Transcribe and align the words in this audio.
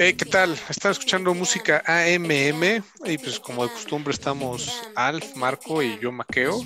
Eh, 0.00 0.14
¿Qué 0.14 0.24
tal? 0.26 0.56
Están 0.68 0.92
escuchando 0.92 1.34
música 1.34 1.82
AMM 1.84 2.84
y 3.04 3.18
pues 3.18 3.40
como 3.40 3.64
de 3.64 3.72
costumbre 3.72 4.14
estamos 4.14 4.84
Alf, 4.94 5.34
Marco 5.34 5.82
y 5.82 5.98
yo 5.98 6.12
Maqueo 6.12 6.64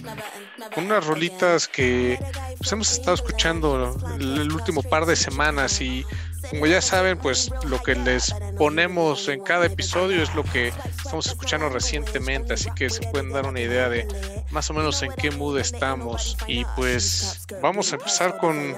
con 0.75 0.85
unas 0.85 1.07
rolitas 1.07 1.67
que 1.67 2.19
pues, 2.59 2.71
hemos 2.73 2.93
estado 2.93 3.15
escuchando 3.15 3.97
el 4.21 4.53
último 4.53 4.83
par 4.83 5.07
de 5.07 5.17
semanas 5.17 5.81
y 5.81 6.05
como 6.51 6.67
ya 6.67 6.81
saben 6.81 7.19
pues 7.19 7.51
lo 7.65 7.83
que 7.83 7.95
les 7.95 8.35
ponemos 8.59 9.29
en 9.29 9.41
cada 9.41 9.67
episodio 9.67 10.23
es 10.23 10.35
lo 10.35 10.45
que 10.45 10.69
estamos 10.69 11.27
escuchando 11.27 11.69
recientemente 11.69 12.55
así 12.55 12.71
que 12.75 12.91
se 12.91 13.07
pueden 13.09 13.31
dar 13.31 13.47
una 13.47 13.61
idea 13.61 13.89
de 13.89 14.07
más 14.51 14.71
o 14.71 14.75
menos 14.75 15.03
en 15.03 15.13
qué 15.13 15.31
mood 15.31 15.59
estamos 15.59 16.37
y 16.47 16.65
pues 16.77 17.47
vamos 17.61 17.93
a 17.93 17.97
empezar 17.97 18.37
con 18.39 18.75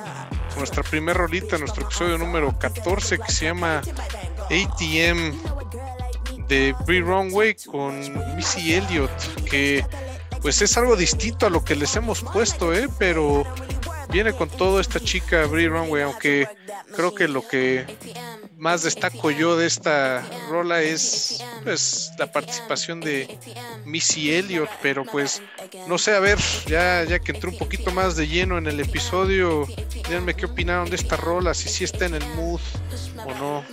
nuestra 0.57 0.83
primera 0.83 1.19
rolita, 1.19 1.59
nuestro 1.59 1.85
episodio 1.85 2.19
número 2.19 2.57
14 2.59 3.19
que 3.19 3.33
se 3.33 3.47
llama 3.47 3.83
ATM 4.45 5.33
de 6.49 6.75
Brie 6.87 7.01
Runway 7.01 7.57
con 7.71 7.99
Missy 8.37 8.75
Elliott, 8.75 9.11
que 9.45 9.85
pues 10.43 10.61
es 10.61 10.77
algo 10.77 10.95
distinto 10.97 11.47
a 11.47 11.51
lo 11.51 11.65
que 11.65 11.75
les 11.75 11.97
hemos 11.97 12.23
puesto, 12.23 12.75
¿eh? 12.75 12.89
pero 12.99 13.45
viene 14.15 14.33
con 14.33 14.49
todo 14.49 14.79
esta 14.79 15.01
chica 15.01 15.45
Brie 15.47 15.69
Runway, 15.69 16.05
aunque 16.05 16.47
creo 16.95 17.17
que 17.17 17.27
lo 17.27 17.47
que 17.49 17.85
más 18.57 18.85
destaco 18.85 19.33
yo 19.33 19.57
de 19.57 19.67
esta 19.67 20.25
rola 20.49 20.83
es 20.83 21.43
pues 21.65 22.13
la 22.17 22.31
participación 22.31 23.01
de 23.01 23.41
Missy 23.85 24.33
Elliott, 24.33 24.71
pero 24.81 25.05
pues 25.05 25.43
no 25.89 25.99
sé, 25.99 26.15
a 26.15 26.21
ver, 26.21 26.39
ya, 26.67 27.03
ya 27.03 27.19
que 27.19 27.33
entré 27.33 27.51
un 27.51 27.59
poquito 27.59 27.91
más 27.91 28.15
de 28.15 28.29
lleno 28.29 28.57
en 28.57 28.69
el 28.69 28.79
episodio, 28.79 29.67
díganme 30.07 30.35
qué 30.35 30.47
opinaron 30.47 30.89
de 30.89 30.95
esta 30.95 31.17
rola, 31.17 31.53
si 31.53 31.69
sí 31.69 31.83
está 31.83 32.07
en 32.07 32.15
el 32.15 32.27
mood 32.37 32.61
o 33.27 33.35
no. 33.35 33.65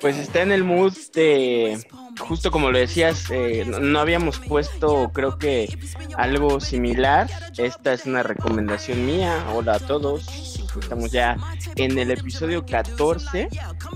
Pues 0.00 0.16
está 0.16 0.42
en 0.42 0.50
el 0.50 0.64
mood 0.64 0.94
de, 1.14 1.78
justo 2.18 2.50
como 2.50 2.70
lo 2.70 2.78
decías, 2.78 3.30
eh, 3.30 3.64
no, 3.64 3.98
habíamos 4.00 4.38
puesto 4.38 5.10
creo 5.12 5.38
que 5.38 5.78
algo 6.16 6.60
similar. 6.60 7.28
Esta 7.56 7.92
es 7.92 8.06
una 8.06 8.22
recomendación 8.22 9.06
mía. 9.06 9.44
Hola 9.54 9.74
a 9.74 9.78
todos. 9.80 10.57
Estamos 10.80 11.10
ya 11.10 11.36
en 11.76 11.98
el 11.98 12.10
episodio 12.10 12.64
14 12.64 13.48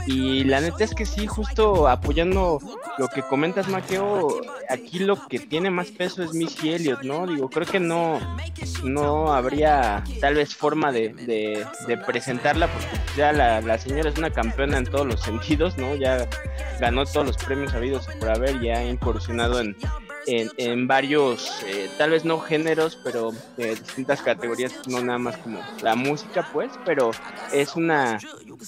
y 0.06 0.44
la 0.44 0.60
neta 0.60 0.84
es 0.84 0.94
que 0.94 1.06
sí, 1.06 1.26
justo 1.26 1.88
apoyando 1.88 2.58
lo 2.98 3.08
que 3.08 3.22
comentas, 3.22 3.68
Maqueo, 3.68 4.40
aquí 4.68 5.00
lo 5.00 5.26
que 5.28 5.38
tiene 5.38 5.70
más 5.70 5.88
peso 5.88 6.22
es 6.22 6.34
Missy 6.34 6.72
Elliott, 6.72 7.02
¿no? 7.02 7.26
Digo, 7.26 7.48
creo 7.48 7.66
que 7.66 7.80
no, 7.80 8.20
no 8.84 9.32
habría 9.32 10.02
tal 10.20 10.34
vez 10.34 10.54
forma 10.54 10.92
de, 10.92 11.10
de, 11.12 11.96
presentarla 12.06 12.68
porque 12.68 12.88
ya 13.16 13.32
la, 13.32 13.60
la 13.60 13.78
señora 13.78 14.10
es 14.10 14.18
una 14.18 14.30
campeona 14.30 14.78
en 14.78 14.84
todos 14.84 15.06
los 15.06 15.20
sentidos, 15.22 15.76
¿no? 15.78 15.94
Ya 15.94 16.28
ganó 16.80 17.04
todos 17.04 17.26
los 17.26 17.36
premios 17.36 17.74
habidos 17.74 18.06
por 18.18 18.30
haber, 18.30 18.60
ya 18.60 18.78
ha 18.78 18.84
incursionado 18.84 19.60
en, 19.60 19.76
en, 20.26 20.86
varios, 20.86 21.62
eh, 21.66 21.90
tal 21.98 22.10
vez 22.10 22.24
no 22.24 22.38
géneros, 22.40 22.98
pero 23.02 23.32
de 23.56 23.74
distintas 23.74 24.22
categorías, 24.22 24.72
no 24.88 25.00
nada 25.02 25.18
más 25.18 25.36
como 25.38 25.60
la 25.82 25.94
música, 25.94 26.48
pues, 26.52 26.70
pero 26.84 27.10
es 27.52 27.76
una 27.76 28.18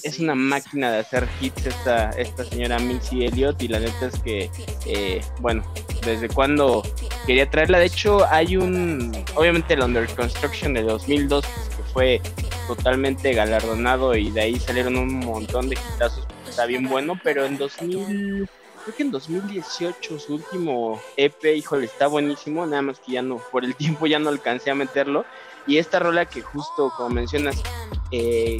es 0.03 0.19
una 0.19 0.35
máquina 0.35 0.91
de 0.91 0.99
hacer 0.99 1.27
hits 1.41 1.67
esta, 1.67 2.09
esta 2.11 2.43
señora 2.43 2.79
Missy 2.79 3.25
Elliott 3.25 3.61
y 3.61 3.67
la 3.67 3.79
neta 3.79 4.07
es 4.07 4.19
que, 4.19 4.49
eh, 4.85 5.21
bueno, 5.39 5.63
desde 6.05 6.27
cuando 6.27 6.83
quería 7.25 7.49
traerla, 7.49 7.79
de 7.79 7.85
hecho 7.85 8.25
hay 8.29 8.57
un, 8.57 9.11
obviamente 9.35 9.73
el 9.73 9.81
Under 9.81 10.07
Construction 10.15 10.73
de 10.73 10.83
2002, 10.83 11.45
pues, 11.45 11.69
que 11.69 11.83
fue 11.93 12.21
totalmente 12.67 13.33
galardonado 13.33 14.15
y 14.15 14.31
de 14.31 14.41
ahí 14.41 14.59
salieron 14.59 14.97
un 14.97 15.19
montón 15.19 15.69
de 15.69 15.75
hitazos, 15.75 16.27
está 16.47 16.65
bien 16.65 16.87
bueno, 16.87 17.19
pero 17.23 17.45
en 17.45 17.57
2000 17.57 18.49
creo 18.85 18.95
que 18.95 19.03
en 19.03 19.11
2018 19.11 20.19
su 20.19 20.35
último 20.35 21.01
EP, 21.17 21.43
híjole, 21.55 21.85
está 21.85 22.07
buenísimo, 22.07 22.65
nada 22.65 22.83
más 22.83 22.99
que 22.99 23.13
ya 23.13 23.21
no, 23.21 23.37
por 23.51 23.65
el 23.65 23.75
tiempo 23.77 24.05
ya 24.05 24.19
no 24.19 24.29
alcancé 24.29 24.71
a 24.71 24.75
meterlo. 24.75 25.25
Y 25.67 25.79
esta 25.79 25.97
rola 25.97 26.25
que 26.27 26.43
justo 26.43 26.93
como 26.95 27.09
mencionas 27.09 27.63
eh, 28.11 28.59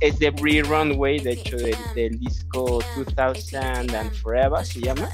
es, 0.00 0.18
de 0.18 0.30
Brie 0.30 0.62
Runway, 0.62 1.18
de 1.18 1.32
hecho 1.32 1.58
del, 1.58 2.18
disco 2.18 2.82
2000 2.96 3.94
and 3.94 4.14
Forever 4.22 4.64
se 4.64 4.80
llama. 4.80 5.10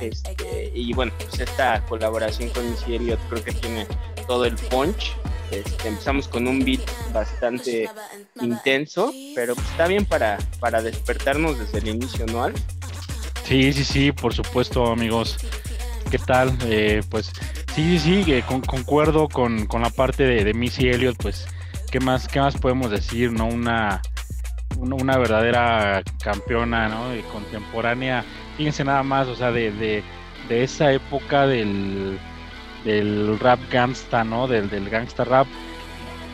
Este, 0.00 0.72
y 0.74 0.92
bueno, 0.92 1.12
pues 1.18 1.38
esta 1.38 1.84
colaboración 1.86 2.48
con 2.48 2.68
Missy 2.68 2.96
Elliott 2.96 3.20
creo 3.30 3.44
que 3.44 3.52
tiene 3.52 3.86
todo 4.26 4.44
el 4.44 4.56
punch. 4.56 5.14
Este, 5.52 5.86
empezamos 5.88 6.26
con 6.26 6.48
un 6.48 6.64
beat 6.64 6.80
bastante 7.12 7.88
intenso, 8.40 9.12
pero 9.36 9.54
pues 9.54 9.68
está 9.68 9.86
bien 9.86 10.04
para, 10.04 10.38
para 10.58 10.82
despertarnos 10.82 11.60
desde 11.60 11.78
el 11.78 11.94
inicio, 11.94 12.26
¿no? 12.26 12.42
Sí, 13.44 13.72
sí, 13.72 13.84
sí, 13.84 14.12
por 14.12 14.32
supuesto, 14.32 14.86
amigos. 14.92 15.36
¿Qué 16.10 16.18
tal? 16.18 16.56
Eh, 16.66 17.02
pues 17.10 17.32
sí, 17.74 17.98
sí, 17.98 18.24
sí, 18.24 18.42
concuerdo 18.66 19.28
con, 19.28 19.66
la 19.80 19.90
parte 19.90 20.24
de, 20.24 20.54
Missy 20.54 20.88
Elliott, 20.88 21.16
pues, 21.20 21.46
¿qué 21.90 22.00
más, 22.00 22.28
qué 22.28 22.40
más 22.40 22.56
podemos 22.56 22.90
decir, 22.90 23.32
no? 23.32 23.46
Una, 23.46 24.00
una, 24.76 25.18
verdadera 25.18 26.02
campeona, 26.22 26.88
¿no? 26.88 27.06
contemporánea. 27.32 28.24
Fíjense 28.56 28.84
nada 28.84 29.02
más, 29.02 29.26
o 29.28 29.34
sea, 29.34 29.50
de, 29.50 29.72
de, 29.72 30.02
esa 30.62 30.92
época 30.92 31.46
del, 31.46 32.18
del 32.84 33.38
rap 33.38 33.58
gangsta, 33.70 34.22
¿no? 34.22 34.46
Del, 34.46 34.68
del 34.68 34.88
gangsta 34.90 35.24
rap, 35.24 35.46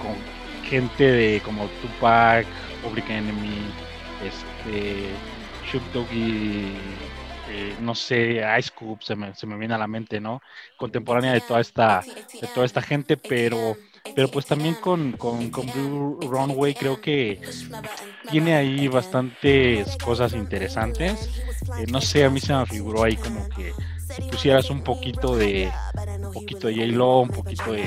con 0.02 0.14
gente 0.68 1.04
de 1.04 1.40
como 1.40 1.68
Tupac, 1.80 2.46
Public 2.82 3.08
Enemy, 3.08 3.70
este 4.26 5.10
Shoot 5.70 5.82
Doggy, 5.92 6.72
eh, 7.50 7.76
no 7.80 7.94
sé, 7.94 8.40
Ice 8.58 8.70
Cube, 8.74 8.98
se 9.02 9.14
me, 9.14 9.34
se 9.34 9.46
me 9.46 9.56
viene 9.56 9.74
a 9.74 9.78
la 9.78 9.86
mente, 9.86 10.20
¿no? 10.20 10.40
Contemporánea 10.76 11.32
de 11.32 11.40
toda 11.40 11.60
esta, 11.60 12.02
de 12.40 12.46
toda 12.54 12.64
esta 12.64 12.80
gente, 12.80 13.16
pero, 13.16 13.76
pero 14.14 14.28
pues 14.28 14.46
también 14.46 14.74
con, 14.74 15.12
con, 15.12 15.50
Blue 15.50 16.18
Runway 16.22 16.74
creo 16.74 17.00
que 17.00 17.40
tiene 18.30 18.54
ahí 18.54 18.88
bastantes 18.88 19.96
cosas 19.98 20.32
interesantes. 20.32 21.28
Eh, 21.78 21.86
no 21.90 22.00
sé, 22.00 22.24
a 22.24 22.30
mí 22.30 22.40
se 22.40 22.54
me 22.54 22.66
figuró 22.66 23.04
ahí 23.04 23.16
como 23.16 23.48
que 23.50 23.72
pusieras 24.30 24.70
un 24.70 24.82
poquito 24.82 25.36
de 25.36 25.70
un 26.22 26.32
poquito 26.32 26.68
de 26.68 26.74
J-Lo, 26.74 27.20
un 27.20 27.28
poquito 27.28 27.72
de 27.72 27.84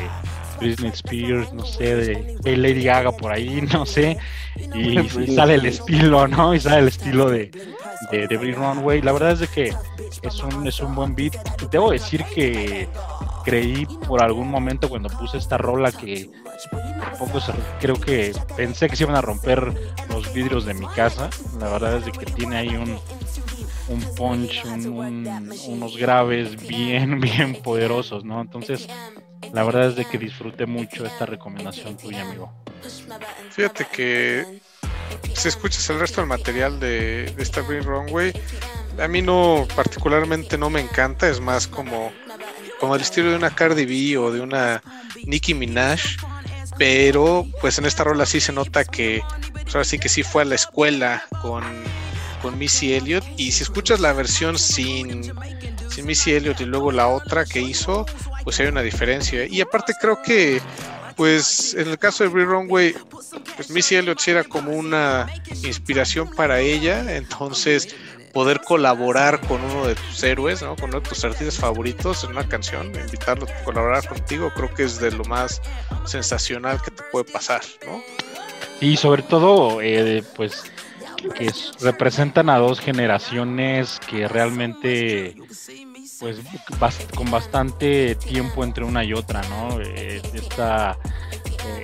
Britney 0.59 0.91
Spears, 0.91 1.53
no 1.53 1.65
sé, 1.65 1.95
de, 1.95 2.57
Lady 2.57 2.83
Gaga 2.83 3.11
por 3.11 3.33
ahí, 3.33 3.61
no 3.73 3.85
sé, 3.85 4.17
y, 4.75 4.97
sale 5.33 5.55
el 5.55 5.65
estilo, 5.65 6.27
¿no? 6.27 6.53
Y 6.53 6.59
sale 6.59 6.79
el 6.79 6.87
estilo 6.87 7.29
de, 7.29 7.51
de, 8.11 8.27
de 8.27 8.37
Runway. 8.53 9.01
La 9.01 9.11
verdad 9.11 9.31
es 9.31 9.39
de 9.39 9.47
que 9.47 9.73
es 10.21 10.43
un, 10.43 10.67
es 10.67 10.79
un 10.79 10.95
buen 10.95 11.15
beat. 11.15 11.35
Debo 11.69 11.91
decir 11.91 12.23
que 12.35 12.87
creí 13.43 13.85
por 14.07 14.21
algún 14.23 14.49
momento 14.49 14.87
cuando 14.87 15.09
puse 15.09 15.37
esta 15.37 15.57
rola 15.57 15.91
que 15.91 16.29
poco 17.17 17.39
creo 17.79 17.99
que 17.99 18.33
pensé 18.55 18.87
que 18.87 18.95
se 18.95 19.03
iban 19.03 19.15
a 19.15 19.21
romper 19.21 19.73
los 20.09 20.31
vidrios 20.33 20.65
de 20.65 20.73
mi 20.73 20.87
casa. 20.87 21.29
La 21.59 21.69
verdad 21.69 21.97
es 21.97 22.05
de 22.05 22.11
que 22.11 22.25
tiene 22.25 22.57
ahí 22.57 22.75
un, 22.75 22.99
un 23.91 24.16
punch, 24.16 24.63
unos 25.68 25.97
graves 25.97 26.68
bien, 26.68 27.19
bien 27.22 27.62
poderosos, 27.62 28.24
¿no? 28.24 28.41
Entonces, 28.41 28.88
la 29.53 29.63
verdad 29.63 29.88
es 29.90 29.96
de 29.96 30.06
que 30.06 30.17
disfruté 30.17 30.66
mucho 30.66 31.05
esta 31.05 31.26
recomendación 31.26 31.97
tuya, 31.97 32.22
amigo. 32.22 32.52
Fíjate 33.52 33.85
que 33.91 34.61
si 35.35 35.47
escuchas 35.47 35.90
el 35.90 35.99
resto 35.99 36.22
del 36.22 36.28
material 36.28 36.79
de, 36.79 37.34
esta 37.38 37.61
Green 37.61 37.84
Runway, 37.84 38.34
a 38.99 39.08
mí 39.08 39.22
no 39.22 39.67
particularmente 39.76 40.58
no 40.58 40.70
me 40.70 40.82
encanta, 40.82 41.29
es 41.29 41.40
más 41.40 41.67
como, 41.67 42.11
como 42.79 42.96
el 42.96 43.02
estilo 43.02 43.32
de 43.32 43.35
una 43.35 43.53
Cardi 43.53 43.85
B 43.85 44.17
o 44.17 44.32
de 44.32 44.41
una 44.41 44.82
Nicki 45.26 45.53
Minaj, 45.53 45.99
pero 46.78 47.46
pues 47.59 47.78
en 47.78 47.85
esta 47.85 48.03
rola 48.03 48.26
sí 48.26 48.40
se 48.40 48.53
nota 48.53 48.85
que 48.85 49.22
pues 49.53 49.76
ahora 49.76 49.85
sí 49.85 49.99
que 49.99 50.09
sí 50.09 50.23
fue 50.23 50.44
a 50.44 50.46
la 50.46 50.55
escuela 50.55 51.23
con, 51.41 51.64
con 52.41 52.58
Missy 52.58 52.93
Elliott 52.93 53.23
y 53.38 53.52
si 53.52 53.64
escuchas 53.64 53.99
la 53.99 54.14
versión 54.14 54.58
sin, 54.58 55.32
sin 55.90 56.05
Missy 56.05 56.34
Elliott 56.34 56.61
y 56.61 56.66
luego 56.66 56.91
la 56.91 57.08
otra 57.08 57.46
que 57.46 57.61
hizo, 57.61 58.05
pues 58.43 58.59
hay 58.59 58.67
una 58.67 58.82
diferencia. 58.82 59.46
Y 59.46 59.61
aparte 59.61 59.93
creo 59.99 60.22
que, 60.22 60.61
pues 61.16 61.73
en 61.73 61.88
el 61.90 61.97
caso 61.97 62.23
de 62.23 62.29
Brie 62.29 62.46
Runway, 62.46 62.96
pues 63.55 63.70
Missy 63.70 63.96
Elliott 63.96 64.20
sí 64.20 64.32
era 64.32 64.43
como 64.43 64.72
una 64.72 65.28
inspiración 65.64 66.29
para 66.32 66.59
ella, 66.59 67.16
entonces 67.16 67.96
poder 68.34 68.61
colaborar 68.61 69.40
con 69.41 69.61
uno 69.64 69.87
de 69.87 69.96
tus 69.96 70.23
héroes, 70.23 70.61
¿no? 70.61 70.76
con 70.76 70.90
uno 70.90 71.02
de 71.02 71.09
tus 71.09 71.23
artistas 71.23 71.58
favoritos 71.58 72.23
en 72.23 72.32
una 72.32 72.47
canción, 72.47 72.87
invitarlo 72.87 73.46
a 73.46 73.64
colaborar 73.64 74.08
contigo, 74.08 74.52
creo 74.55 74.73
que 74.73 74.84
es 74.84 74.99
de 74.99 75.11
lo 75.11 75.23
más 75.26 75.61
sensacional 76.05 76.82
que 76.82 76.91
te 76.91 77.03
puede 77.11 77.26
pasar, 77.26 77.61
¿no? 77.85 78.02
Y 78.79 78.97
sobre 78.97 79.22
todo, 79.22 79.79
eh, 79.82 80.23
pues 80.35 80.64
que 81.29 81.52
representan 81.79 82.50
a 82.50 82.58
dos 82.58 82.79
generaciones 82.79 84.00
que 84.08 84.28
realmente 84.28 85.35
pues 86.20 86.38
con 87.16 87.32
bastante 87.32 88.16
tiempo 88.16 88.64
entre 88.64 88.84
una 88.84 89.03
y 89.03 89.14
otra, 89.14 89.41
¿no? 89.50 89.82
Eh, 89.82 90.22
esta, 90.34 90.97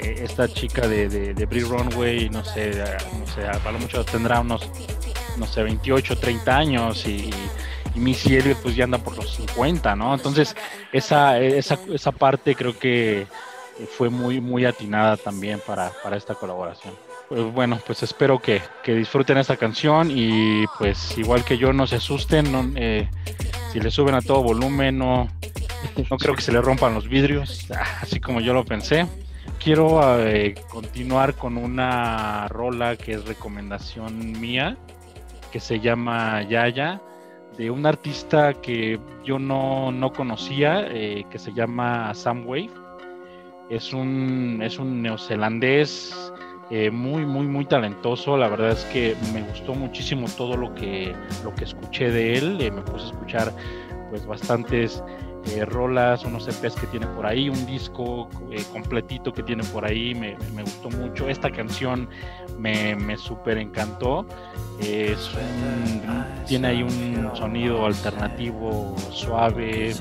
eh, 0.02 0.16
esta 0.20 0.48
chica 0.48 0.88
de, 0.88 1.10
de, 1.10 1.46
Runway, 1.46 2.30
no 2.30 2.46
sé, 2.46 2.84
no 3.20 3.28
sé, 3.28 3.48
a 3.48 3.72
lo 3.72 3.80
mucho 3.80 4.06
tendrá 4.06 4.40
unos 4.40 4.70
no 5.38 5.46
sé, 5.46 5.64
28, 5.64 6.18
30 6.18 6.58
años 6.58 7.06
y, 7.08 7.30
y 7.96 8.00
Missy 8.00 8.36
Elliott 8.36 8.58
pues 8.62 8.76
ya 8.76 8.84
anda 8.84 8.98
por 8.98 9.16
los 9.16 9.36
50, 9.36 9.96
¿no? 9.96 10.14
Entonces 10.14 10.56
esa, 10.92 11.40
esa, 11.40 11.80
esa 11.94 12.12
parte 12.12 12.56
creo 12.56 12.78
que 12.78 13.28
fue 13.98 14.10
muy, 14.10 14.42
muy 14.42 14.66
atinada 14.66 15.18
también 15.18 15.62
para, 15.66 15.92
para 16.04 16.18
esta 16.18 16.36
colaboración. 16.36 16.94
Pues 17.30 17.44
bueno, 17.54 17.78
pues 17.86 18.04
espero 18.04 18.40
que, 18.40 18.62
que, 18.84 18.96
disfruten 18.96 19.38
esta 19.38 19.58
canción 19.58 20.10
y 20.10 20.66
pues 20.78 21.18
igual 21.18 21.44
que 21.44 21.58
yo 21.58 21.74
no 21.74 21.86
se 21.86 21.98
asusten, 21.98 22.74
eh, 22.78 23.10
si 23.72 23.82
le 23.82 23.92
suben 23.92 24.16
a 24.16 24.22
todo 24.22 24.42
volumen 24.44 24.98
no, 24.98 25.28
no 26.10 26.18
creo 26.18 26.36
que 26.36 26.42
se 26.42 26.54
le 26.54 26.62
rompan 26.62 26.94
los 26.94 27.10
vidrios, 27.10 27.68
así 28.02 28.22
como 28.22 28.40
yo 28.40 28.54
lo 28.54 28.64
pensé. 28.64 29.08
Quiero 29.62 30.20
eh, 30.26 30.56
continuar 30.70 31.34
con 31.34 31.58
una 31.58 32.48
rola 32.48 32.96
que 32.96 33.14
es 33.14 33.26
recomendación 33.26 34.40
mía, 34.40 34.78
que 35.52 35.60
se 35.60 35.82
llama 35.82 36.44
Yaya, 36.44 37.02
de 37.58 37.70
un 37.72 37.86
artista 37.86 38.54
que 38.54 39.00
yo 39.26 39.38
no, 39.38 39.92
no 39.92 40.14
conocía, 40.14 40.88
eh, 40.90 41.26
que 41.30 41.40
se 41.40 41.52
llama 41.54 42.14
Sam 42.14 42.46
Wave. 42.48 42.70
Es 43.70 43.92
un, 43.92 44.62
es 44.64 44.80
un 44.80 45.02
neozelandés 45.02 46.32
eh, 46.70 46.92
muy, 46.92 47.26
muy, 47.26 47.48
muy 47.48 47.66
talentoso. 47.66 48.38
La 48.38 48.50
verdad 48.50 48.72
es 48.72 48.84
que 48.86 49.16
me 49.34 49.42
gustó 49.42 49.74
muchísimo 49.74 50.28
todo 50.36 50.58
lo 50.58 50.76
que, 50.76 51.14
lo 51.44 51.54
que 51.56 51.64
escuché 51.64 52.12
de 52.12 52.38
él. 52.38 52.62
Eh, 52.62 52.72
me 52.72 52.82
puse 52.82 53.06
a 53.06 53.10
escuchar 53.10 53.54
pues 54.10 54.26
bastantes 54.26 55.04
eh, 55.56 55.66
rolas, 55.66 56.24
unos 56.26 56.48
EPs 56.48 56.76
que 56.76 56.88
tiene 56.88 57.08
por 57.08 57.26
ahí, 57.26 57.50
un 57.50 57.66
disco 57.66 58.30
eh, 58.52 58.64
completito 58.72 59.34
que 59.34 59.44
tiene 59.44 59.64
por 59.64 59.86
ahí, 59.86 60.14
me, 60.16 60.36
gustó 60.62 60.90
mucho. 60.90 61.30
Esta 61.30 61.52
canción 61.52 62.10
me, 62.58 62.96
me 62.96 63.18
súper 63.18 63.58
encantó. 63.58 64.26
Es 64.80 65.32
un, 65.34 66.24
tiene 66.46 66.68
ahí 66.68 66.84
un 66.84 67.32
sonido 67.36 67.86
alternativo 67.86 68.96
suave, 69.12 69.96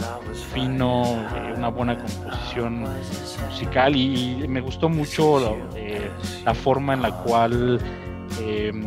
fino, 0.53 1.05
eh, 1.05 1.55
una 1.57 1.69
buena 1.69 1.97
composición 1.97 2.85
musical 3.49 3.97
y, 3.97 4.47
me 4.49 4.61
gustó 4.61 4.89
mucho 4.89 5.57
eh, 5.75 6.11
la 6.45 6.55
forma 6.55 6.95
en 6.95 7.03
la 7.03 7.11
cual 7.23 7.81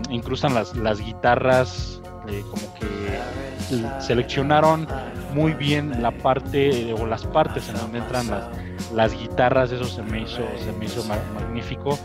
incrustan 0.10 0.54
las, 0.54 0.76
las 0.76 1.02
guitarras 1.02 2.00
como 2.50 2.74
que 2.76 4.00
seleccionaron 4.00 4.88
muy 5.34 5.54
bien 5.54 6.02
la 6.02 6.12
parte 6.12 6.94
o 6.94 7.06
las 7.06 7.26
partes 7.26 7.70
en 7.70 7.76
donde 7.76 8.00
entran 8.00 8.28
las, 8.28 8.48
las 8.94 9.14
guitarras, 9.14 9.72
eso 9.72 9.86
se 9.86 10.02
me 10.04 10.22
hizo, 10.22 10.42
se 10.58 10.72
me 10.74 10.86
hizo 10.86 11.04
magnífico. 11.06 11.98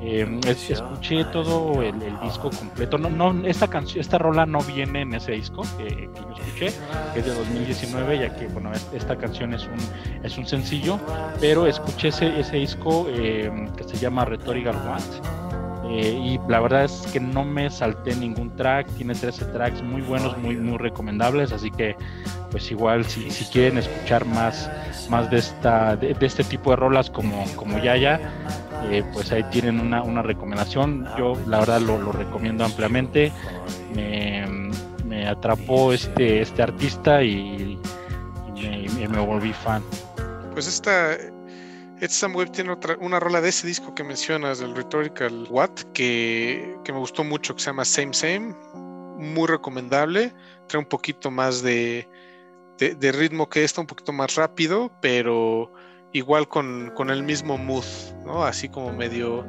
Eh, 0.00 0.40
escuché 0.70 1.24
todo 1.24 1.82
el, 1.82 2.00
el, 2.00 2.20
disco 2.20 2.50
completo. 2.50 2.98
No, 2.98 3.10
no, 3.10 3.46
esta 3.46 3.66
canción, 3.66 4.00
esta 4.00 4.16
rola 4.16 4.46
no 4.46 4.60
viene 4.60 5.02
en 5.02 5.12
ese 5.14 5.32
disco 5.32 5.62
que, 5.76 5.88
que, 5.88 6.20
yo 6.20 6.44
escuché, 6.44 6.72
que 7.12 7.18
es 7.18 7.26
de 7.26 7.34
2019, 7.34 8.18
ya 8.20 8.36
que 8.36 8.46
bueno, 8.46 8.70
esta 8.92 9.16
canción 9.16 9.54
es 9.54 9.64
un, 9.64 10.24
es 10.24 10.38
un 10.38 10.46
sencillo, 10.46 11.00
pero 11.40 11.66
escuché 11.66 12.08
ese, 12.08 12.38
ese 12.38 12.58
disco 12.58 13.08
eh, 13.08 13.50
que 13.76 13.82
se 13.84 13.96
llama 13.96 14.24
Rhetorical 14.24 14.76
What 14.86 15.47
eh, 15.90 16.10
y 16.10 16.50
la 16.50 16.60
verdad 16.60 16.84
es 16.84 17.06
que 17.12 17.18
no 17.18 17.44
me 17.44 17.70
salté 17.70 18.14
ningún 18.14 18.54
track, 18.56 18.86
tiene 18.96 19.14
13 19.14 19.46
tracks 19.46 19.82
muy 19.82 20.02
buenos, 20.02 20.36
muy, 20.36 20.56
muy 20.56 20.76
recomendables, 20.76 21.50
así 21.52 21.70
que 21.70 21.96
pues 22.50 22.70
igual 22.70 23.06
si, 23.06 23.30
si 23.30 23.46
quieren 23.46 23.78
escuchar 23.78 24.26
más, 24.26 24.70
más 25.08 25.30
de, 25.30 25.38
esta, 25.38 25.96
de, 25.96 26.14
este 26.20 26.44
tipo 26.44 26.70
de 26.70 26.76
rolas 26.76 27.08
como, 27.08 27.42
como 27.56 27.78
Yaya, 27.78 28.20
eh, 28.90 29.02
pues 29.14 29.32
ahí 29.32 29.42
tienen 29.44 29.80
una, 29.80 30.02
una, 30.02 30.20
recomendación, 30.20 31.08
yo 31.16 31.34
la 31.46 31.60
verdad 31.60 31.80
lo, 31.80 31.98
lo 31.98 32.12
recomiendo 32.12 32.66
ampliamente, 32.66 33.32
me, 33.94 34.46
me, 35.06 35.26
atrapó 35.26 35.94
este, 35.94 36.42
este 36.42 36.62
artista 36.62 37.22
y, 37.22 37.78
me, 38.54 39.08
me 39.08 39.20
volví 39.20 39.52
fan. 39.54 39.82
Pues 40.52 40.66
esta 40.66 41.16
Sam 42.06 42.36
Web 42.36 42.52
tiene 42.52 42.70
otra, 42.70 42.96
una 43.00 43.18
rola 43.18 43.40
de 43.40 43.48
ese 43.48 43.66
disco 43.66 43.94
que 43.94 44.04
mencionas, 44.04 44.60
del 44.60 44.74
Rhetorical 44.74 45.46
What, 45.50 45.70
que, 45.92 46.76
que, 46.84 46.92
me 46.92 46.98
gustó 46.98 47.24
mucho, 47.24 47.54
que 47.54 47.60
se 47.60 47.66
llama 47.66 47.84
Same 47.84 48.14
Same, 48.14 48.54
muy 49.16 49.48
recomendable, 49.48 50.32
trae 50.68 50.80
un 50.80 50.88
poquito 50.88 51.30
más 51.30 51.62
de, 51.62 52.08
de, 52.78 52.94
de 52.94 53.12
ritmo 53.12 53.48
que 53.48 53.64
esta, 53.64 53.80
un 53.80 53.86
poquito 53.86 54.12
más 54.12 54.36
rápido, 54.36 54.92
pero 55.02 55.72
igual 56.12 56.48
con, 56.48 56.92
con, 56.94 57.10
el 57.10 57.22
mismo 57.22 57.58
mood, 57.58 57.84
¿no? 58.24 58.44
Así 58.44 58.68
como 58.68 58.92
medio 58.92 59.44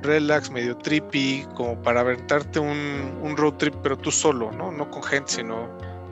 relax, 0.00 0.50
medio 0.50 0.76
trippy, 0.78 1.46
como 1.54 1.80
para 1.82 2.00
aventarte 2.00 2.58
un, 2.58 3.18
un 3.22 3.36
road 3.36 3.54
trip, 3.54 3.74
pero 3.82 3.96
tú 3.96 4.10
solo, 4.10 4.50
¿no? 4.52 4.72
No 4.72 4.90
con 4.90 5.02
gente, 5.02 5.32
sino 5.32 5.68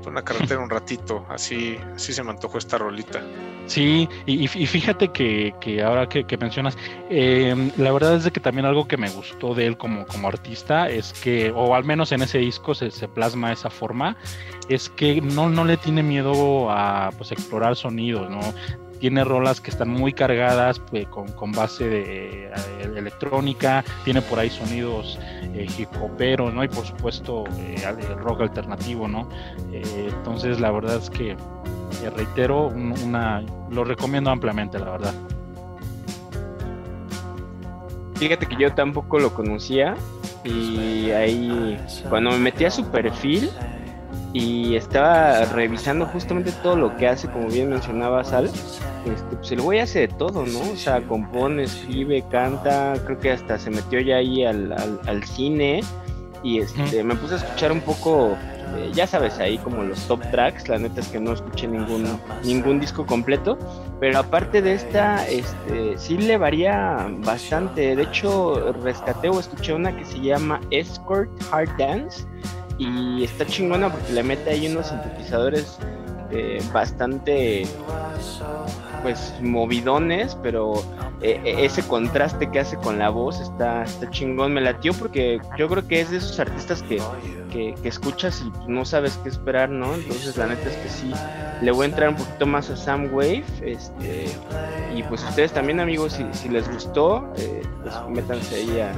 una 0.07 0.23
carretera 0.23 0.61
un 0.61 0.71
ratito, 0.71 1.25
así, 1.29 1.79
así 1.95 2.13
se 2.13 2.23
me 2.23 2.31
antojó 2.31 2.59
esta 2.59 2.79
rolita. 2.79 3.21
Sí, 3.67 4.09
y, 4.27 4.45
y 4.45 4.49
fíjate 4.49 5.09
que, 5.09 5.55
que 5.61 5.83
ahora 5.83 6.09
que, 6.09 6.25
que 6.25 6.37
mencionas, 6.37 6.77
eh, 7.09 7.71
la 7.77 7.93
verdad 7.93 8.17
es 8.17 8.25
de 8.25 8.33
que 8.33 8.41
también 8.41 8.67
algo 8.67 8.89
que 8.89 8.97
me 8.97 9.09
gustó 9.11 9.55
de 9.55 9.67
él 9.67 9.77
como, 9.77 10.07
como 10.07 10.29
artista 10.29 10.89
es 10.89 11.13
que, 11.13 11.53
o 11.55 11.75
al 11.75 11.85
menos 11.85 12.11
en 12.13 12.23
ese 12.23 12.39
disco 12.39 12.75
se, 12.75 12.91
se 12.91 13.07
plasma 13.07 13.53
esa 13.53 13.71
forma, 13.71 14.17
es 14.69 14.89
que 14.89 15.21
no, 15.21 15.49
no 15.49 15.65
le 15.65 15.77
tiene 15.77 16.03
miedo 16.03 16.71
a 16.71 17.11
pues, 17.17 17.33
explorar 17.33 17.77
sonidos, 17.77 18.29
¿no? 18.31 18.41
Tiene 19.01 19.25
rolas 19.25 19.61
que 19.61 19.71
están 19.71 19.89
muy 19.89 20.13
cargadas 20.13 20.79
pues, 20.79 21.09
con, 21.09 21.27
con, 21.33 21.53
base 21.53 21.89
de 21.89 22.45
eh, 22.45 22.53
electrónica, 22.95 23.83
tiene 24.05 24.23
por 24.23 24.39
ahí 24.39 24.51
sonidos 24.51 25.19
eh, 25.55 25.67
hip 25.77 25.89
hoperos, 26.01 26.55
¿no? 26.55 26.63
Y 26.63 26.69
por 26.69 26.87
supuesto 26.87 27.45
eh, 27.59 27.83
rock 28.17 28.43
alternativo, 28.43 29.09
¿no? 29.09 29.29
Eh, 29.73 30.11
entonces 30.11 30.61
la 30.61 30.71
verdad 30.71 30.97
es 30.97 31.11
que 31.11 31.37
reitero, 32.17 32.69
una, 32.69 33.43
lo 33.71 33.85
recomiendo 33.85 34.31
ampliamente, 34.31 34.79
la 34.79 34.91
verdad. 34.91 35.15
Fíjate 38.15 38.47
que 38.47 38.57
yo 38.57 38.73
tampoco 38.75 39.19
lo 39.19 39.33
conocía 39.33 39.97
y 40.45 41.11
ahí 41.11 41.79
cuando 42.09 42.31
me 42.31 42.39
metí 42.39 42.65
a 42.65 42.71
su 42.71 42.85
perfil 42.91 43.51
y 44.33 44.77
estaba 44.77 45.45
revisando 45.47 46.07
justamente 46.07 46.53
todo 46.63 46.77
lo 46.77 46.97
que 46.97 47.09
hace, 47.09 47.29
como 47.29 47.49
bien 47.49 47.71
mencionaba 47.71 48.23
Sal, 48.23 48.47
este, 48.47 49.37
pues 49.37 49.53
el 49.53 49.61
güey 49.61 49.81
hace 49.81 50.01
de 50.01 50.09
todo, 50.09 50.45
¿no? 50.47 50.61
O 50.73 50.77
sea, 50.77 51.01
compone, 51.03 51.65
escribe, 51.65 52.25
canta, 52.31 52.95
creo 53.05 53.19
que 53.19 53.33
hasta 53.33 53.59
se 53.59 53.71
metió 53.71 54.01
ya 54.01 54.17
ahí 54.17 54.45
al, 54.45 54.73
al, 54.73 55.01
al 55.07 55.25
cine 55.25 55.81
y 56.43 56.59
este, 56.61 57.03
me 57.03 57.15
puse 57.17 57.35
a 57.35 57.37
escuchar 57.39 57.73
un 57.73 57.81
poco, 57.81 58.37
eh, 58.77 58.91
ya 58.93 59.07
sabes, 59.07 59.39
ahí 59.39 59.59
como 59.59 59.83
los 59.83 59.99
top 60.07 60.21
tracks, 60.31 60.69
la 60.69 60.79
neta 60.79 61.01
es 61.01 61.09
que 61.09 61.21
no 61.21 61.33
escuché 61.33 61.67
ningún, 61.67 62.07
ningún 62.45 62.81
disco 62.81 63.05
completo, 63.05 63.59
pero 63.99 64.19
aparte 64.19 64.63
de 64.63 64.75
esta, 64.75 65.27
este, 65.29 65.99
sí 65.99 66.17
le 66.17 66.39
varía 66.39 67.09
bastante, 67.19 67.95
de 67.97 68.03
hecho 68.03 68.73
rescaté 68.85 69.29
o 69.29 69.39
escuché 69.39 69.75
una 69.75 69.95
que 69.95 70.05
se 70.05 70.21
llama 70.21 70.61
Escort 70.71 71.31
Hard 71.53 71.77
Dance, 71.79 72.25
y 72.81 73.23
está 73.25 73.45
chingona 73.47 73.93
porque 73.93 74.13
le 74.13 74.23
mete 74.23 74.51
ahí 74.51 74.67
unos 74.67 74.87
sintetizadores 74.87 75.79
eh, 76.31 76.63
bastante 76.73 77.67
pues 79.03 79.35
movidones, 79.41 80.37
pero 80.43 80.75
eh, 81.21 81.57
ese 81.59 81.83
contraste 81.83 82.51
que 82.51 82.61
hace 82.61 82.77
con 82.77 82.99
la 82.99 83.11
voz 83.11 83.41
está, 83.41 83.85
está 83.85 84.11
chingón, 84.11 84.55
me 84.55 84.61
latió 84.61 84.95
porque 84.95 85.41
yo 85.59 85.69
creo 85.69 85.87
que 85.87 86.01
es 86.01 86.11
de 86.11 86.19
esos 86.19 86.39
artistas 86.39 86.83
que, 86.83 87.01
que, 87.51 87.75
que, 87.83 87.89
escuchas 87.89 88.43
y 88.43 88.71
no 88.71 88.85
sabes 88.85 89.19
qué 89.23 89.29
esperar, 89.29 89.71
¿no? 89.71 89.95
Entonces 89.95 90.37
la 90.37 90.47
neta 90.47 90.69
es 90.69 90.77
que 90.77 90.89
sí, 90.89 91.13
le 91.63 91.71
voy 91.73 91.85
a 91.85 91.89
entrar 91.89 92.11
un 92.11 92.17
poquito 92.17 92.47
más 92.47 92.71
a 92.71 92.77
Sam 92.77 93.13
Wave, 93.13 93.45
este, 93.63 94.27
y 94.95 95.03
pues 95.05 95.23
ustedes 95.25 95.53
también 95.53 95.81
amigos, 95.81 96.13
si, 96.13 96.25
si 96.33 96.49
les 96.49 96.71
gustó, 96.71 97.27
eh, 97.37 97.63
pues 97.83 97.95
métanse 98.09 98.57
ahí 98.57 98.81
a 98.81 98.93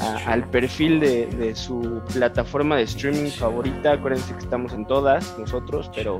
a, 0.00 0.32
al 0.32 0.48
perfil 0.50 1.00
de, 1.00 1.26
de, 1.26 1.54
su 1.54 2.02
plataforma 2.12 2.76
de 2.76 2.82
streaming 2.82 3.30
favorita. 3.30 3.92
Acuérdense 3.92 4.32
que 4.32 4.40
estamos 4.40 4.72
en 4.72 4.86
todas 4.86 5.38
nosotros, 5.38 5.90
pero 5.94 6.18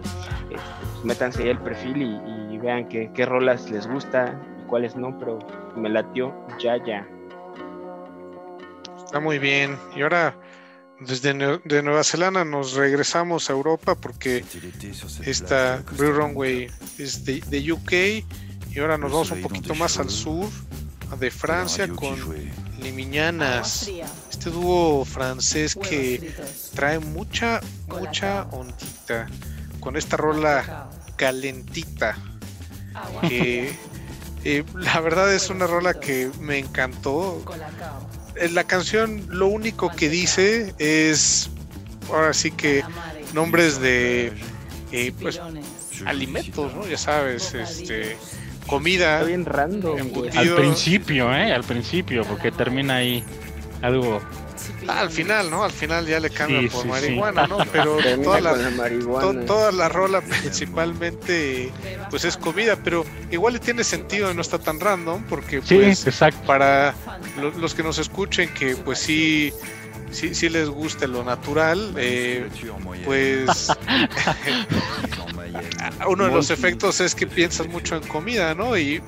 eh, 0.51 0.57
pues 0.93 1.05
métanse 1.05 1.43
ahí 1.43 1.51
al 1.51 1.63
perfil 1.63 2.03
y, 2.03 2.55
y 2.55 2.59
vean 2.59 2.89
qué, 2.89 3.11
qué, 3.15 3.27
rolas 3.27 3.71
les 3.71 3.87
gusta 3.87 4.41
y 4.61 4.67
cuáles 4.69 4.97
no, 4.97 5.19
pero 5.19 5.39
me 5.77 5.89
latió 5.89 6.35
ya, 6.59 6.77
ya. 6.85 7.07
Está 9.05 9.21
muy 9.21 9.39
bien. 9.39 9.77
Y 9.95 10.03
ahora 10.03 10.37
desde 11.01 11.35
de 11.65 11.83
Nueva 11.83 12.05
Zelanda 12.05 12.45
nos 12.45 12.75
regresamos 12.75 13.51
a 13.51 13.53
Europa 13.53 13.95
porque 13.95 14.45
esta 15.25 15.83
Blue 15.97 16.13
Runway 16.13 16.71
es 16.99 17.25
de, 17.25 17.41
de 17.41 17.73
UK 17.73 17.93
y 18.75 18.81
ahora 18.81 18.97
nos 18.97 19.13
vamos 19.13 19.31
un 19.31 19.43
poquito 19.43 19.75
más 19.75 19.99
al 19.99 20.09
sur 20.09 20.49
de 21.19 21.31
Francia 21.31 21.89
con 21.89 22.17
Limiñanas, 22.81 23.91
este 24.31 24.51
dúo 24.51 25.05
francés 25.05 25.75
que 25.75 26.35
trae 26.75 26.99
mucha, 26.99 27.61
mucha 27.89 28.43
ondita 28.51 29.27
con 29.81 29.97
esta 29.97 30.17
rola 30.17 30.89
calentita. 31.17 32.17
Que 33.29 33.75
eh, 34.45 34.65
la 34.75 35.01
verdad 35.01 35.33
es 35.35 35.51
una 35.51 35.67
rola 35.67 35.95
que 35.95 36.31
me 36.41 36.59
encantó. 36.59 37.43
La 38.51 38.65
canción 38.65 39.27
lo 39.31 39.49
único 39.49 39.91
que 39.91 40.09
dice 40.09 40.75
es 40.79 41.51
ahora 42.11 42.33
sí 42.33 42.51
que 42.51 42.85
nombres 43.33 43.81
de 43.81 44.33
eh, 44.93 45.13
pues 45.21 45.41
alimentos, 46.05 46.75
¿no? 46.75 46.87
Ya 46.87 46.99
sabes, 46.99 47.55
este 47.55 48.17
comida. 48.67 49.17
Está 49.17 49.27
bien 49.27 49.45
random. 49.45 49.99
Al 50.35 50.55
principio, 50.55 51.35
¿eh? 51.35 51.53
Al 51.53 51.65
principio, 51.65 52.25
porque 52.25 52.51
termina 52.51 52.97
ahí 52.97 53.25
algo 53.83 54.21
Ah, 54.89 55.01
al 55.01 55.11
final, 55.11 55.51
¿no? 55.51 55.65
Al 55.65 55.73
final 55.73 56.07
ya 56.07 56.21
le 56.21 56.31
cambian 56.31 56.69
por 56.69 56.87
marihuana, 56.87 57.47
¿no? 57.47 57.59
Pero 57.73 57.99
toda 58.23 58.41
la, 58.41 58.55
toda 59.47 59.73
la 59.73 59.89
rola 59.89 60.21
principalmente 60.21 61.73
pues 62.11 62.25
es 62.25 62.37
comida, 62.37 62.77
pero 62.77 63.05
igual 63.31 63.55
le 63.55 63.59
tiene 63.59 63.85
sentido 63.85 64.31
y 64.31 64.35
no 64.35 64.41
está 64.41 64.59
tan 64.59 64.79
random 64.81 65.23
porque 65.29 65.61
pues 65.61 66.07
para 66.47 66.95
los 67.59 67.75
que 67.75 67.83
nos 67.83 67.99
escuchen 67.99 68.49
que 68.55 68.77
pues 68.77 68.99
sí 68.99 69.53
sí, 70.11 70.35
sí 70.35 70.49
les 70.49 70.69
guste 70.69 71.09
lo 71.09 71.25
natural, 71.25 71.95
eh, 71.97 72.49
pues 73.05 73.47
uno 76.09 76.25
de 76.25 76.31
los 76.31 76.51
efectos 76.51 77.01
es 77.01 77.15
que 77.15 77.27
piensas 77.27 77.69
mucho 77.69 77.97
en 77.97 78.07
comida, 78.07 78.55
¿no? 78.55 78.77
Y 78.77 79.03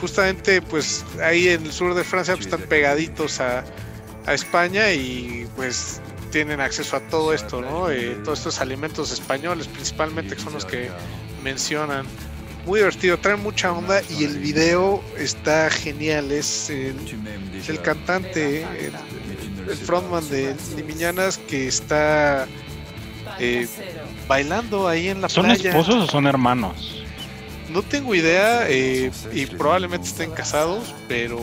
justamente 0.00 0.62
pues 0.62 1.04
ahí 1.22 1.48
en 1.48 1.64
el 1.64 1.72
sur 1.72 1.94
de 1.94 2.04
Francia 2.04 2.34
pues, 2.34 2.46
están 2.46 2.62
pegaditos 2.68 3.40
a 3.40 3.64
a 4.26 4.34
España 4.34 4.92
y 4.92 5.46
pues 5.56 6.00
tienen 6.30 6.60
acceso 6.60 6.96
a 6.96 7.00
todo 7.00 7.32
esto, 7.32 7.60
¿no? 7.60 7.90
Eh, 7.90 8.16
todos 8.24 8.38
estos 8.38 8.60
alimentos 8.60 9.12
españoles 9.12 9.68
principalmente 9.68 10.36
que 10.36 10.42
son 10.42 10.54
los 10.54 10.64
que 10.64 10.90
mencionan. 11.42 12.06
Muy 12.64 12.78
divertido, 12.78 13.18
traen 13.18 13.42
mucha 13.42 13.72
onda 13.72 14.02
y 14.08 14.24
el 14.24 14.38
video 14.38 15.02
está 15.18 15.68
genial. 15.68 16.30
Es 16.30 16.70
el, 16.70 16.94
cantante, 17.82 18.62
el, 18.62 19.76
frontman 19.76 20.28
de 20.30 20.54
Limiñanas 20.76 21.38
que 21.38 21.66
está 21.66 22.46
eh, 23.40 23.66
bailando 24.32 24.88
ahí 24.88 25.08
en 25.08 25.20
la 25.20 25.28
playa. 25.28 25.56
¿Son 25.56 25.66
esposos 25.66 25.94
o 25.96 26.06
son 26.06 26.26
hermanos? 26.26 27.04
No 27.68 27.82
tengo 27.82 28.14
idea 28.14 28.64
eh, 28.68 29.10
y 29.32 29.44
probablemente 29.46 30.08
estén 30.08 30.30
casados, 30.30 30.94
pero 31.06 31.38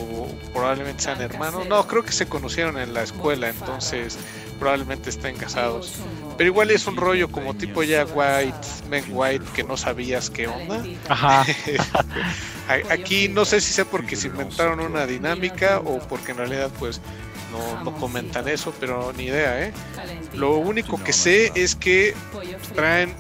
probablemente 0.53 1.03
sean 1.03 1.21
hermanos. 1.21 1.67
No, 1.67 1.85
creo 1.87 2.03
que 2.03 2.11
se 2.11 2.27
conocieron 2.27 2.79
en 2.79 2.93
la 2.95 3.03
escuela, 3.03 3.49
entonces 3.49 4.17
probablemente 4.59 5.09
estén 5.11 5.37
casados. 5.37 5.93
Pero 6.37 6.47
igual 6.49 6.71
es 6.71 6.87
un 6.87 6.97
rollo 6.97 7.31
como 7.31 7.53
tipo 7.53 7.83
ya 7.83 8.05
White, 8.05 8.67
Men 8.89 9.05
White, 9.11 9.45
que 9.53 9.63
no 9.63 9.77
sabías 9.77 10.29
qué 10.29 10.47
onda. 10.47 10.83
Ajá. 11.09 11.45
Aquí 12.89 13.29
no 13.29 13.45
sé 13.45 13.61
si 13.61 13.71
sea 13.71 13.85
porque 13.85 14.15
se 14.15 14.27
inventaron 14.27 14.79
una 14.79 15.05
dinámica 15.05 15.79
o 15.79 15.99
porque 15.99 16.31
en 16.31 16.37
realidad 16.37 16.71
pues 16.79 17.01
no, 17.51 17.83
no, 17.83 17.95
comentan 17.95 18.47
eso, 18.47 18.73
pero 18.79 19.13
ni 19.17 19.25
idea, 19.25 19.67
¿eh? 19.67 19.73
Lo 20.33 20.57
único 20.57 21.01
que 21.03 21.13
sé 21.13 21.51
es 21.55 21.75
que 21.75 22.13
traen 22.75 23.15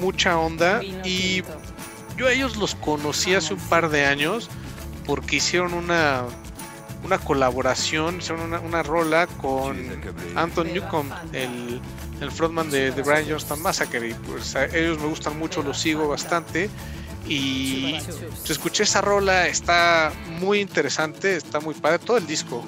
mucha 0.00 0.38
onda 0.38 0.82
y 0.82 1.42
yo 2.16 2.26
a 2.26 2.32
ellos 2.32 2.56
los 2.56 2.74
conocí 2.74 3.34
hace 3.34 3.54
un 3.54 3.60
par 3.60 3.88
de 3.88 4.04
años 4.04 4.50
porque 5.06 5.36
hicieron 5.36 5.74
una, 5.74 6.24
una 7.04 7.18
colaboración, 7.18 8.18
hicieron 8.18 8.44
una, 8.44 8.60
una 8.60 8.82
rola 8.82 9.26
con 9.26 9.76
Anton 10.36 10.72
Newcomb, 10.72 11.10
el, 11.32 11.80
el 12.20 12.30
frontman 12.30 12.70
de 12.70 12.92
The 12.92 13.02
Brian 13.02 13.24
Johnston 13.28 13.60
Massacre. 13.62 14.08
Y 14.08 14.14
pues 14.14 14.54
a 14.56 14.66
ellos 14.66 14.98
me 14.98 15.06
gustan 15.06 15.38
mucho, 15.38 15.62
los 15.62 15.78
sigo 15.78 16.08
bastante. 16.08 16.70
Y 17.28 17.98
escuché 18.48 18.82
esa 18.82 19.00
rola, 19.00 19.46
está 19.46 20.12
muy 20.40 20.60
interesante, 20.60 21.36
está 21.36 21.60
muy 21.60 21.74
padre, 21.74 22.00
todo 22.00 22.16
el 22.16 22.26
disco 22.26 22.64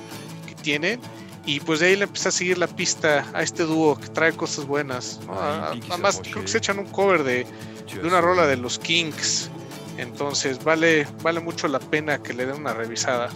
tiene. 0.64 0.98
Y 1.46 1.60
pues 1.60 1.80
de 1.80 1.88
ahí 1.88 1.96
le 1.96 2.04
empecé 2.04 2.28
a 2.28 2.32
seguir 2.32 2.56
la 2.56 2.66
pista 2.66 3.26
a 3.34 3.42
este 3.42 3.64
dúo 3.64 4.00
que 4.00 4.08
trae 4.08 4.32
cosas 4.32 4.66
buenas. 4.66 5.20
Además, 5.28 6.20
creo 6.22 6.42
que 6.42 6.48
se 6.48 6.58
echan 6.58 6.78
un 6.78 6.86
cover 6.86 7.22
de, 7.22 7.46
de 7.92 8.08
una 8.08 8.20
rola 8.22 8.46
de 8.46 8.56
los 8.56 8.78
Kings. 8.78 9.50
Entonces 9.98 10.62
vale, 10.64 11.06
vale 11.22 11.40
mucho 11.40 11.68
la 11.68 11.78
pena 11.78 12.22
que 12.22 12.32
le 12.32 12.46
den 12.46 12.56
una 12.56 12.72
revisada. 12.72 13.30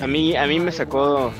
A 0.00 0.06
mí, 0.06 0.36
a 0.36 0.46
mí 0.46 0.60
me 0.60 0.72
sacó, 0.72 1.32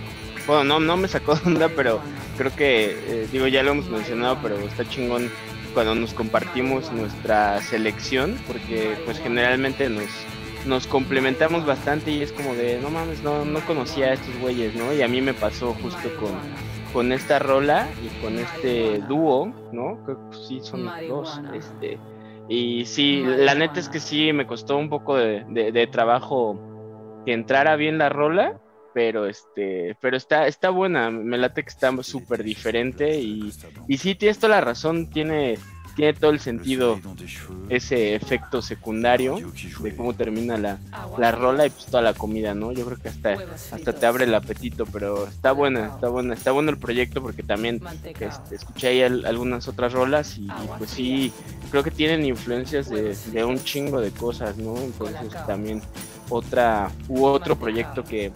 bueno, 0.46 0.64
no, 0.64 0.80
no 0.80 0.96
me 0.96 1.08
sacó 1.08 1.38
onda, 1.46 1.68
pero 1.68 2.00
creo 2.38 2.54
que, 2.54 2.96
eh, 3.06 3.28
digo, 3.30 3.46
ya 3.48 3.62
lo 3.62 3.72
hemos 3.72 3.88
mencionado, 3.88 4.38
pero 4.42 4.58
está 4.58 4.88
chingón 4.88 5.30
cuando 5.74 5.94
nos 5.94 6.12
compartimos 6.12 6.92
nuestra 6.92 7.60
selección, 7.62 8.38
porque 8.46 8.96
pues 9.04 9.18
generalmente 9.18 9.88
nos, 9.88 10.08
nos 10.66 10.86
complementamos 10.86 11.66
bastante 11.66 12.10
y 12.10 12.22
es 12.22 12.32
como 12.32 12.54
de, 12.54 12.78
no 12.80 12.90
mames, 12.90 13.22
no, 13.22 13.44
no 13.44 13.60
conocía 13.60 14.06
a 14.06 14.12
estos 14.14 14.38
güeyes, 14.40 14.74
¿no? 14.74 14.92
Y 14.92 15.02
a 15.02 15.08
mí 15.08 15.20
me 15.20 15.34
pasó 15.34 15.74
justo 15.74 16.08
con, 16.20 16.32
con 16.92 17.12
esta 17.12 17.38
rola 17.38 17.88
y 18.02 18.22
con 18.22 18.38
este 18.38 18.98
dúo, 19.08 19.52
¿no? 19.72 20.02
Creo 20.04 20.30
que 20.30 20.36
sí 20.36 20.60
son 20.62 20.88
dos. 21.08 21.40
Este, 21.54 21.98
y 22.48 22.84
sí, 22.86 23.22
la 23.24 23.54
neta 23.54 23.80
es 23.80 23.88
que 23.88 24.00
sí 24.00 24.32
me 24.32 24.46
costó 24.46 24.76
un 24.76 24.88
poco 24.88 25.16
de, 25.16 25.88
trabajo 25.90 26.58
que 27.24 27.32
entrara 27.32 27.76
bien 27.76 27.98
la 27.98 28.08
rola, 28.08 28.60
pero 28.94 29.26
este, 29.26 29.96
pero 30.00 30.16
está, 30.16 30.46
está 30.46 30.70
buena, 30.70 31.10
me 31.10 31.38
late 31.38 31.62
que 31.62 31.70
está 31.70 31.90
súper 32.02 32.42
diferente 32.44 33.18
y, 33.18 33.52
y 33.88 33.96
sí, 33.96 34.14
tienes 34.14 34.38
toda 34.38 34.56
la 34.56 34.60
razón, 34.60 35.08
tiene 35.08 35.56
tiene 35.94 36.14
todo 36.14 36.30
el 36.30 36.40
sentido 36.40 37.00
ese 37.68 38.14
efecto 38.14 38.62
secundario 38.62 39.38
de 39.80 39.96
cómo 39.96 40.14
termina 40.14 40.56
la, 40.56 40.78
la 41.18 41.32
rola 41.32 41.66
y 41.66 41.70
pues 41.70 41.86
toda 41.86 42.02
la 42.02 42.14
comida, 42.14 42.54
¿no? 42.54 42.72
Yo 42.72 42.84
creo 42.84 42.98
que 42.98 43.08
hasta, 43.08 43.36
hasta 43.70 43.92
te 43.92 44.06
abre 44.06 44.24
el 44.24 44.34
apetito, 44.34 44.86
pero 44.86 45.26
está 45.26 45.52
buena, 45.52 45.88
está 45.88 46.08
buena, 46.08 46.34
está 46.34 46.52
bueno 46.52 46.70
el 46.70 46.78
proyecto 46.78 47.22
porque 47.22 47.42
también 47.42 47.80
este, 48.04 48.54
escuché 48.54 48.88
ahí 48.88 49.02
algunas 49.02 49.68
otras 49.68 49.92
rolas 49.92 50.38
y, 50.38 50.48
pues 50.78 50.90
sí, 50.90 51.32
creo 51.70 51.82
que 51.82 51.90
tienen 51.90 52.24
influencias 52.24 52.88
de, 52.88 53.44
un 53.44 53.62
chingo 53.62 54.00
de 54.00 54.10
cosas, 54.10 54.56
¿no? 54.56 54.76
Entonces 54.78 55.32
también 55.46 55.82
otra 56.28 56.90
u 57.08 57.24
otro 57.24 57.56
proyecto 57.56 58.04
que 58.04 58.32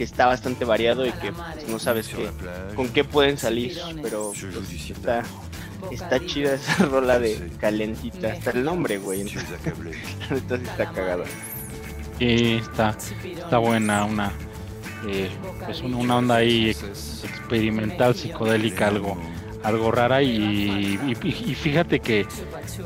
que 0.00 0.04
está 0.04 0.24
bastante 0.24 0.64
variado 0.64 1.04
y 1.04 1.12
que 1.12 1.30
pues, 1.30 1.68
no 1.68 1.78
sabes 1.78 2.08
qué, 2.08 2.30
con 2.74 2.88
qué 2.88 3.04
pueden 3.04 3.36
salir, 3.36 3.78
pero 4.00 4.32
pues, 4.32 4.90
está, 4.90 5.24
Está 5.90 6.24
chida 6.24 6.54
esa 6.54 6.84
rola 6.86 7.18
de 7.18 7.50
calentita, 7.58 8.32
hasta 8.32 8.50
el 8.50 8.64
nombre, 8.64 8.98
güey. 8.98 9.22
Entonces 9.22 9.50
está 10.68 10.92
cagada. 10.92 11.24
Sí, 12.18 12.60
está, 12.62 12.96
está 13.24 13.58
buena, 13.58 14.04
una, 14.04 14.32
eh, 15.08 15.30
pues 15.64 15.80
una 15.80 16.16
onda 16.16 16.36
ahí 16.36 16.70
experimental, 16.70 18.14
psicodélica, 18.14 18.88
algo 18.88 19.16
algo 19.62 19.90
rara 19.90 20.22
y, 20.22 21.14
fíjate 21.54 22.00
que, 22.00 22.26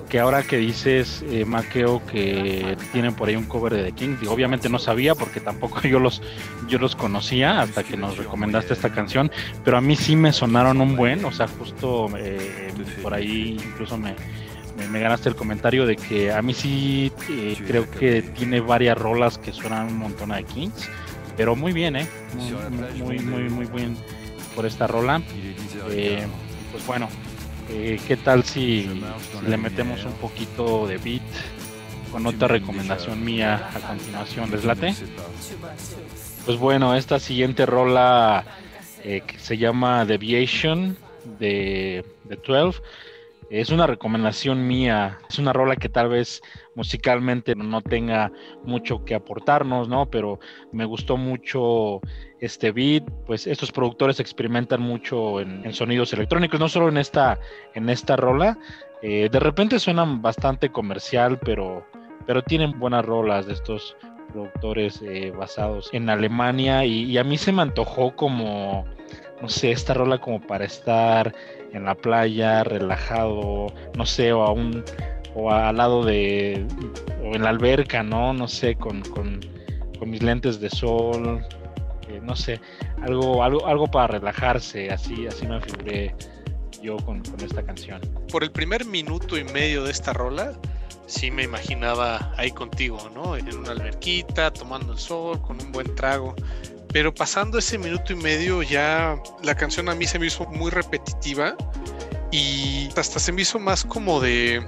que, 0.09 0.19
ahora 0.19 0.43
que 0.43 0.57
dices 0.57 1.25
eh, 1.29 1.45
Maqueo 1.45 2.05
que 2.07 2.77
tienen 2.93 3.15
por 3.15 3.29
ahí 3.29 3.37
un 3.37 3.45
cover 3.45 3.75
de 3.75 3.85
The 3.85 3.93
King, 3.93 4.17
obviamente 4.29 4.69
no 4.69 4.79
sabía 4.79 5.15
porque 5.15 5.41
tampoco 5.41 5.83
yo 5.89 6.01
los 6.01 6.23
yo 6.69 6.79
los 6.79 6.97
conocía 6.97 7.61
hasta 7.61 7.85
que 7.85 7.97
nos 7.97 8.17
recomendaste 8.17 8.73
esta 8.73 8.91
canción, 8.91 9.31
pero 9.65 9.77
a 9.77 9.81
mí 9.81 9.97
sí 9.97 10.17
me 10.17 10.33
sonaron 10.33 10.81
un 10.81 10.97
buen, 10.97 11.25
o 11.25 11.33
sea, 11.33 11.47
justo 11.47 12.09
eh, 12.17 12.73
por 13.05 13.13
ahí 13.13 13.59
incluso 13.63 13.99
me, 13.99 14.17
me, 14.91 14.99
ganaste 14.99 15.29
el 15.29 15.37
comentario 15.37 15.85
de 15.87 15.95
que 15.95 16.33
a 16.33 16.41
mí 16.41 16.55
sí 16.55 17.13
eh, 17.29 17.55
creo 17.67 17.89
que 17.91 18.23
tiene 18.23 18.61
varias 18.61 18.97
rolas 18.97 19.37
que 19.37 19.53
suenan 19.53 19.89
un 19.89 19.99
montón 19.99 20.33
a 20.33 20.43
Kings, 20.43 20.89
pero 21.37 21.55
muy 21.55 21.73
bien, 21.73 21.97
¿eh? 21.97 22.09
Muy, 22.99 23.19
muy, 23.19 23.51
muy, 23.51 23.67
bien 23.67 23.95
por 24.57 24.65
esta 24.65 24.87
rola. 24.87 25.21
Eh, 25.91 26.27
pues 26.73 26.87
bueno, 26.87 27.11
eh, 27.71 28.01
¿qué 28.09 28.17
tal 28.17 28.43
si 28.43 28.89
le 29.47 29.57
metemos 29.59 30.03
un 30.07 30.15
poquito 30.15 30.87
de 30.87 30.97
beat 30.97 31.23
con 32.11 32.27
otra 32.27 32.49
recomendación 32.49 33.23
mía 33.23 33.69
a 33.75 33.81
continuación? 33.81 34.51
¿Les 34.51 34.65
late? 34.65 34.95
Pues 36.47 36.59
bueno, 36.59 36.95
esta 36.95 37.21
siguiente 37.21 37.67
rola 37.67 38.45
eh, 39.03 39.23
que 39.27 39.39
se 39.39 39.59
llama 39.59 40.07
Deviation 40.07 40.97
de, 41.39 42.05
de 42.25 42.37
12 42.37 42.81
es 43.51 43.71
una 43.71 43.87
recomendación 43.87 44.67
mía, 44.67 45.19
es 45.29 45.39
una 45.39 45.53
rola 45.53 45.77
que 45.77 45.89
tal 45.89 46.09
vez 46.09 46.43
musicalmente 46.75 47.55
no 47.55 47.83
tenga 47.83 48.33
mucho 48.65 49.05
que 49.05 49.15
aportarnos, 49.15 49.89
¿no? 49.89 50.07
Pero 50.07 50.41
me 50.73 50.85
gustó 50.85 51.17
mucho 51.17 52.01
este 52.41 52.73
beat, 52.73 53.05
pues 53.27 53.47
estos 53.47 53.71
productores 53.71 54.19
experimentan 54.21 54.81
mucho 54.81 55.41
en, 55.41 55.73
sonidos 55.73 56.13
electrónicos, 56.13 56.59
no 56.59 56.69
solo 56.69 56.89
en 56.89 56.97
esta, 56.97 57.39
en 57.75 57.89
esta 57.91 58.17
rola, 58.17 58.59
eh, 59.03 59.29
de 59.31 59.41
repente 59.41 59.79
suenan 59.79 60.23
bastante 60.23 60.71
comercial, 60.71 61.39
pero, 61.39 61.87
pero 62.27 62.43
tienen 62.43 62.79
buenas 62.79 63.05
rolas 63.05 63.47
de 63.47 63.53
estos 63.53 63.97
productores 64.33 65.01
eh, 65.03 65.31
basados 65.31 65.91
en 65.93 66.11
Alemania 66.11 66.85
y, 66.85 67.05
y 67.05 67.19
a 67.19 67.25
mí 67.25 67.39
se 67.39 67.53
me 67.53 67.63
antojó 67.63 68.17
como, 68.17 68.85
no 69.41 69.49
sé, 69.49 69.73
esta 69.73 69.95
rola 69.95 70.19
como 70.19 70.41
para 70.41 70.65
estar 70.65 71.35
en 71.73 71.85
la 71.85 71.95
playa, 71.95 72.65
relajado, 72.65 73.67
no 73.97 74.07
sé, 74.07 74.33
o 74.33 74.43
a 74.43 74.53
un 74.53 74.85
o 75.35 75.51
al 75.51 75.77
lado 75.77 76.05
de 76.05 76.65
o 77.23 77.35
en 77.35 77.43
la 77.43 77.51
alberca, 77.51 78.03
¿no? 78.03 78.33
No 78.33 78.49
sé, 78.49 78.77
con, 78.77 79.03
con, 79.03 79.41
mis 80.07 80.23
lentes 80.23 80.61
de 80.61 80.69
sol, 80.69 81.43
eh, 82.11 82.21
no 82.23 82.37
sé, 82.37 82.61
algo, 83.01 83.43
algo, 83.43 83.67
algo 83.67 83.87
para 83.87 84.19
relajarse, 84.19 84.91
así, 84.91 85.27
así 85.27 85.47
me 85.47 85.59
figuré 85.63 86.15
yo 86.83 86.99
con, 86.99 87.23
con, 87.23 87.41
esta 87.41 87.63
canción. 87.63 88.03
Por 88.31 88.45
el 88.45 88.53
primer 88.53 88.85
minuto 88.85 89.39
y 89.39 89.45
medio 89.45 89.83
de 89.83 89.93
esta 89.93 90.13
rola, 90.13 90.53
sí 91.07 91.31
me 91.31 91.43
imaginaba 91.43 92.35
ahí 92.37 92.51
contigo, 92.51 92.99
¿no? 93.15 93.35
En 93.35 93.57
una 93.57 93.71
alberquita, 93.71 94.53
tomando 94.53 94.93
el 94.93 94.99
sol, 94.99 95.41
con 95.41 95.59
un 95.63 95.73
buen 95.73 95.95
trago. 95.95 96.35
Pero 96.95 97.13
pasando 97.13 97.59
ese 97.59 97.77
minuto 97.77 98.13
y 98.13 98.17
medio 98.17 98.63
ya 98.63 99.21
la 99.43 99.57
canción 99.57 99.89
a 99.89 99.97
mí 99.97 100.07
se 100.07 100.17
me 100.21 100.27
hizo 100.27 100.47
muy 100.47 100.71
repetitiva 100.71 101.57
y 102.31 102.89
hasta 102.97 103.19
se 103.19 103.33
me 103.33 103.43
hizo 103.43 103.59
más 103.59 103.85
como 103.85 104.21
de, 104.21 104.65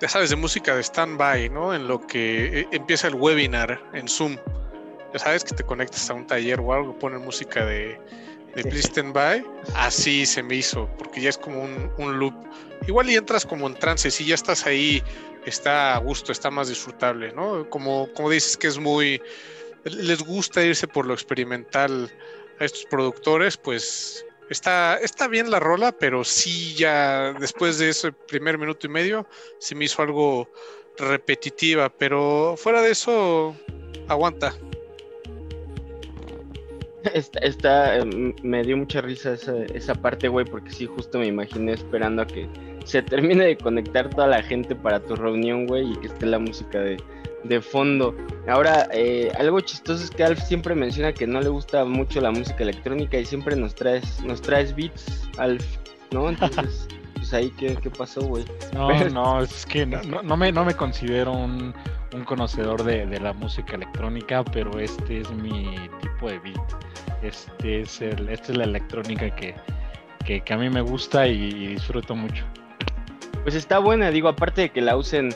ya 0.00 0.08
sabes, 0.08 0.30
de 0.30 0.36
música 0.36 0.76
de 0.76 0.84
stand-by, 0.84 1.50
¿no? 1.50 1.74
En 1.74 1.88
lo 1.88 2.06
que 2.06 2.60
eh, 2.60 2.68
empieza 2.70 3.08
el 3.08 3.16
webinar 3.16 3.82
en 3.92 4.06
Zoom. 4.06 4.36
Ya 5.12 5.18
sabes 5.18 5.42
que 5.42 5.56
te 5.56 5.64
conectas 5.64 6.08
a 6.10 6.14
un 6.14 6.28
taller 6.28 6.60
o 6.60 6.72
algo, 6.72 6.96
ponen 6.96 7.22
música 7.22 7.66
de, 7.66 8.00
de 8.54 8.62
Please 8.62 8.86
Stand 8.86 9.12
By, 9.12 9.44
así 9.74 10.24
se 10.26 10.44
me 10.44 10.54
hizo, 10.54 10.88
porque 10.96 11.20
ya 11.20 11.30
es 11.30 11.38
como 11.38 11.60
un, 11.60 11.90
un, 11.98 12.20
loop. 12.20 12.34
Igual 12.86 13.10
y 13.10 13.16
entras 13.16 13.44
como 13.44 13.66
en 13.66 13.74
trance, 13.74 14.12
si 14.12 14.26
ya 14.26 14.36
estás 14.36 14.64
ahí, 14.64 15.02
está 15.44 15.96
a 15.96 15.98
gusto, 15.98 16.30
está 16.30 16.52
más 16.52 16.68
disfrutable, 16.68 17.32
¿no? 17.32 17.68
Como, 17.68 18.08
como 18.14 18.30
dices 18.30 18.56
que 18.56 18.68
es 18.68 18.78
muy, 18.78 19.20
les 19.84 20.22
gusta 20.22 20.62
irse 20.62 20.88
por 20.88 21.06
lo 21.06 21.14
experimental 21.14 22.10
a 22.58 22.64
estos 22.64 22.84
productores, 22.86 23.56
pues 23.56 24.24
está, 24.50 24.96
está 24.96 25.28
bien 25.28 25.50
la 25.50 25.60
rola, 25.60 25.92
pero 25.92 26.24
sí 26.24 26.74
ya 26.74 27.34
después 27.34 27.78
de 27.78 27.90
ese 27.90 28.12
primer 28.12 28.58
minuto 28.58 28.86
y 28.86 28.90
medio 28.90 29.26
se 29.58 29.74
me 29.74 29.84
hizo 29.84 30.02
algo 30.02 30.48
repetitiva, 30.98 31.88
pero 31.88 32.54
fuera 32.56 32.80
de 32.82 32.92
eso, 32.92 33.56
aguanta. 34.08 34.54
Está, 37.12 37.98
em, 37.98 38.34
me 38.42 38.62
dio 38.62 38.78
mucha 38.78 39.02
risa 39.02 39.34
esa, 39.34 39.64
esa 39.74 39.94
parte, 39.94 40.28
güey, 40.28 40.46
porque 40.46 40.70
sí, 40.70 40.86
justo 40.86 41.18
me 41.18 41.26
imaginé 41.26 41.72
esperando 41.72 42.22
a 42.22 42.26
que 42.26 42.48
se 42.86 43.02
termine 43.02 43.44
de 43.44 43.58
conectar 43.58 44.08
toda 44.08 44.26
la 44.28 44.42
gente 44.42 44.74
para 44.74 45.00
tu 45.00 45.14
reunión, 45.14 45.66
güey, 45.66 45.92
y 45.92 45.96
que 45.96 46.06
esté 46.06 46.24
la 46.24 46.38
música 46.38 46.80
de, 46.80 46.96
de 47.44 47.60
fondo. 47.60 48.14
Ahora, 48.48 48.88
eh, 48.92 49.30
algo 49.38 49.60
chistoso 49.60 50.02
es 50.02 50.10
que 50.10 50.24
Alf 50.24 50.40
siempre 50.40 50.74
menciona 50.74 51.12
que 51.12 51.26
no 51.26 51.40
le 51.40 51.48
gusta 51.48 51.84
mucho 51.84 52.20
la 52.20 52.30
música 52.30 52.62
electrónica 52.62 53.18
y 53.18 53.24
siempre 53.24 53.54
nos 53.54 53.74
traes, 53.74 54.20
nos 54.22 54.42
traes 54.42 54.74
beats, 54.74 55.28
Alf, 55.38 55.64
¿no? 56.10 56.28
Entonces, 56.30 56.88
pues 57.14 57.32
ahí, 57.32 57.50
¿qué, 57.58 57.76
qué 57.76 57.90
pasó, 57.90 58.22
güey? 58.22 58.44
No, 58.72 58.92
no, 59.10 59.42
es 59.42 59.64
que 59.66 59.86
no, 59.86 60.22
no, 60.22 60.36
me, 60.36 60.50
no 60.50 60.64
me 60.64 60.74
considero 60.74 61.32
un, 61.32 61.74
un 62.14 62.24
conocedor 62.24 62.82
de, 62.82 63.06
de, 63.06 63.20
la 63.20 63.32
música 63.32 63.76
electrónica, 63.76 64.44
pero 64.44 64.78
este 64.78 65.20
es 65.20 65.30
mi 65.30 65.74
tipo 66.00 66.28
de 66.28 66.38
beat. 66.38 66.60
Este 67.22 67.82
es 67.82 68.00
el, 68.00 68.28
esta 68.28 68.52
es 68.52 68.58
la 68.58 68.64
electrónica 68.64 69.34
que, 69.34 69.54
que, 70.24 70.40
que 70.40 70.52
a 70.52 70.56
mí 70.56 70.68
me 70.68 70.80
gusta 70.80 71.26
y, 71.26 71.32
y 71.32 71.66
disfruto 71.68 72.14
mucho. 72.14 72.44
Pues 73.42 73.54
está 73.54 73.78
buena, 73.78 74.10
digo, 74.10 74.28
aparte 74.28 74.62
de 74.62 74.68
que 74.70 74.80
la 74.80 74.96
usen 74.96 75.34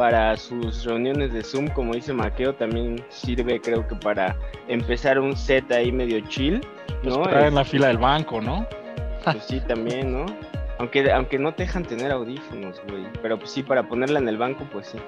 para 0.00 0.34
sus 0.38 0.82
reuniones 0.86 1.30
de 1.30 1.42
Zoom, 1.42 1.68
como 1.68 1.92
dice 1.92 2.14
Maqueo, 2.14 2.54
también 2.54 3.04
sirve 3.10 3.60
creo 3.60 3.86
que 3.86 3.94
para 3.96 4.34
empezar 4.66 5.18
un 5.18 5.36
set 5.36 5.70
ahí 5.70 5.92
medio 5.92 6.20
chill, 6.20 6.62
¿no? 7.02 7.24
Pues 7.24 7.44
en 7.44 7.54
la 7.54 7.66
fila 7.66 7.88
del 7.88 7.98
banco, 7.98 8.40
¿no? 8.40 8.66
Pues 9.22 9.44
sí, 9.44 9.60
también, 9.68 10.10
¿no? 10.10 10.24
Aunque, 10.78 11.12
aunque 11.12 11.38
no 11.38 11.52
te 11.52 11.64
dejan 11.64 11.84
tener 11.84 12.10
audífonos, 12.12 12.80
güey. 12.88 13.04
Pero 13.20 13.38
pues 13.38 13.50
sí, 13.50 13.62
para 13.62 13.82
ponerla 13.82 14.20
en 14.20 14.28
el 14.30 14.38
banco, 14.38 14.66
pues 14.72 14.86
sí 14.86 14.98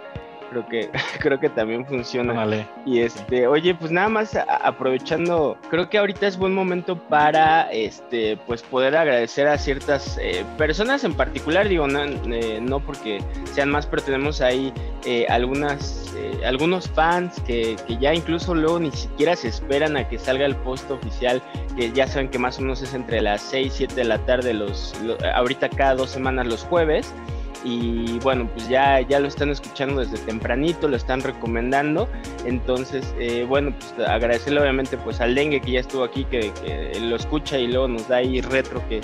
creo 0.53 0.69
que 0.69 0.91
creo 1.19 1.41
que 1.41 1.49
también 1.49 1.87
funciona. 1.87 2.33
Vale. 2.33 2.67
Y 2.85 3.01
este, 3.01 3.47
oye, 3.47 3.75
pues 3.75 3.91
nada 3.91 4.09
más 4.09 4.37
aprovechando, 4.37 5.57
creo 5.71 5.89
que 5.89 5.99
ahorita 5.99 6.27
es 6.27 6.37
buen 6.37 6.55
momento 6.55 6.97
para 6.97 7.71
este 7.73 8.37
pues 8.47 8.63
poder 8.63 8.97
agradecer 8.97 9.49
a 9.49 9.59
ciertas 9.59 10.19
eh, 10.21 10.45
personas 10.59 11.05
en 11.05 11.15
particular, 11.15 11.69
digo, 11.69 11.87
no, 11.87 12.05
eh, 12.05 12.61
no, 12.61 12.81
porque 12.81 13.21
sean 13.53 13.71
más, 13.71 13.87
pero 13.87 14.03
tenemos 14.03 14.41
ahí 14.41 14.73
eh, 15.05 15.27
algunas 15.29 16.13
eh, 16.17 16.45
algunos 16.45 16.89
fans 16.89 17.41
que, 17.47 17.77
que, 17.87 17.97
ya 17.97 18.15
incluso 18.15 18.55
luego 18.55 18.79
ni 18.79 18.91
siquiera 18.91 19.35
se 19.35 19.49
esperan 19.49 19.97
a 19.97 20.09
que 20.09 20.19
salga 20.19 20.45
el 20.45 20.55
post 20.57 20.91
oficial, 20.91 21.43
que 21.77 21.91
ya 21.93 22.07
saben 22.07 22.29
que 22.29 22.39
más 22.39 22.59
o 22.59 22.63
menos 22.63 22.83
es 22.83 22.95
entre 22.95 23.21
las 23.21 23.41
6, 23.43 23.73
7 23.75 23.95
de 23.95 24.05
la 24.05 24.19
tarde 24.19 24.53
los, 24.53 24.95
los 25.03 25.23
ahorita 25.23 25.71
cada 25.71 25.95
dos 25.95 26.11
semanas 26.11 26.47
los 26.47 26.65
jueves 26.65 27.13
y 27.65 28.19
bueno, 28.21 28.49
pues 28.53 28.69
ya, 28.69 29.01
ya 29.01 29.21
lo 29.21 29.29
están 29.29 29.51
escuchando 29.51 30.01
desde 30.01 30.19
tempranito, 30.25 30.89
lo 30.89 30.97
están 30.97 31.21
recomendando, 31.21 32.09
entonces, 32.45 33.15
eh, 33.19 33.45
bueno, 33.49 33.75
pues 33.79 34.09
agradecerle 34.09 34.61
obviamente 34.61 34.97
pues 34.97 35.21
al 35.21 35.35
Dengue 35.35 35.61
que 35.61 35.73
ya 35.73 35.81
estuvo 35.81 36.05
aquí, 36.05 36.25
que, 36.25 36.53
lo 37.01 37.17
escucha 37.17 37.59
y 37.59 37.69
luego 37.69 37.89
nos 37.89 38.09
da 38.09 38.17
ahí 38.17 38.41
retro 38.41 38.83
que, 38.89 39.01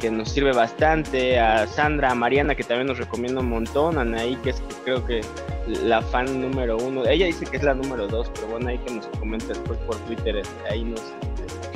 que 0.00 0.10
nos 0.10 0.30
sirve 0.30 0.52
bastante, 0.52 1.38
a 1.38 1.66
Sandra, 1.66 2.12
a 2.12 2.14
Mariana 2.14 2.54
que 2.54 2.64
también 2.64 2.86
nos 2.86 2.98
recomienda 2.98 3.40
un 3.40 3.50
montón, 3.50 3.98
a 3.98 4.02
Anaí 4.02 4.36
que 4.36 4.50
es 4.50 4.62
creo 4.84 5.04
que 5.04 5.20
la 5.66 6.00
fan 6.00 6.40
número 6.40 6.78
uno, 6.78 7.04
ella 7.06 7.26
dice 7.26 7.44
que 7.44 7.58
es 7.58 7.62
la 7.62 7.74
número 7.74 8.06
dos, 8.06 8.30
pero 8.34 8.48
bueno, 8.48 8.68
ahí 8.68 8.78
que 8.78 8.94
nos 8.94 9.06
comenta 9.18 9.48
después 9.48 9.78
por 9.80 9.96
Twitter, 10.06 10.42
ahí 10.70 10.84
nos, 10.84 11.02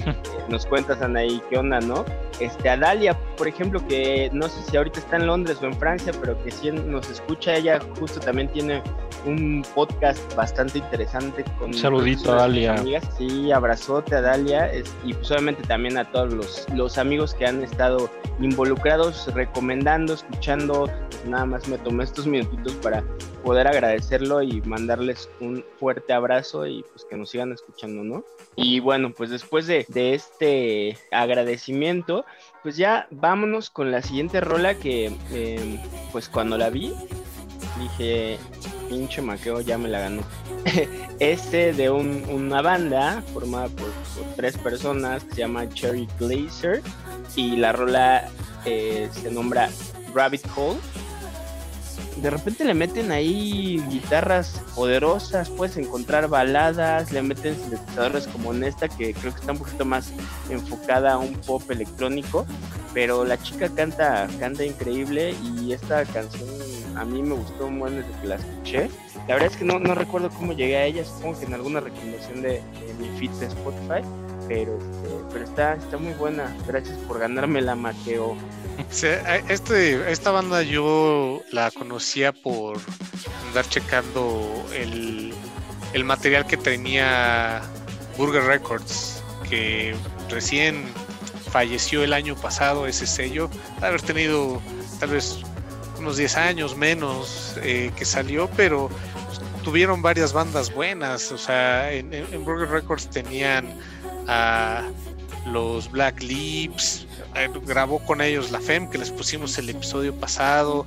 nos 0.49 0.67
cuentas, 0.67 1.01
Anaí, 1.03 1.43
qué 1.49 1.59
onda, 1.59 1.81
¿no? 1.81 2.05
Este, 2.41 2.69
a 2.69 2.77
Dalia, 2.77 3.19
por 3.37 3.49
ejemplo, 3.49 3.87
que 3.87 4.31
no 4.33 4.49
sé 4.49 4.62
si 4.71 4.77
ahorita 4.77 5.01
está 5.01 5.17
en 5.17 5.27
Londres 5.27 5.59
o 5.62 5.67
en 5.67 5.75
Francia, 5.75 6.12
pero 6.21 6.43
que 6.43 6.51
sí 6.51 6.71
nos 6.71 7.09
escucha, 7.11 7.55
ella 7.57 7.81
justo 7.99 8.21
también 8.21 8.49
tiene 8.49 8.83
un 9.25 9.65
podcast 9.75 10.35
bastante 10.35 10.79
interesante 10.79 11.45
con 11.59 11.69
un 11.69 11.75
saludito 11.75 12.33
a 12.33 12.37
Dalia. 12.37 12.75
Amigas. 12.75 13.09
Sí, 13.17 13.53
abrazote 13.53 14.17
a 14.17 14.21
Dalia 14.21 14.73
es, 14.73 14.93
y 15.05 15.15
pues 15.15 15.31
obviamente 15.31 15.62
también 15.62 15.97
a 15.99 16.11
todos 16.11 16.33
los, 16.33 16.67
los 16.75 16.99
amigos 16.99 17.35
que 17.35 17.47
han 17.47 17.62
estado 17.62 18.11
involucrados, 18.41 19.33
recomendando, 19.35 20.15
escuchando, 20.15 20.91
pues 21.09 21.25
nada 21.27 21.47
más 21.47 21.69
me 21.69 21.79
tomé 21.79 22.05
estos 22.05 22.27
minutitos 22.27 22.73
para 22.75 23.05
poder 23.43 23.67
agradecerlo 23.67 24.43
y 24.43 24.61
mandarles 24.62 25.29
un 25.41 25.65
fuerte 25.79 26.12
abrazo 26.12 26.67
y 26.67 26.85
pues 26.93 27.05
que 27.05 27.17
nos 27.17 27.31
sigan 27.31 27.53
escuchando, 27.53 28.03
¿no? 28.03 28.25
Y 28.57 28.81
bueno, 28.81 29.12
pues 29.12 29.31
después 29.31 29.67
de, 29.67 29.87
de 29.93 30.15
este 30.15 30.99
agradecimiento, 31.11 32.25
pues 32.63 32.77
ya 32.77 33.07
vámonos 33.11 33.71
con 33.71 33.91
la 33.91 34.03
siguiente 34.03 34.41
rola 34.41 34.75
que 34.75 35.13
eh, 35.31 35.81
pues 36.13 36.29
cuando 36.29 36.57
la 36.59 36.71
vi 36.71 36.95
dije, 37.79 38.39
pinche 38.89 39.23
maqueo 39.23 39.61
ya 39.61 39.79
me 39.79 39.89
la 39.89 40.01
ganó. 40.01 40.23
este 41.19 41.73
de 41.73 41.91
un, 41.91 42.25
una 42.31 42.63
banda 42.63 43.23
formada 43.33 43.69
por, 43.69 43.91
tres 44.37 44.57
personas 44.59 45.25
se 45.31 45.41
llama 45.41 45.69
Cherry 45.69 46.09
Glazer 46.19 46.83
y 47.37 47.57
la 47.57 47.73
rola 47.73 48.29
eh, 48.65 49.09
se 49.13 49.31
nombra 49.31 49.71
Rabbit 50.15 50.45
Hole. 50.57 50.79
De 52.17 52.31
repente 52.31 52.65
le 52.65 52.75
meten 52.75 53.11
ahí 53.11 53.83
guitarras 53.88 54.61
poderosas, 54.75 55.51
puedes 55.51 55.77
encontrar 55.77 56.29
baladas, 56.29 57.11
le 57.12 57.23
meten 57.23 57.57
sintetizadores 57.57 58.27
como 58.27 58.53
en 58.53 58.65
esta 58.65 58.88
que 58.88 59.15
creo 59.15 59.33
que 59.33 59.41
está 59.41 59.53
un 59.53 59.59
poquito 59.59 59.85
más 59.85 60.12
enfocada 60.51 61.15
a 61.15 61.19
un 61.19 61.33
pop 61.35 61.62
electrónico, 61.71 62.47
pero 62.93 63.25
la 63.25 63.43
chica 63.43 63.69
canta, 63.69 64.29
canta 64.38 64.65
increíble 64.65 65.35
y 65.57 65.73
esta 65.73 66.05
canción 66.05 66.49
a 66.97 67.05
mí 67.05 67.23
me 67.23 67.35
gustó 67.35 67.67
un 67.67 67.79
buen 67.79 67.97
desde 67.97 68.21
que 68.21 68.27
la 68.27 68.35
escuché. 68.37 68.91
La 69.29 69.35
verdad 69.35 69.51
es 69.51 69.57
que 69.57 69.65
no, 69.65 69.79
no 69.79 69.95
recuerdo 69.95 70.31
cómo 70.31 70.53
llegué 70.53 70.77
a 70.77 70.85
ella, 70.85 71.05
supongo 71.05 71.38
que 71.38 71.47
en 71.47 71.55
alguna 71.55 71.81
recomendación 71.81 72.43
de, 72.43 72.62
mi 72.99 73.09
feed 73.19 73.31
de 73.33 73.47
Spotify, 73.47 74.07
pero, 74.49 74.77
este, 74.77 75.09
pero 75.33 75.45
está, 75.45 75.75
está 75.75 75.97
muy 75.97 76.12
buena. 76.15 76.55
Gracias 76.67 76.97
por 77.09 77.19
ganarme 77.19 77.62
la 77.62 77.75
Mateo. 77.75 78.37
Sí, 78.91 79.07
este, 79.49 80.11
esta 80.11 80.31
banda 80.31 80.63
yo 80.63 81.43
la 81.51 81.71
conocía 81.71 82.33
por 82.33 82.79
andar 83.49 83.69
checando 83.69 84.65
el, 84.75 85.33
el 85.93 86.05
material 86.05 86.47
que 86.47 86.57
tenía 86.57 87.63
Burger 88.17 88.45
Records, 88.45 89.23
que 89.49 89.95
recién 90.29 90.85
falleció 91.51 92.03
el 92.03 92.13
año 92.13 92.35
pasado 92.37 92.87
ese 92.87 93.07
sello, 93.07 93.51
haber 93.81 94.01
tenido 94.03 94.61
tal 95.01 95.11
vez 95.11 95.39
unos 95.99 96.17
10 96.17 96.37
años 96.37 96.77
menos 96.77 97.57
eh, 97.63 97.93
que 97.97 98.05
salió, 98.05 98.49
pero 98.57 98.91
tuvieron 99.63 100.03
varias 100.03 100.33
bandas 100.33 100.73
buenas. 100.73 101.31
O 101.33 101.39
sea, 101.39 101.93
en, 101.93 102.13
en 102.13 102.45
Burger 102.45 102.69
Records 102.69 103.09
tenían 103.09 103.67
a 104.29 104.83
los 105.47 105.91
Black 105.91 106.23
Lips, 106.23 107.07
eh, 107.07 107.12
grabó 107.64 107.99
con 108.01 108.21
ellos 108.21 108.51
la 108.51 108.61
FEM, 108.61 108.88
que 108.88 108.99
les 108.99 109.11
pusimos 109.11 109.57
el 109.59 109.68
episodio 109.71 110.14
pasado. 110.14 110.87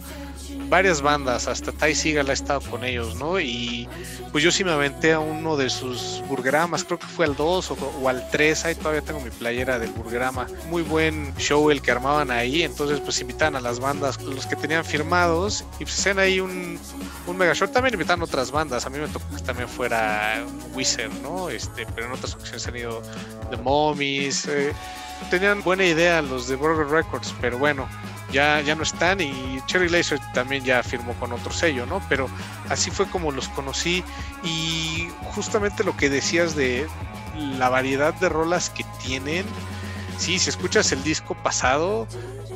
Varias 0.70 1.02
bandas, 1.02 1.48
hasta 1.48 1.72
Ty 1.72 1.96
Seagal 1.96 2.30
ha 2.30 2.34
estado 2.34 2.62
con 2.62 2.84
ellos, 2.84 3.16
¿no? 3.16 3.40
Y 3.40 3.88
pues 4.32 4.44
yo 4.44 4.52
sí 4.52 4.64
me 4.64 4.72
aventé 4.72 5.14
a 5.14 5.20
uno 5.20 5.58
de 5.58 5.70
sus 5.70 6.24
burgramas, 6.28 6.84
creo 6.84 7.00
que 7.00 7.08
fue 7.08 7.26
al 7.26 7.36
2 7.36 7.72
o, 7.72 8.10
al 8.10 8.30
3, 8.30 8.66
ahí 8.66 8.76
todavía 8.76 9.02
tengo 9.02 9.20
mi 9.22 9.30
playera 9.30 9.80
del 9.80 9.92
burgrama. 9.92 10.48
Muy 10.70 10.82
buen 10.82 11.36
show 11.38 11.70
el 11.72 11.82
que 11.82 11.92
armaban 11.92 12.32
ahí, 12.32 12.64
entonces 12.64 13.00
pues 13.00 13.20
invitan 13.22 13.56
a 13.56 13.62
las 13.62 13.80
bandas, 13.80 14.22
los 14.22 14.46
que 14.46 14.56
tenían 14.56 14.84
firmados, 14.84 15.64
y 15.80 15.86
pues 15.86 16.00
hacían 16.00 16.20
ahí 16.20 16.40
un, 16.40 16.80
un 17.28 17.38
mega 17.38 17.54
show. 17.54 17.68
También 17.68 17.94
invitan 17.94 18.22
otras 18.22 18.52
bandas, 18.52 18.86
a 18.86 18.90
mí 18.90 19.00
me 19.00 19.08
tocó 19.08 19.26
que 19.36 19.42
también 19.42 19.70
fuera 19.70 20.44
Wizard, 20.74 21.14
¿no? 21.22 21.50
Este, 21.50 21.86
pero 21.96 22.08
en 22.08 22.14
otras 22.14 22.36
ocasiones 22.36 22.68
han 22.68 22.76
ido 22.76 23.02
The 23.50 23.58
Mommies. 23.58 24.46
Eh, 24.48 24.74
tenían 25.30 25.64
buena 25.64 25.86
idea 25.86 26.22
los 26.22 26.48
de 26.48 26.56
Burger 26.56 26.88
Records, 26.88 27.34
pero 27.42 27.58
bueno, 27.58 27.88
ya, 28.36 28.60
ya 28.60 28.76
no 28.76 28.84
están 28.84 29.22
y 29.22 29.62
Cherry 29.66 29.88
Laser 29.88 30.20
también 30.34 30.66
ya 30.66 30.84
firmó 30.84 31.14
con 31.14 31.32
otro 31.32 31.54
sello, 31.54 31.86
¿no? 31.86 32.02
Pero 32.10 32.28
así 32.70 32.92
fue 32.92 33.06
como 33.06 33.32
los 33.32 33.48
conocí 33.48 34.04
y 34.44 35.08
justamente 35.34 35.86
lo 35.86 35.96
que 35.96 36.10
decías 36.10 36.54
de 36.54 36.86
la 37.58 37.70
variedad 37.70 38.14
de 38.16 38.28
rolas 38.28 38.70
que 38.70 38.84
tienen, 39.02 39.46
sí, 40.18 40.38
si 40.38 40.50
escuchas 40.50 40.92
el 40.92 41.02
disco 41.02 41.34
pasado, 41.44 42.08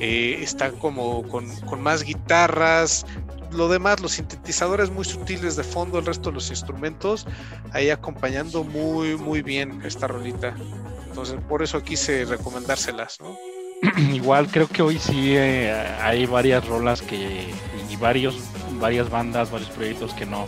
eh, 0.01 0.39
está 0.41 0.73
como 0.73 1.23
con, 1.29 1.49
con 1.61 1.81
más 1.81 2.03
guitarras, 2.03 3.05
lo 3.51 3.69
demás, 3.69 4.01
los 4.01 4.11
sintetizadores 4.11 4.91
muy 4.91 5.05
sutiles 5.05 5.55
de 5.55 5.63
fondo, 5.63 5.99
el 5.99 6.05
resto 6.05 6.29
de 6.29 6.35
los 6.35 6.49
instrumentos, 6.49 7.25
ahí 7.71 7.89
acompañando 7.89 8.65
muy, 8.65 9.15
muy 9.15 9.41
bien 9.41 9.81
esta 9.85 10.07
rolita. 10.07 10.53
Entonces, 11.07 11.37
por 11.47 11.63
eso 11.63 11.81
quise 11.81 12.25
recomendárselas, 12.25 13.17
¿no? 13.21 13.48
Igual 14.13 14.47
creo 14.47 14.67
que 14.67 14.81
hoy 14.81 14.99
sí 14.99 15.35
eh, 15.35 15.71
hay 16.01 16.25
varias 16.25 16.67
rolas 16.67 17.01
que 17.01 17.47
y 17.89 17.95
varios 17.95 18.35
varias 18.79 19.09
bandas, 19.09 19.51
varios 19.51 19.69
proyectos 19.71 20.13
que 20.13 20.25
no 20.25 20.45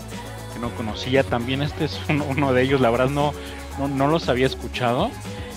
que 0.54 0.60
no 0.60 0.70
conocía. 0.76 1.24
También 1.24 1.62
este 1.62 1.86
es 1.86 2.00
uno, 2.10 2.54
de 2.54 2.63
ellos. 2.63 2.82
La 2.82 2.89
verdad 2.89 3.10
no, 3.10 3.34
no, 3.88 4.08
los 4.08 4.30
había 4.30 4.48
escuchado. 4.48 5.12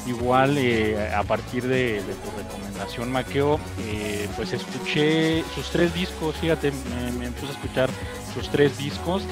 Igual 0.07 0.59
eh, 0.59 1.13
a 1.15 1.23
partir 1.23 1.67
de, 1.67 2.03
tu 2.03 2.43
recomendación, 2.43 3.11
Maqueo, 3.11 3.59
eh, 3.81 4.29
pues 4.37 4.53
escuché 4.53 5.43
sus 5.55 5.71
tres 5.71 5.95
discos. 5.95 6.37
Fíjate, 6.37 6.73
me, 7.19 7.31
puse 7.31 7.53
a 7.53 7.55
escuchar 7.55 7.91
sus 8.35 8.51
tres 8.51 8.77
discos 8.77 9.23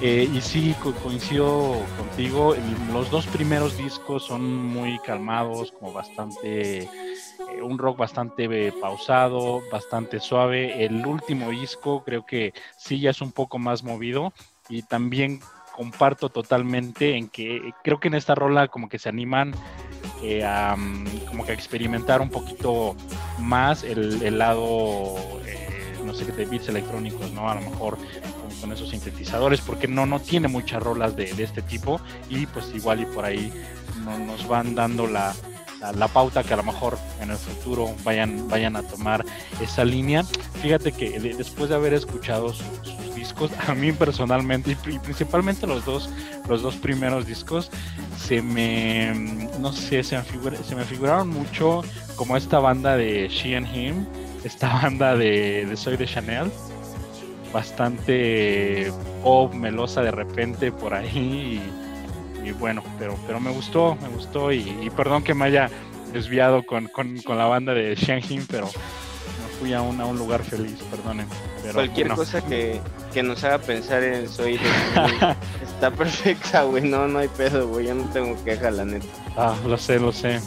y 0.00 0.40
sí 0.40 0.74
coincido 1.02 1.76
contigo. 1.98 2.56
Los 2.92 3.10
dos 3.10 3.26
primeros 3.26 3.76
discos 3.76 4.24
son 4.24 4.66
muy 4.66 4.98
calmados, 5.00 5.72
como 5.72 5.92
bastante 5.92 6.82
eh, 6.82 6.88
un 7.62 7.78
rock 7.78 7.98
bastante 7.98 8.44
eh, 8.44 8.72
pausado, 8.72 9.62
bastante 9.70 10.20
suave. 10.20 10.84
El 10.84 11.04
último 11.06 11.50
disco 11.50 12.02
creo 12.04 12.24
que 12.24 12.52
sí 12.76 13.00
ya 13.00 13.10
es 13.10 13.20
un 13.20 13.32
poco 13.32 13.58
más 13.58 13.82
movido 13.82 14.32
y 14.68 14.82
también 14.82 15.40
comparto 15.74 16.28
totalmente 16.28 17.16
en 17.16 17.28
que 17.28 17.72
creo 17.82 18.00
que 18.00 18.08
en 18.08 18.14
esta 18.14 18.34
rola 18.34 18.68
como 18.68 18.88
que 18.88 18.98
se 18.98 19.08
animan 19.08 19.54
eh, 20.22 20.44
a 20.44 20.76
mm, 20.76 21.26
como 21.28 21.44
que 21.44 21.52
a 21.52 21.54
experimentar 21.54 22.20
un 22.20 22.28
poquito 22.28 22.96
más 23.38 23.84
el, 23.84 24.36
lado 24.36 25.14
no 26.04 26.14
sé 26.14 26.26
qué 26.26 26.32
de 26.32 26.44
beats 26.46 26.68
electrónicos 26.68 27.32
no 27.32 27.48
a 27.48 27.54
lo 27.54 27.62
mejor 27.62 27.96
con, 28.60 28.72
esos 28.72 28.90
sintetizadores 28.90 29.60
porque 29.62 29.88
no 29.88 30.04
no 30.06 30.20
tiene 30.20 30.48
muchas 30.48 30.82
rolas 30.82 31.16
de, 31.16 31.30
este 31.38 31.62
tipo 31.62 32.00
y 32.28 32.46
pues 32.46 32.74
igual 32.74 33.00
y 33.00 33.06
por 33.06 33.24
ahí 33.24 33.52
no, 34.04 34.18
nos 34.18 34.46
van 34.46 34.74
dando 34.74 35.06
la, 35.06 35.34
la, 35.80 36.08
pauta 36.08 36.42
que 36.42 36.54
a 36.54 36.56
lo 36.56 36.62
mejor 36.62 36.98
en 37.20 37.30
el 37.30 37.36
futuro 37.36 37.94
vayan, 38.04 38.48
vayan 38.48 38.76
a 38.76 38.82
tomar 38.82 39.24
esa 39.60 39.84
línea. 39.84 40.24
Fíjate 40.62 40.92
que 40.92 41.18
después 41.18 41.70
de 41.70 41.76
haber 41.76 41.94
escuchado 41.94 42.52
sus, 42.52 42.64
discos, 43.14 43.50
a 43.68 43.74
mí 43.74 43.92
personalmente, 43.92 44.70
y 44.70 44.98
principalmente 44.98 45.66
los 45.66 45.84
dos, 45.84 46.08
los 46.48 46.62
dos 46.62 46.76
primeros 46.76 47.26
discos, 47.26 47.70
se 48.18 48.40
me, 48.40 49.12
no 49.60 49.72
sé, 49.72 50.02
se 50.02 50.16
me, 50.16 50.56
se 50.56 50.74
me 50.74 50.84
figuraron 50.84 51.28
mucho 51.28 51.82
como 52.16 52.36
esta 52.36 52.58
banda 52.60 52.96
de 52.96 53.28
She 53.28 53.56
and 53.56 53.66
Him, 53.74 54.06
esta 54.42 54.68
banda 54.82 55.16
de, 55.16 55.66
de 55.66 55.76
Soy 55.76 55.96
de 55.96 56.06
Chanel 56.06 56.50
bastante 57.52 58.92
pop, 59.22 59.52
melosa 59.54 60.02
de 60.02 60.10
repente 60.10 60.72
por 60.72 60.94
ahí 60.94 61.60
y 62.50 62.52
bueno, 62.52 62.82
pero, 62.98 63.16
pero 63.26 63.40
me 63.40 63.50
gustó, 63.50 63.96
me 64.02 64.08
gustó 64.08 64.52
y, 64.52 64.90
perdón 64.96 65.22
que 65.22 65.34
me 65.34 65.46
haya 65.46 65.70
desviado 66.12 66.64
con, 66.64 66.90
la 67.26 67.46
banda 67.46 67.72
de 67.72 67.94
Shanghai, 67.94 68.40
pero 68.50 68.66
me 68.66 69.58
fui 69.58 69.72
a 69.72 69.80
un, 69.80 70.00
a 70.00 70.06
un 70.06 70.18
lugar 70.18 70.42
feliz, 70.42 70.78
perdonen. 70.90 71.26
Cualquier 71.72 72.08
cosa 72.08 72.44
que, 72.44 72.80
nos 73.22 73.44
haga 73.44 73.58
pensar 73.58 74.02
en 74.02 74.28
soy 74.28 74.58
está 75.62 75.90
perfecta, 75.90 76.62
güey, 76.62 76.82
no, 76.82 77.06
no 77.06 77.20
hay 77.20 77.28
pedo, 77.28 77.68
güey, 77.68 77.86
yo 77.86 77.94
no 77.94 78.04
tengo 78.10 78.42
queja, 78.44 78.70
la 78.70 78.84
neta. 78.84 79.06
Ah, 79.36 79.56
lo 79.66 79.78
sé, 79.78 80.00
lo 80.00 80.12
sé, 80.12 80.40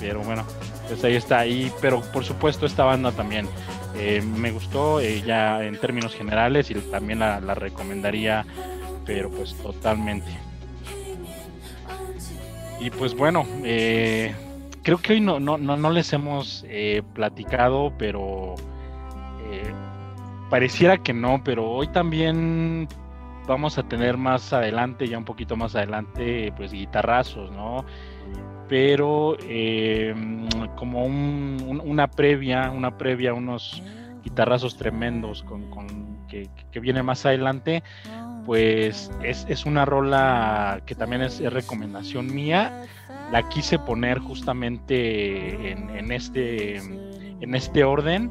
pero 0.00 0.20
bueno, 0.20 0.44
pues 0.88 1.04
ahí 1.04 1.14
está, 1.14 1.46
y, 1.46 1.72
pero 1.80 2.00
por 2.12 2.24
supuesto 2.24 2.66
esta 2.66 2.84
banda 2.84 3.12
también 3.12 3.48
eh, 3.96 4.22
me 4.22 4.50
gustó 4.50 5.00
eh, 5.00 5.22
ya 5.24 5.62
en 5.62 5.78
términos 5.78 6.14
generales 6.14 6.70
y 6.70 6.74
también 6.74 7.20
la, 7.20 7.40
la 7.40 7.54
recomendaría, 7.54 8.44
pero 9.06 9.30
pues 9.30 9.54
totalmente. 9.54 10.26
Y 12.84 12.90
pues 12.90 13.16
bueno, 13.16 13.46
eh, 13.64 14.34
creo 14.82 14.98
que 14.98 15.14
hoy 15.14 15.20
no, 15.22 15.40
no, 15.40 15.56
no, 15.56 15.90
les 15.90 16.12
hemos 16.12 16.66
eh, 16.68 17.00
platicado, 17.14 17.94
pero 17.96 18.56
eh, 19.50 19.72
pareciera 20.50 20.98
que 20.98 21.14
no, 21.14 21.40
pero 21.42 21.66
hoy 21.70 21.88
también 21.88 22.86
vamos 23.46 23.78
a 23.78 23.84
tener 23.84 24.18
más 24.18 24.52
adelante, 24.52 25.08
ya 25.08 25.16
un 25.16 25.24
poquito 25.24 25.56
más 25.56 25.74
adelante, 25.74 26.52
pues 26.58 26.72
guitarrazos, 26.72 27.50
¿no? 27.52 27.86
Pero 28.68 29.38
como 30.76 31.06
una 31.06 32.06
previa, 32.06 32.70
una 32.70 32.98
previa, 32.98 33.32
unos 33.32 33.82
guitarrazos 34.22 34.76
tremendos 34.76 35.42
con, 35.44 35.70
con 35.70 36.26
que, 36.28 36.80
viene 36.80 37.02
más 37.02 37.24
adelante 37.24 37.82
pues 38.44 39.10
es, 39.22 39.66
una 39.66 39.84
rola 39.84 40.82
que 40.86 40.94
también 40.94 41.22
es, 41.22 41.40
recomendación 41.40 42.32
mía. 42.34 42.84
La 43.32 43.48
quise 43.48 43.78
poner 43.78 44.18
justamente 44.18 45.72
en, 45.72 46.12
este, 46.12 46.76
en 46.76 47.54
este 47.54 47.84
orden 47.84 48.30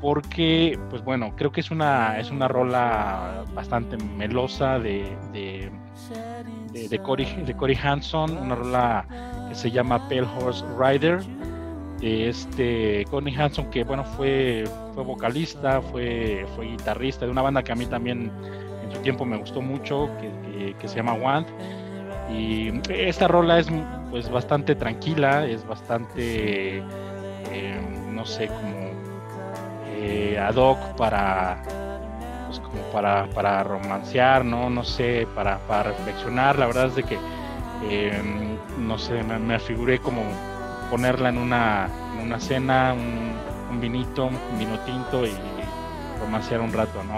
porque, 0.00 0.78
pues 0.90 1.02
bueno, 1.02 1.34
creo 1.36 1.50
que 1.50 1.60
es 1.60 1.70
una, 1.70 2.18
es 2.18 2.30
una 2.30 2.46
rola 2.46 3.44
bastante 3.54 3.96
melosa 3.96 4.78
de, 4.78 5.16
de, 5.32 5.70
de, 6.72 6.88
de 6.88 7.78
Hanson, 7.82 8.36
una 8.36 8.54
rola 8.54 9.06
que 9.48 9.54
se 9.54 9.70
llama 9.70 9.98
Pale 10.08 10.26
Horse 10.38 10.64
Rider. 10.78 11.20
De 12.00 12.28
este 12.28 13.06
Hanson, 13.38 13.70
que 13.70 13.82
bueno, 13.84 14.04
fue, 14.04 14.64
fue 14.92 15.04
vocalista, 15.04 15.80
fue, 15.80 16.44
fue 16.54 16.66
guitarrista 16.66 17.24
de 17.24 17.30
una 17.30 17.40
banda 17.40 17.62
que 17.62 17.72
a 17.72 17.74
mí 17.74 17.86
también 17.86 18.30
tiempo 19.02 19.24
me 19.24 19.36
gustó 19.36 19.60
mucho, 19.60 20.10
que, 20.20 20.88
se 20.88 20.96
llama 20.96 21.14
Want. 21.14 21.48
Y 22.30 22.72
esta 22.90 23.28
rola 23.28 23.58
es 23.58 23.68
pues 24.10 24.30
bastante 24.30 24.74
tranquila, 24.74 25.46
es 25.46 25.66
bastante, 25.66 26.78
eh, 26.78 27.80
no 28.10 28.24
sé, 28.24 28.48
como 28.48 28.84
eh, 29.96 30.38
ad 30.38 30.56
hoc 30.56 30.78
para, 30.96 31.62
pues 32.46 32.60
como 32.60 32.82
para, 32.92 33.26
para 33.30 33.62
romancear, 33.64 34.44
¿no? 34.44 34.70
No 34.70 34.84
sé, 34.84 35.26
para, 35.34 35.58
para 35.66 35.90
reflexionar. 35.90 36.58
La 36.58 36.66
verdad 36.66 36.86
es 36.86 36.96
de 36.96 37.02
que, 37.04 37.18
eh, 37.88 38.22
no 38.78 38.98
sé, 38.98 39.22
me, 39.22 39.38
me, 39.38 39.58
figuré 39.58 39.98
como 39.98 40.22
ponerla 40.90 41.28
en 41.28 41.38
una, 41.38 41.88
en 42.14 42.26
una 42.26 42.40
cena, 42.40 42.94
un, 42.94 43.80
vinito, 43.80 44.26
un 44.26 44.58
vino 44.58 44.78
tinto 44.80 45.26
y 45.26 45.32
romancear 46.20 46.60
un 46.60 46.72
rato, 46.72 47.02
¿no? 47.02 47.16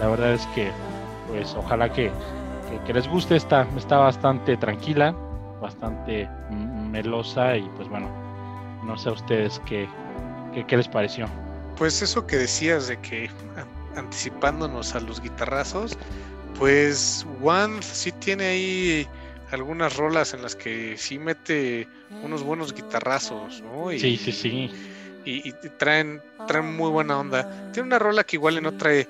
La 0.00 0.08
verdad 0.08 0.32
es 0.32 0.46
que, 0.54 0.72
pues 1.28 1.54
ojalá 1.54 1.92
que, 1.92 2.10
les 2.92 3.06
guste. 3.06 3.36
Está, 3.36 3.68
está 3.76 3.98
bastante 3.98 4.56
tranquila, 4.56 5.12
bastante 5.60 6.28
melosa 6.50 7.56
y 7.56 7.62
pues 7.76 7.88
bueno, 7.88 8.10
no 8.84 8.96
sé 8.96 9.10
a 9.10 9.12
ustedes 9.12 9.60
qué, 9.66 9.86
qué, 10.66 10.76
les 10.76 10.88
pareció. 10.88 11.26
Pues 11.76 12.00
eso 12.00 12.26
que 12.26 12.36
decías 12.36 12.88
de 12.88 12.98
que 13.00 13.30
anticipándonos 13.96 14.94
a 14.94 15.00
los 15.00 15.20
guitarrazos, 15.20 15.98
pues 16.58 17.26
One 17.42 17.82
sí 17.82 18.10
tiene 18.12 18.44
ahí 18.46 19.08
algunas 19.52 19.96
rolas 19.96 20.32
en 20.32 20.42
las 20.42 20.56
que 20.56 20.96
sí 20.96 21.18
mete 21.18 21.86
unos 22.22 22.42
buenos 22.42 22.72
guitarrazos, 22.72 23.62
¿no? 23.62 23.90
sí, 23.90 24.16
sí, 24.16 24.32
sí 24.32 24.70
y, 25.24 25.52
traen, 25.78 26.20
traen 26.46 26.76
muy 26.76 26.90
buena 26.90 27.18
onda. 27.18 27.70
Tiene 27.72 27.88
una 27.88 27.98
rola 27.98 28.24
que 28.24 28.36
igual 28.36 28.62
no 28.62 28.72
trae 28.72 29.06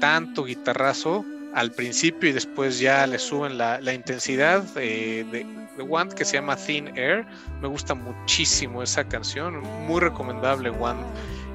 tanto 0.00 0.44
guitarrazo 0.44 1.24
al 1.54 1.70
principio 1.70 2.30
y 2.30 2.32
después 2.32 2.78
ya 2.78 3.06
le 3.06 3.18
suben 3.18 3.58
la, 3.58 3.92
intensidad 3.92 4.62
de, 4.74 5.46
de 5.76 5.82
Wand 5.82 6.14
que 6.14 6.24
se 6.24 6.34
llama 6.34 6.56
Thin 6.56 6.96
Air. 6.96 7.24
Me 7.60 7.68
gusta 7.68 7.94
muchísimo 7.94 8.82
esa 8.82 9.04
canción, 9.04 9.60
muy 9.86 10.00
recomendable 10.00 10.70
Wand. 10.70 11.04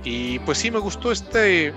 Y 0.03 0.39
pues 0.39 0.59
sí, 0.59 0.71
me 0.71 0.79
gustó 0.79 1.11
este, 1.11 1.73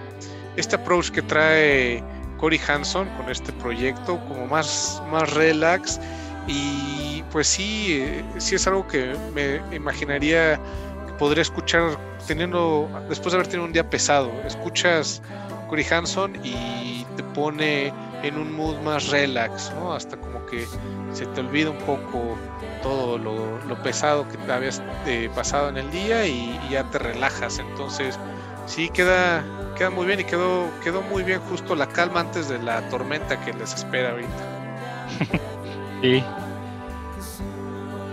este 0.57 0.77
approach 0.77 1.11
que 1.11 1.23
trae 1.23 2.03
Cory 2.39 2.61
Hanson 2.69 3.09
con 3.17 3.31
este 3.31 3.53
proyecto, 3.55 4.19
como 4.29 4.47
más, 4.47 5.03
más 5.11 5.33
relax. 5.35 6.01
Y 6.47 7.23
pues 7.31 7.49
sí, 7.49 7.99
eh, 8.01 8.25
sí 8.39 8.55
es 8.55 8.67
algo 8.67 8.87
que 8.87 9.15
me 9.35 9.61
imaginaría 9.75 10.59
podría 11.21 11.43
escuchar 11.43 11.99
teniendo, 12.27 12.89
después 13.11 13.33
de 13.33 13.37
haber 13.37 13.47
tenido 13.47 13.67
un 13.67 13.75
día 13.75 13.89
pesado. 13.89 14.33
Escuchas 14.47 15.21
Cory 15.69 15.85
Hanson 15.85 16.35
y 16.43 17.05
te 17.15 17.23
pone 17.23 17.93
en 18.23 18.39
un 18.39 18.57
mood 18.57 18.79
más 18.79 19.11
relax, 19.11 19.71
¿no? 19.75 19.93
Hasta 19.93 20.17
como 20.17 20.45
que 20.47 20.67
se 21.13 21.27
te 21.27 21.41
olvida 21.41 21.71
un 21.71 21.79
poco 21.79 22.39
todo 22.83 23.19
lo, 23.19 23.83
pesado 23.83 24.27
que 24.29 24.39
te 24.39 24.51
habías 24.51 24.83
eh, 25.07 25.31
pasado 25.35 25.69
en 25.69 25.77
el 25.77 25.91
día 25.91 26.27
y, 26.27 26.59
ya 26.71 26.85
te 26.85 26.99
relajas. 26.99 27.59
Entonces, 27.59 28.19
sí 28.65 28.89
queda, 28.89 29.45
queda 29.77 29.91
muy 29.91 30.07
bien 30.07 30.21
y 30.21 30.25
quedó, 30.25 30.69
quedó 30.83 31.03
muy 31.03 31.23
bien 31.23 31.41
justo 31.51 31.75
la 31.75 31.87
calma 31.87 32.21
antes 32.21 32.49
de 32.49 32.63
la 32.63 32.81
tormenta 32.89 33.39
que 33.45 33.53
les 33.53 33.75
espera 33.75 34.13
ahorita. 34.13 35.41
sí. 36.03 36.25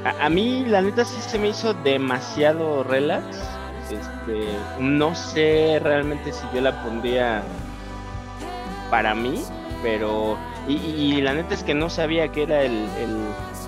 A, 0.08 0.26
a 0.26 0.30
mí, 0.30 0.64
la 0.66 0.82
neta, 0.82 1.04
sí 1.04 1.20
se 1.22 1.38
me 1.38 1.50
hizo 1.50 1.74
demasiado 1.74 2.84
relax. 2.84 3.26
Este, 3.92 4.48
no 4.80 5.16
sé 5.16 5.80
realmente 5.82 6.32
si 6.32 6.46
yo 6.54 6.62
la 6.62 6.84
pondría 6.84 7.42
para 8.90 9.16
mí, 9.16 9.44
pero 9.82 10.38
y, 10.68 11.22
la 11.22 11.34
neta 11.34 11.54
es 11.54 11.64
que 11.64 11.74
no 11.74 11.90
sabía 11.90 12.28
que 12.30 12.44
era 12.44 12.64
el, 12.64 12.88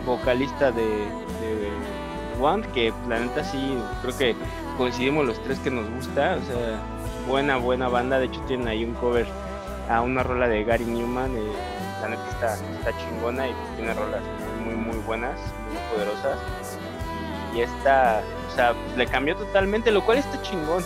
vocalista 0.06 0.71
de, 0.71 0.82
de 0.84 1.69
One, 2.41 2.65
que 2.73 2.93
la 3.08 3.19
neta 3.19 3.43
sí, 3.43 3.78
creo 4.02 4.17
que 4.17 4.36
coincidimos 4.78 5.25
los 5.25 5.41
tres 5.43 5.60
que 5.60 5.69
nos 5.69 5.89
gusta, 5.91 6.38
o 6.41 6.45
sea, 6.45 6.80
buena, 7.28 7.58
buena 7.58 7.89
banda, 7.89 8.17
de 8.17 8.25
hecho 8.25 8.41
tienen 8.47 8.67
ahí 8.67 8.84
un 8.84 8.93
cover 8.95 9.28
a 9.89 10.02
una 10.02 10.23
rola 10.23 10.47
de 10.47 10.63
Gary 10.63 10.86
Newman, 10.86 11.36
eh, 11.38 11.52
la 12.02 12.10
neta 12.10 12.30
está, 12.30 12.54
está 12.56 12.97
chingona 12.97 13.47
y 13.47 13.54
tiene 13.75 13.93
rolas 13.93 14.21
muy, 14.63 14.75
muy 14.75 14.97
buenas, 15.06 15.38
poderosas, 15.93 16.38
y 17.56 17.62
esta, 17.62 18.21
o 18.52 18.56
sea, 18.56 18.73
le 18.95 19.08
cambió 19.08 19.36
totalmente, 19.36 19.91
lo 19.91 20.04
cual 20.06 20.19
está 20.19 20.41
chingón. 20.41 20.84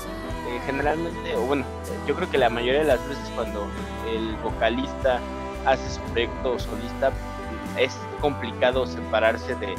Eh, 0.47 0.59
generalmente, 0.65 1.35
o 1.35 1.41
bueno, 1.41 1.65
yo 2.07 2.15
creo 2.15 2.29
que 2.29 2.37
la 2.37 2.49
mayoría 2.49 2.81
de 2.81 2.87
las 2.87 3.07
veces 3.07 3.29
cuando 3.35 3.65
el 4.09 4.35
vocalista 4.37 5.19
hace 5.65 5.89
su 5.89 6.01
proyecto 6.01 6.59
solista, 6.59 7.11
es 7.77 7.97
complicado 8.21 8.85
separarse 8.85 9.55
de, 9.55 9.75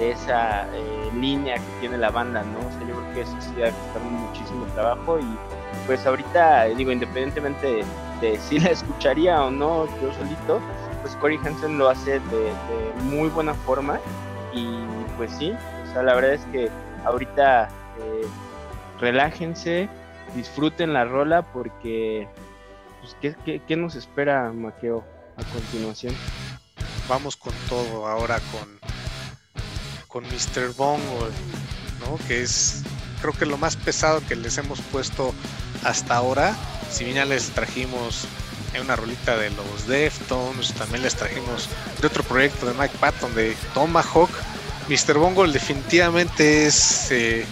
esa 0.00 0.66
eh, 0.74 1.10
línea 1.14 1.54
que 1.54 1.80
tiene 1.80 1.96
la 1.98 2.10
banda, 2.10 2.42
¿no? 2.42 2.58
O 2.58 2.70
sea, 2.70 2.80
yo 2.80 2.96
creo 2.96 3.14
que 3.14 3.20
eso 3.20 3.36
sí 3.38 3.62
ha 3.62 3.70
costado 3.70 4.04
muchísimo 4.10 4.66
trabajo 4.74 5.20
y 5.20 5.38
pues 5.86 6.04
ahorita, 6.04 6.64
digo, 6.64 6.90
independientemente 6.90 7.84
de, 8.20 8.38
si 8.40 8.58
la 8.58 8.70
escucharía 8.70 9.40
o 9.44 9.52
no 9.52 9.86
yo 10.02 10.12
solito, 10.14 10.60
pues 11.02 11.14
Corey 11.16 11.38
Hansen 11.44 11.78
lo 11.78 11.88
hace 11.88 12.14
de, 12.18 12.52
muy 13.04 13.28
buena 13.28 13.54
forma 13.54 14.00
y 14.54 14.66
pues 15.16 15.32
sí, 15.32 15.52
o 15.52 15.92
sea, 15.92 16.02
la 16.02 16.14
verdad 16.14 16.34
es 16.34 16.44
que 16.46 16.70
ahorita 17.04 17.68
eh, 17.98 18.26
relájense, 19.00 19.88
disfruten 20.34 20.92
la 20.92 21.04
rola 21.04 21.42
porque 21.42 22.28
pues, 23.00 23.36
¿qué, 23.44 23.60
qué, 23.66 23.76
nos 23.76 23.94
espera 23.96 24.52
Maqueo? 24.52 25.04
a 25.36 25.42
continuación. 25.52 26.14
Vamos 27.08 27.36
con 27.36 27.52
todo 27.68 28.06
ahora 28.06 28.40
con, 28.52 28.78
con 30.06 30.24
Mr. 30.24 30.74
Bongo, 30.76 31.28
¿no? 32.00 32.18
que 32.26 32.42
es 32.42 32.82
creo 33.20 33.32
que 33.32 33.46
lo 33.46 33.56
más 33.56 33.76
pesado 33.76 34.20
que 34.26 34.36
les 34.36 34.58
hemos 34.58 34.80
puesto 34.80 35.34
hasta 35.82 36.16
ahora. 36.16 36.54
Si 36.90 37.04
bien 37.04 37.16
ya 37.16 37.24
les 37.24 37.50
trajimos 37.50 38.26
una 38.80 38.96
rolita 38.96 39.36
de 39.36 39.50
los 39.50 39.86
Deftones, 39.86 40.72
también 40.74 41.02
les 41.02 41.14
trajimos 41.14 41.68
de 42.00 42.06
otro 42.06 42.22
proyecto 42.22 42.66
de 42.66 42.74
Mike 42.74 42.96
Patton 43.00 43.34
de 43.34 43.56
Tomahawk. 43.74 44.30
Mr. 44.88 45.18
Bongo 45.18 45.46
definitivamente 45.46 46.66
es 46.66 47.10
eh, 47.10 47.46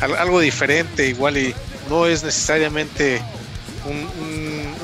algo 0.00 0.40
diferente, 0.40 1.08
igual 1.08 1.36
y 1.36 1.54
no 1.88 2.06
es 2.06 2.22
necesariamente 2.22 3.20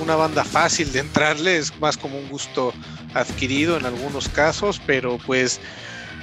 una 0.02 0.16
banda 0.16 0.44
fácil 0.44 0.92
de 0.92 1.00
entrarle, 1.00 1.56
es 1.56 1.78
más 1.80 1.96
como 1.96 2.18
un 2.18 2.28
gusto 2.28 2.72
adquirido 3.14 3.76
en 3.76 3.86
algunos 3.86 4.28
casos, 4.28 4.80
pero 4.86 5.18
pues 5.18 5.60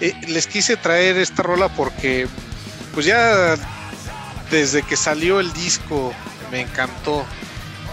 eh, 0.02 0.14
les 0.28 0.48
quise 0.48 0.76
traer 0.76 1.18
esta 1.18 1.44
rola 1.44 1.70
porque 1.70 2.28
pues 2.94 3.06
ya 3.06 3.56
desde 4.52 4.84
que 4.84 4.96
salió 4.96 5.40
el 5.40 5.52
disco 5.54 6.14
me 6.52 6.62
encantó, 6.62 7.26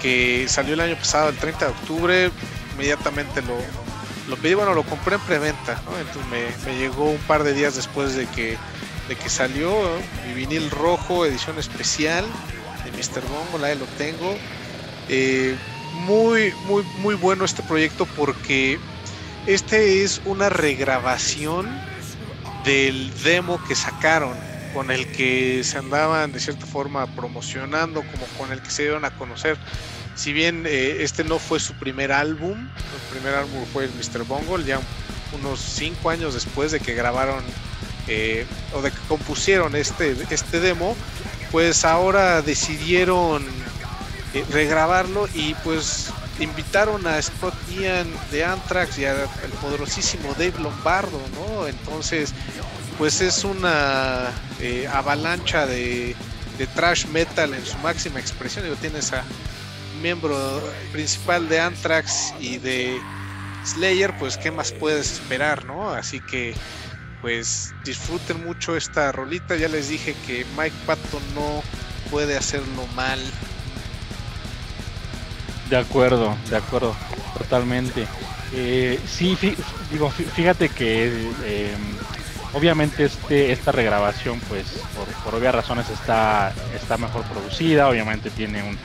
que 0.03 0.47
salió 0.49 0.75
el 0.75 0.81
año 0.81 0.97
pasado, 0.97 1.29
el 1.31 1.37
30 1.37 1.65
de 1.65 1.71
octubre, 1.71 2.31
inmediatamente 2.75 3.41
lo, 3.43 3.57
lo 4.29 4.37
pedí, 4.37 4.55
bueno, 4.55 4.75
lo 4.75 4.83
compré 4.83 5.15
en 5.15 5.21
preventa, 5.23 5.81
entonces 5.99 6.67
me, 6.67 6.77
llegó 6.77 7.11
un 7.11 7.21
par 7.21 7.45
de 7.45 7.55
días 7.55 7.77
después 7.77 8.15
de 8.17 8.27
que, 8.27 8.59
de 9.09 9.17
que 9.17 9.29
salió 9.29 9.73
mi 10.27 10.35
vinil 10.35 10.71
rojo, 10.71 11.25
edición 11.25 11.59
especial 11.59 12.25
de 12.85 12.91
Mr. 12.91 13.23
Bongo, 13.29 13.65
ahí 13.65 13.79
lo 13.79 13.87
tengo. 13.97 14.37
Eh, 15.09 15.57
muy, 16.07 16.53
muy, 16.67 16.83
muy 16.99 17.15
bueno 17.15 17.45
este 17.45 17.63
proyecto 17.63 18.07
porque 18.17 18.79
este 19.47 20.03
es 20.03 20.21
una 20.25 20.49
regrabación 20.49 21.69
del 22.65 23.13
demo 23.23 23.63
que 23.65 23.75
sacaron, 23.75 24.37
con 24.75 24.91
el 24.91 25.07
que 25.13 25.63
se 25.65 25.79
andaban 25.79 26.33
de 26.33 26.41
cierta 26.41 26.67
forma 26.67 27.07
promocionando, 27.15 28.03
como 28.03 28.27
con 28.39 28.53
el 28.53 28.61
que 28.63 28.71
se 28.71 28.83
dieron 28.83 29.05
a 29.05 29.11
conocer. 29.11 29.57
Si 30.15 30.33
bien 30.33 30.65
eh, 30.67 30.99
este 31.01 31.25
no 31.25 31.39
fue 31.39 31.59
su 31.61 31.75
primer 31.75 32.13
álbum, 32.13 32.59
el 32.59 33.15
primer 33.15 33.35
álbum 33.35 33.65
fue 33.73 33.85
el 33.85 33.91
Mr. 33.91 34.25
Bungle, 34.25 34.65
ya 34.65 34.81
unos 35.33 35.61
cinco 35.61 36.11
años 36.11 36.35
después 36.35 36.73
de 36.73 36.81
que 36.81 36.95
grabaron 36.95 37.43
eh, 38.09 38.47
o 38.75 38.83
de 38.83 38.91
que 38.91 38.99
compusieron 39.09 39.75
este, 39.77 40.17
este 40.31 40.61
demo, 40.61 40.97
pues 41.51 41.85
ahora 41.85 42.43
decidieron 42.43 43.45
eh, 44.35 44.45
regrabarlo 44.51 45.29
y 45.35 45.55
pues 45.63 46.11
invitaron 46.41 47.07
a 47.07 47.21
Scott 47.21 47.55
Ian 47.71 48.07
de 48.31 48.45
Anthrax 48.45 48.99
y 48.99 49.05
al 49.05 49.29
poderosísimo 49.61 50.33
Dave 50.33 50.55
Lombardo, 50.59 51.21
¿no? 51.35 51.67
Entonces, 51.67 52.35
pues 53.03 53.21
es 53.21 53.43
una 53.43 54.31
eh, 54.61 54.87
avalancha 54.87 55.67
de, 55.67 56.15
de, 56.57 56.67
trash 56.69 57.07
metal 57.07 57.53
en 57.53 57.67
su 57.67 57.77
máxima 57.79 58.21
expresión. 58.21 58.63
Digo, 58.63 58.77
tienes 58.77 59.13
a 59.13 59.25
miembro 60.01 60.39
principal 60.93 61.49
de 61.49 61.59
Anthrax 61.59 62.33
y 62.39 62.59
de 62.59 63.01
Slayer, 63.65 64.17
pues 64.21 64.37
qué 64.37 64.53
más 64.53 64.71
puedes 64.71 65.15
esperar, 65.15 65.65
¿no? 65.65 65.91
Así 65.91 66.21
que 66.21 66.55
pues 67.23 67.75
disfruten 67.85 68.45
mucho 68.45 68.77
esta 68.77 69.11
rolita. 69.11 69.57
Ya 69.57 69.67
les 69.67 69.89
dije 69.89 70.15
que 70.25 70.47
Mike 70.57 70.77
Patton 70.87 71.23
no 71.35 71.61
puede 72.09 72.37
hacerlo 72.37 72.87
mal 72.95 73.19
de 75.71 75.77
acuerdo, 75.77 76.37
de 76.51 76.57
acuerdo, 76.57 76.95
totalmente. 77.37 78.07
Eh, 78.53 79.01
sí, 79.09 79.37
digo, 79.91 80.11
fíjate 80.11 80.69
que 80.69 81.31
eh, 81.45 81.75
obviamente 82.53 83.05
este 83.05 83.53
esta 83.53 83.73
regrabación, 83.73 84.41
pues 84.49 84.81
por, 85.25 85.35
obvias 85.35 85.55
razones 85.55 85.89
está 85.91 86.53
está 86.75 86.97
mejor 86.97 87.23
producida, 87.25 87.89
obviamente 87.89 88.31
tiene 88.31 88.63
un, 88.63 88.79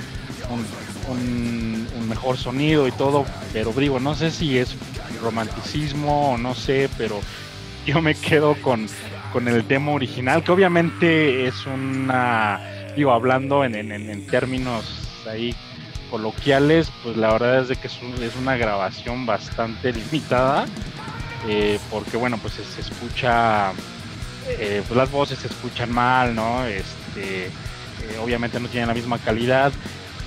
un, 1.09 2.07
mejor 2.07 2.37
sonido 2.37 2.87
y 2.87 2.91
todo, 2.93 3.25
pero 3.51 3.73
digo, 3.73 3.99
no 3.99 4.15
sé 4.15 4.31
si 4.31 4.57
es 4.57 4.75
romanticismo 5.21 6.31
o 6.31 6.37
no 6.37 6.55
sé, 6.55 6.89
pero 6.97 7.19
yo 7.85 8.01
me 8.01 8.15
quedo 8.15 8.55
con, 8.61 8.87
con 9.33 9.47
el 9.49 9.67
demo 9.67 9.93
original, 9.93 10.41
que 10.43 10.51
obviamente 10.53 11.47
es 11.47 11.65
una, 11.65 12.61
digo, 12.95 13.11
hablando 13.11 13.65
en, 13.65 13.75
en, 13.75 13.91
en 13.91 14.27
términos 14.27 14.85
ahí 15.29 15.53
coloquiales, 16.09 16.91
pues 17.03 17.17
la 17.17 17.31
verdad 17.33 17.61
es 17.61 17.67
de 17.67 17.75
que 17.75 17.87
es, 17.87 17.99
una 18.39 18.57
grabación 18.57 19.25
bastante 19.25 19.93
limitada, 19.93 20.65
eh, 21.45 21.79
porque 21.91 22.17
bueno, 22.17 22.37
pues 22.41 22.53
se, 22.53 22.81
escucha, 22.81 23.71
eh, 24.47 24.81
pues 24.87 24.97
las 24.97 25.11
voces 25.11 25.39
se 25.39 25.47
escuchan 25.47 25.91
mal, 25.91 26.35
¿no? 26.35 26.65
Este, 26.65 27.45
eh, 27.45 27.51
obviamente 28.21 28.59
no 28.59 28.67
tienen 28.67 28.87
la 28.87 28.93
misma 28.93 29.19
calidad, 29.19 29.71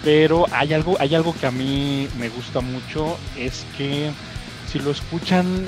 pero 0.05 0.47
hay 0.53 0.73
algo, 0.73 0.97
hay 1.01 1.15
algo 1.15 1.35
que 1.35 1.47
a 1.47 1.51
mí 1.51 2.09
me 2.19 2.29
gusta 2.29 2.61
mucho, 2.61 3.19
es 3.37 3.67
que 3.77 4.11
si 4.71 4.79
lo 4.79 4.93
escuchan, 4.93 5.67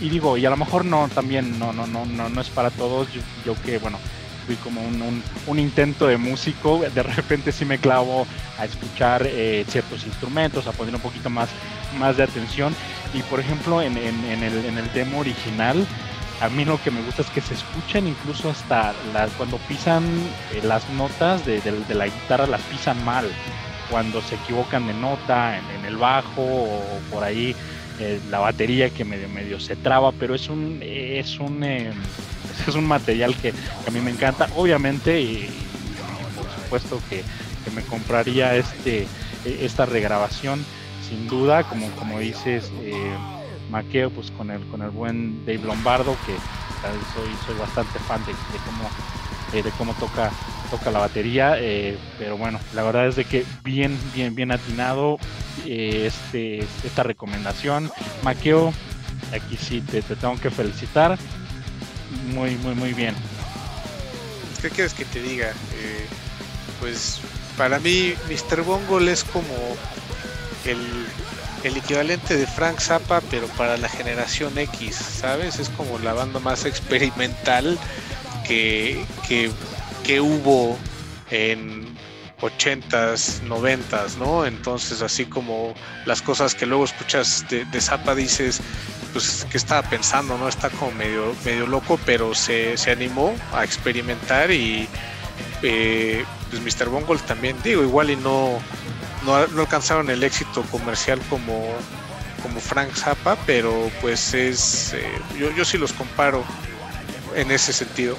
y 0.00 0.08
digo, 0.08 0.38
y 0.38 0.46
a 0.46 0.50
lo 0.50 0.56
mejor 0.56 0.84
no, 0.84 1.08
también 1.08 1.58
no, 1.58 1.72
no, 1.72 1.86
no, 1.86 2.06
no, 2.06 2.28
no 2.28 2.40
es 2.40 2.48
para 2.48 2.70
todos, 2.70 3.08
yo 3.44 3.54
que, 3.62 3.78
bueno, 3.78 3.98
fui 4.46 4.56
como 4.56 4.80
un, 4.80 5.58
intento 5.58 6.06
de 6.06 6.16
músico, 6.16 6.80
de 6.80 7.02
repente 7.02 7.52
sí 7.52 7.66
me 7.66 7.78
clavo 7.78 8.26
a 8.58 8.64
escuchar 8.64 9.28
ciertos 9.68 10.06
instrumentos, 10.06 10.66
a 10.66 10.72
poner 10.72 10.94
un 10.94 11.02
poquito 11.02 11.28
más, 11.28 11.50
más 11.98 12.16
de 12.16 12.22
atención. 12.22 12.74
Y 13.14 13.22
por 13.22 13.40
ejemplo, 13.40 13.80
en, 13.80 13.96
el, 13.96 14.92
demo 14.92 15.20
original, 15.20 15.86
a 16.40 16.48
mí 16.48 16.64
lo 16.64 16.80
que 16.82 16.90
me 16.90 17.02
gusta 17.02 17.22
es 17.22 17.30
que 17.30 17.40
se 17.40 17.54
escuchan 17.54 18.06
incluso 18.06 18.50
hasta 18.50 18.94
las, 19.12 19.30
cuando 19.32 19.56
pisan 19.58 20.04
eh, 20.52 20.60
las 20.62 20.88
notas 20.90 21.44
de, 21.46 21.60
la 21.88 22.06
guitarra, 22.06 22.46
las 22.46 22.60
pisan 22.62 23.02
mal. 23.04 23.28
cuando 23.90 24.20
se 24.20 24.34
equivocan 24.34 24.86
de 24.86 24.94
nota 24.94 25.58
en, 25.58 25.84
el 25.86 25.96
bajo 25.96 26.42
o 26.42 27.00
por 27.10 27.24
ahí 27.24 27.56
eh, 27.98 28.20
la 28.30 28.38
batería 28.38 28.90
que 28.90 29.04
medio 29.04 29.28
medio 29.30 29.58
se 29.58 29.74
traba, 29.74 30.12
pero 30.12 30.34
es 30.34 30.48
un 30.50 30.80
es 30.82 31.40
un 31.40 31.64
em, 31.64 31.94
es 32.68 32.74
un 32.74 32.86
material 32.86 33.34
que, 33.36 33.52
a 33.86 33.90
mí 33.90 34.00
me 34.00 34.10
encanta, 34.10 34.48
obviamente 34.56 35.20
y, 35.20 35.48
por 36.36 36.46
supuesto 36.50 37.00
que, 37.08 37.22
me 37.74 37.82
compraría 37.82 38.56
este 38.56 39.06
e, 39.44 39.66
esta 39.66 39.84
regrabación 39.84 40.64
sin 41.08 41.26
duda, 41.26 41.64
como 41.64 41.88
como 41.92 42.18
dices 42.18 42.70
eh, 42.82 43.16
Maqueo, 43.70 44.10
pues 44.10 44.30
con 44.32 44.50
el 44.50 44.64
con 44.66 44.82
el 44.82 44.90
buen 44.90 45.44
Dave 45.46 45.62
Lombardo 45.64 46.16
que 46.26 46.34
soy 47.14 47.30
soy 47.46 47.58
bastante 47.58 47.98
fan 48.00 48.24
de, 48.26 48.32
de 48.32 48.58
cómo 48.64 48.88
eh, 49.52 49.62
de 49.62 49.70
cómo 49.72 49.94
toca 49.94 50.30
toca 50.70 50.90
la 50.90 50.98
batería, 50.98 51.54
eh, 51.58 51.96
pero 52.18 52.36
bueno, 52.36 52.60
la 52.74 52.82
verdad 52.82 53.06
es 53.06 53.16
de 53.16 53.24
que 53.24 53.46
bien, 53.64 53.98
bien, 54.14 54.34
bien 54.34 54.52
atinado 54.52 55.18
este, 55.64 56.58
esta 56.84 57.02
recomendación. 57.02 57.90
Maqueo, 58.22 58.74
aquí 59.32 59.56
sí 59.56 59.80
te, 59.80 60.02
tengo 60.02 60.38
que 60.38 60.50
felicitar. 60.50 61.18
Muy, 62.34 62.56
muy, 62.56 62.74
muy 62.74 62.92
bien. 62.92 63.14
¿Qué 64.60 64.68
quieres 64.68 64.92
que 64.92 65.06
te 65.06 65.22
diga? 65.22 65.52
pues 66.80 67.20
para 67.56 67.80
mí 67.80 68.14
Mr. 68.28 68.62
Bungle 68.62 69.10
es 69.10 69.24
como 69.24 69.76
el, 70.64 71.06
el 71.64 71.76
equivalente 71.76 72.36
de 72.36 72.46
Frank 72.46 72.80
Zappa, 72.80 73.20
pero 73.30 73.46
para 73.48 73.76
la 73.76 73.88
generación 73.88 74.56
X, 74.58 74.96
¿sabes? 74.96 75.58
Es 75.58 75.68
como 75.70 75.98
la 75.98 76.12
banda 76.12 76.40
más 76.40 76.64
experimental 76.64 77.78
que, 78.46 79.04
que, 79.26 80.20
hubo 80.20 80.78
en 81.30 81.86
80s, 82.40 83.42
90s, 83.42 84.16
¿no? 84.16 84.46
Entonces, 84.46 85.02
así 85.02 85.26
como 85.26 85.74
las 86.06 86.22
cosas 86.22 86.54
que 86.54 86.64
luego 86.64 86.84
escuchas 86.84 87.44
de, 87.50 87.80
Zappa, 87.80 88.14
dices, 88.14 88.60
pues, 89.12 89.46
¿qué 89.50 89.58
estaba 89.58 89.88
pensando, 89.88 90.38
no? 90.38 90.48
Está 90.48 90.70
como 90.70 90.92
medio, 90.92 91.34
medio 91.44 91.66
loco, 91.66 92.00
pero 92.06 92.34
se, 92.34 92.74
animó 92.90 93.34
a 93.52 93.64
experimentar 93.64 94.50
y 94.50 94.88
eh, 95.62 96.24
pues 96.50 96.62
Mr. 96.62 96.88
Bungle 96.88 97.18
también, 97.18 97.56
digo, 97.62 97.82
igual 97.82 98.10
y 98.10 98.16
no, 98.16 98.58
no, 99.24 99.34
alcanzaron 99.34 100.10
el 100.10 100.22
éxito 100.22 100.62
comercial 100.70 101.20
como, 101.30 101.66
como 102.42 102.60
Frank 102.60 102.92
Zappa, 102.94 103.36
pero 103.46 103.90
pues 104.00 104.34
es, 104.34 104.92
eh, 104.94 105.12
yo, 105.38 105.50
yo 105.52 105.64
sí 105.64 105.78
los 105.78 105.92
comparo 105.92 106.44
en 107.34 107.50
ese 107.50 107.72
sentido 107.72 108.16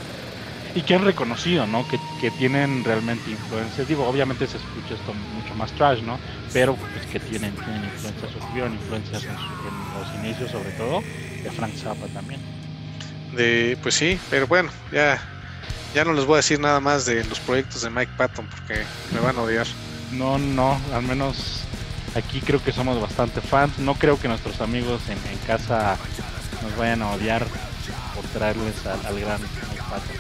y 0.76 0.82
que 0.82 0.96
han 0.96 1.04
reconocido, 1.04 1.66
¿no? 1.66 1.88
Que, 1.88 2.00
que, 2.22 2.32
tienen 2.32 2.84
realmente 2.84 3.32
influencias. 3.32 3.88
Digo, 3.88 4.08
obviamente 4.08 4.46
se 4.46 4.58
escucha 4.58 4.94
esto 4.94 5.14
mucho 5.14 5.54
más 5.56 5.72
trash, 5.74 6.02
¿no? 6.02 6.20
Pero 6.54 6.76
pues 6.76 7.06
que 7.08 7.20
tienen, 7.20 7.54
tienen 7.56 7.84
influencias, 7.86 8.32
sufrieron 8.32 8.74
influencias 8.74 9.24
en, 9.24 9.34
los 9.34 10.24
inicios, 10.24 10.52
sobre 10.52 10.72
todo, 10.72 11.02
de 11.02 11.52
Frank 11.52 11.74
Zappa 11.76 12.08
también. 12.08 12.40
De, 13.36 13.78
pues 13.82 13.96
sí, 13.96 14.20
pero 14.30 14.48
bueno, 14.48 14.70
ya, 14.92 15.20
ya 15.94 16.06
no 16.06 16.14
les 16.14 16.26
voy 16.26 16.36
a 16.36 16.38
decir 16.38 16.60
nada 16.60 16.80
más 16.80 17.06
de 17.06 17.24
los 17.26 17.40
proyectos 17.40 17.82
de 17.82 17.90
Mike 17.90 18.12
Patton 18.18 18.48
porque 18.48 18.84
me 19.12 19.20
van 19.20 19.38
a 19.38 19.42
odiar. 19.42 19.68
No, 20.12 20.38
no, 20.38 20.80
al 20.94 21.04
menos 21.04 21.62
aquí 22.16 22.42
creo 22.42 22.64
que 22.64 22.72
somos 22.72 23.00
bastante 23.02 23.42
fans. 23.42 23.78
No 23.80 23.96
creo 23.96 24.20
que 24.20 24.28
nuestros 24.28 24.62
amigos 24.62 25.02
en, 25.10 25.18
casa 25.46 25.98
nos 26.64 26.76
vayan 26.78 27.02
a 27.02 27.12
odiar 27.12 27.46
por 28.16 28.24
traerles 28.26 28.86
al, 28.86 29.06
al 29.06 29.20
gran 29.20 29.40
Patton. 29.90 30.16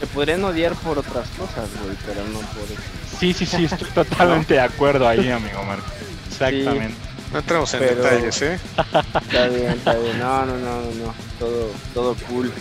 Te 0.00 0.06
podrían 0.08 0.44
odiar 0.44 0.74
por 0.74 0.98
otras 0.98 1.28
cosas, 1.30 1.68
güey, 1.82 1.96
pero 2.04 2.24
no 2.24 2.40
por 2.40 2.64
eso. 2.64 2.82
Sí, 3.18 3.32
sí, 3.32 3.46
sí, 3.46 3.64
estoy 3.64 3.88
totalmente 3.94 4.54
de 4.54 4.60
acuerdo 4.60 5.08
ahí, 5.08 5.30
amigo 5.30 5.62
Marco. 5.62 5.86
Exactamente. 6.28 6.96
No 7.32 7.38
entramos 7.38 7.72
en 7.74 7.80
detalles, 7.80 8.42
¿eh? 8.42 8.60
Está 8.76 9.48
bien, 9.48 9.70
está 9.70 9.94
bien. 9.94 10.18
No, 10.18 10.44
no, 10.44 10.58
no, 10.58 10.80
no, 10.82 11.14
Todo, 11.38 11.70
todo 11.94 12.16
cool. 12.28 12.52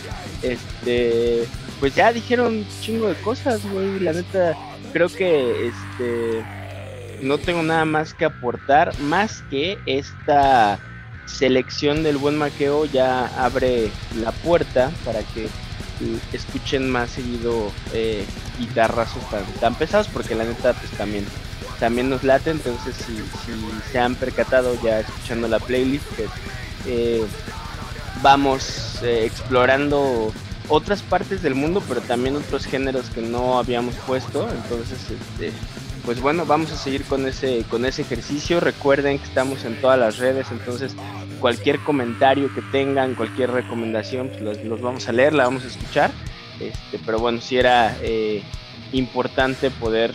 Este, 0.41 1.45
pues 1.79 1.93
ya 1.93 2.13
dijeron 2.13 2.53
un 2.53 2.67
chingo 2.81 3.09
de 3.09 3.15
cosas, 3.15 3.59
güey. 3.69 3.99
La 3.99 4.13
neta, 4.13 4.55
creo 4.91 5.10
que 5.10 5.67
este 5.67 6.43
no 7.21 7.38
tengo 7.38 7.62
nada 7.63 7.86
más 7.86 8.13
que 8.13 8.25
aportar, 8.25 8.97
más 8.99 9.43
que 9.49 9.77
esta 9.86 10.80
selección 11.25 12.04
del 12.04 12.17
buen 12.17 12.38
maqueo 12.38 12.86
ya 12.86 13.27
abre 13.43 13.91
la 14.19 14.32
puerta 14.32 14.91
para 15.06 15.21
que 15.21 15.47
escuchen 16.34 16.89
más 16.89 17.12
seguido 17.12 17.71
eh, 17.93 18.25
guitarrazos 18.60 19.23
tan, 19.60 19.75
pesados, 19.75 20.08
porque 20.08 20.36
la 20.36 20.43
neta 20.43 20.73
pues 20.73 20.91
también, 20.91 21.25
también 21.80 22.10
nos 22.10 22.23
late, 22.23 22.49
entonces 22.49 22.95
si, 22.95 23.15
si 23.15 23.91
se 23.91 23.99
han 23.99 24.15
percatado 24.15 24.75
ya 24.84 25.01
escuchando 25.01 25.47
la 25.47 25.60
playlist, 25.60 26.06
pues 26.15 26.30
eh, 26.88 27.23
vamos 28.21 28.99
eh, 29.04 29.25
explorando 29.25 30.34
otras 30.71 31.01
partes 31.01 31.41
del 31.41 31.53
mundo, 31.53 31.84
pero 31.88 31.99
también 31.99 32.38
otros 32.38 32.65
géneros 32.65 33.10
que 33.10 33.21
no 33.21 33.60
habíamos 33.60 33.95
puesto, 34.07 34.49
entonces 34.49 34.99
este, 35.12 35.51
pues 36.05 36.21
bueno, 36.21 36.45
vamos 36.45 36.71
a 36.71 36.77
seguir 36.77 37.03
con 37.03 37.27
ese, 37.27 37.65
con 37.69 37.86
ese 37.86 38.03
ejercicio. 38.03 38.60
Recuerden 38.62 39.19
que 39.19 39.25
estamos 39.25 39.65
en 39.65 39.79
todas 39.81 39.99
las 39.99 40.17
redes, 40.17 40.47
entonces 40.49 40.95
cualquier 41.41 41.79
comentario 41.79 42.53
que 42.55 42.62
tengan, 42.62 43.15
cualquier 43.15 43.51
recomendación, 43.51 44.29
pues 44.29 44.63
los, 44.63 44.81
vamos 44.81 45.07
a 45.10 45.12
leer, 45.12 45.34
la 45.34 45.43
vamos 45.43 45.65
a 45.65 45.67
escuchar. 45.67 46.12
Este, 46.60 46.99
pero 47.05 47.19
bueno, 47.19 47.41
si 47.41 47.57
era 47.57 47.97
eh, 48.01 48.41
importante 48.93 49.71
poder 49.71 50.13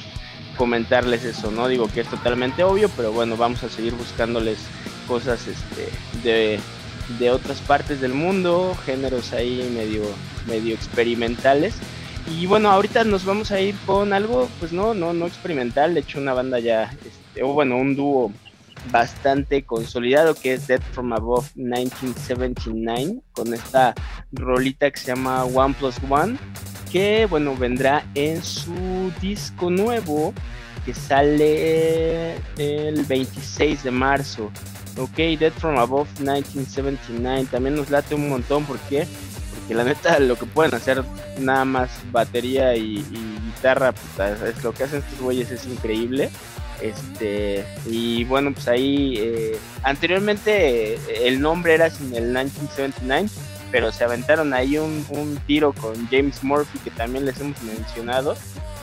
comentarles 0.57 1.25
eso, 1.25 1.51
¿no? 1.51 1.69
Digo 1.69 1.89
que 1.89 2.01
es 2.01 2.09
totalmente 2.09 2.65
obvio, 2.65 2.89
pero 2.97 3.13
bueno, 3.13 3.37
vamos 3.37 3.63
a 3.63 3.69
seguir 3.69 3.95
buscándoles 3.95 4.59
cosas 5.07 5.47
este, 5.47 5.91
de, 6.23 6.59
de 7.19 7.31
otras 7.31 7.61
partes 7.61 8.01
del 8.01 8.15
mundo, 8.15 8.75
géneros 8.87 9.33
ahí 9.33 9.71
medio, 9.75 10.03
medio 10.47 10.75
experimentales 10.75 11.75
y 12.29 12.47
bueno, 12.47 12.71
ahorita 12.71 13.05
nos 13.05 13.25
vamos 13.25 13.53
a 13.53 13.61
ir 13.61 13.77
con 13.87 14.13
algo, 14.13 14.49
pues 14.59 14.73
no, 14.73 14.95
no, 14.95 15.13
no 15.13 15.27
experimental, 15.27 15.95
de 15.95 16.01
hecho 16.01 16.19
una 16.19 16.35
banda 16.35 16.59
ya, 16.59 16.93
este, 17.05 17.43
o 17.45 17.53
bueno, 17.53 17.77
un 17.77 17.95
dúo 17.95 18.33
bastante 18.91 19.63
consolidado 19.63 20.35
que 20.35 20.55
es 20.55 20.67
Dead 20.67 20.81
from 20.93 21.13
Above 21.13 21.49
1979, 21.55 23.21
con 23.33 23.55
esta 23.55 23.95
rolita 24.33 24.91
que 24.91 24.99
se 24.99 25.07
llama 25.07 25.45
One 25.45 25.75
Plus 25.79 25.97
One, 26.09 26.37
que 26.91 27.27
bueno, 27.27 27.57
vendrá 27.57 28.05
en 28.15 28.43
su 28.43 29.13
disco 29.21 29.71
nuevo 29.71 30.35
que 30.85 30.95
sale 30.95 32.37
el 32.59 33.05
26 33.05 33.85
de 33.85 33.91
marzo. 33.91 34.51
Ok, 34.99 35.17
Dead 35.17 35.53
from 35.53 35.79
Above 35.79 36.09
1979 36.19 37.49
también 37.51 37.77
nos 37.77 37.91
late 37.91 38.15
un 38.15 38.29
montón 38.29 38.65
porque 38.65 39.07
que 39.67 39.75
la 39.75 39.85
neta 39.85 40.19
lo 40.19 40.37
que 40.37 40.47
pueden 40.47 40.75
hacer 40.75 41.05
nada 41.39 41.65
más 41.65 41.91
batería 42.13 42.75
y, 42.77 43.05
guitarra, 43.55 43.93
pues, 43.93 44.41
es 44.43 44.65
lo 44.65 44.73
que 44.73 44.85
hacen 44.85 45.01
estos 45.01 45.21
güeyes 45.21 45.51
es 45.51 45.67
increíble. 45.67 46.31
Este, 46.81 47.65
y 47.87 48.25
bueno, 48.25 48.53
pues 48.53 48.69
ahí 48.69 49.15
eh, 49.17 49.59
anteriormente 49.83 50.95
eh, 50.95 50.99
el 51.23 51.41
nombre 51.41 51.75
era 51.75 51.89
sin 51.89 52.15
el 52.15 52.25
1979, 52.25 53.29
pero 53.73 53.91
se 53.93 54.05
aventaron 54.05 54.53
ahí 54.53 54.77
un, 54.77 55.05
un 55.09 55.39
tiro 55.47 55.73
con 55.73 56.07
James 56.09 56.45
Murphy, 56.45 56.79
que 56.81 56.91
también 56.91 57.25
les 57.25 57.41
hemos 57.41 57.61
mencionado, 57.63 58.37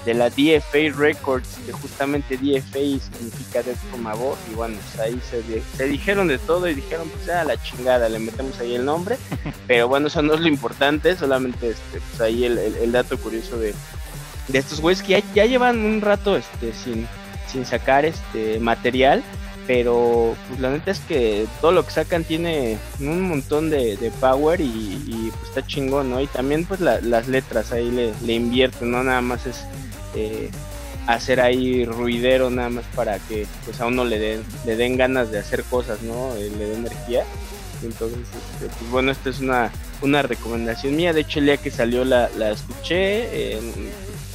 de 0.06 0.14
la 0.14 0.30
DFA 0.30 0.96
Records, 0.96 1.58
que 1.66 1.72
justamente 1.72 2.38
DFA 2.38 3.00
significa 3.00 3.64
Death 3.64 3.78
from 3.90 4.06
Above, 4.08 4.38
y 4.52 4.56
bueno, 4.56 4.78
pues 4.82 5.00
ahí 5.00 5.20
se, 5.30 5.86
dijeron 5.86 6.28
de 6.28 6.38
todo 6.40 6.68
y 6.68 6.74
dijeron, 6.74 7.10
pues 7.10 7.30
a 7.30 7.44
la 7.44 7.62
chingada, 7.62 8.10
le 8.10 8.20
metemos 8.20 8.60
ahí 8.60 8.76
el 8.76 8.86
nombre, 8.86 9.18
pero 9.68 9.88
bueno, 9.88 10.08
eso 10.08 10.22
no 10.22 10.34
es 10.34 10.42
lo 10.42 10.48
importante, 10.48 11.16
solamente 11.16 11.70
este, 11.70 12.00
pues 12.00 12.22
ahí 12.22 12.44
el, 12.46 12.92
dato 12.92 13.18
curioso 13.18 13.58
de, 13.58 13.74
de 14.48 14.60
estos 14.60 14.82
güeyes 14.82 15.02
que 15.02 15.24
ya, 15.34 15.46
llevan 15.46 15.80
un 15.80 16.02
rato 16.02 16.36
este, 16.36 16.74
sin, 16.74 17.08
sin 17.48 17.66
sacar 17.66 18.06
este 18.06 18.60
material, 18.60 19.24
pero 19.66 20.36
pues 20.50 20.60
la 20.60 20.72
neta 20.72 20.92
es 20.92 21.00
que 21.00 21.48
todo 21.62 21.72
lo 21.72 21.86
que 21.86 21.92
sacan 21.92 22.26
tiene 22.26 22.78
un 23.00 23.22
montón 23.22 23.70
de, 23.70 24.12
power 24.20 24.60
y, 24.60 25.32
pues 25.32 25.50
está 25.50 25.66
chingón, 25.66 26.10
¿no? 26.10 26.20
Y 26.20 26.28
también 26.28 26.66
pues 26.66 26.82
las 26.82 27.28
letras 27.30 27.72
ahí 27.72 27.90
le, 27.90 28.14
le 28.26 28.34
invierten, 28.34 28.92
no 28.92 29.02
nada 29.04 29.22
más 29.22 29.46
es 29.46 29.66
eh, 30.16 30.50
hacer 31.08 31.42
ahí 31.42 31.86
ruidero 31.86 32.50
nada 32.50 32.70
más 32.70 32.86
para 32.96 33.20
que 33.20 33.46
pues 33.66 33.82
a 33.82 33.88
uno 33.88 34.06
le 34.06 34.20
den, 34.20 34.44
le 34.66 34.76
den 34.76 34.98
ganas 34.98 35.32
de 35.32 35.40
hacer 35.40 35.64
cosas, 35.64 36.02
¿no? 36.02 36.36
Eh, 36.36 36.52
le 36.58 36.66
den 36.66 36.86
energía. 36.86 37.24
Entonces, 37.84 38.20
este, 38.20 38.74
pues 38.78 38.92
bueno, 38.92 39.12
esta 39.12 39.30
es 39.30 39.40
una, 39.40 39.72
una 40.02 40.22
recomendación 40.22 40.96
mía. 40.96 41.12
De 41.12 41.22
hecho, 41.22 41.40
el 41.40 41.46
día 41.46 41.58
que 41.58 41.70
salió 41.70 42.06
la, 42.06 42.30
la 42.38 42.52
escuché, 42.52 43.60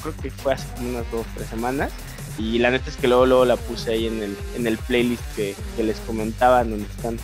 creo 0.02 0.14
que 0.22 0.30
fue 0.30 0.52
hace 0.52 0.66
como 0.74 0.90
unas 0.90 1.10
dos 1.10 1.22
o 1.22 1.30
tres 1.34 1.48
semanas. 1.48 1.90
Y 2.38 2.58
la 2.58 2.70
neta 2.70 2.88
es 2.90 2.96
que 2.96 3.08
luego, 3.08 3.26
luego 3.26 3.44
la 3.44 3.56
puse 3.56 3.92
ahí 3.92 4.06
en 4.06 4.22
el, 4.22 4.36
en 4.54 4.66
el 4.66 4.78
playlist 4.78 5.22
que, 5.34 5.56
que 5.76 5.82
les 5.82 5.96
comentaba, 6.00 6.62
donde 6.62 6.86
están 6.86 7.18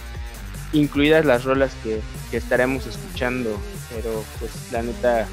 incluidas 0.73 1.25
las 1.25 1.45
rolas 1.45 1.73
que, 1.85 2.01
que 2.31 2.37
estaremos 2.37 2.87
escuchando. 2.87 3.57
Pero 3.95 4.25
pues 4.41 4.51
la 4.73 4.83
neta 4.83 5.29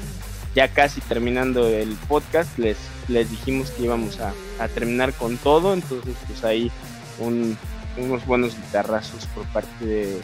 ya 0.54 0.68
casi 0.68 1.00
terminando 1.00 1.68
el 1.68 1.96
podcast, 2.08 2.58
les, 2.58 2.76
les 3.08 3.30
dijimos 3.30 3.70
que 3.70 3.84
íbamos 3.84 4.18
a, 4.20 4.32
terminar 4.74 5.12
con 5.14 5.38
todo, 5.38 5.74
entonces 5.74 6.14
pues 6.28 6.44
ahí 6.44 6.70
unos 7.18 8.26
buenos 8.26 8.54
guitarrazos 8.54 9.26
por 9.34 9.44
parte 9.46 9.84
de 9.84 10.20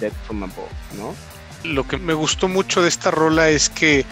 Dead 0.00 0.12
From 0.26 0.44
Above, 0.44 0.70
¿no? 0.96 1.14
Lo 1.64 1.88
que 1.88 1.96
me 1.96 2.14
gustó 2.14 2.46
mucho 2.46 2.82
de 2.82 2.88
esta 2.88 3.10
rola 3.10 3.50
es 3.50 3.68
que 3.68 4.06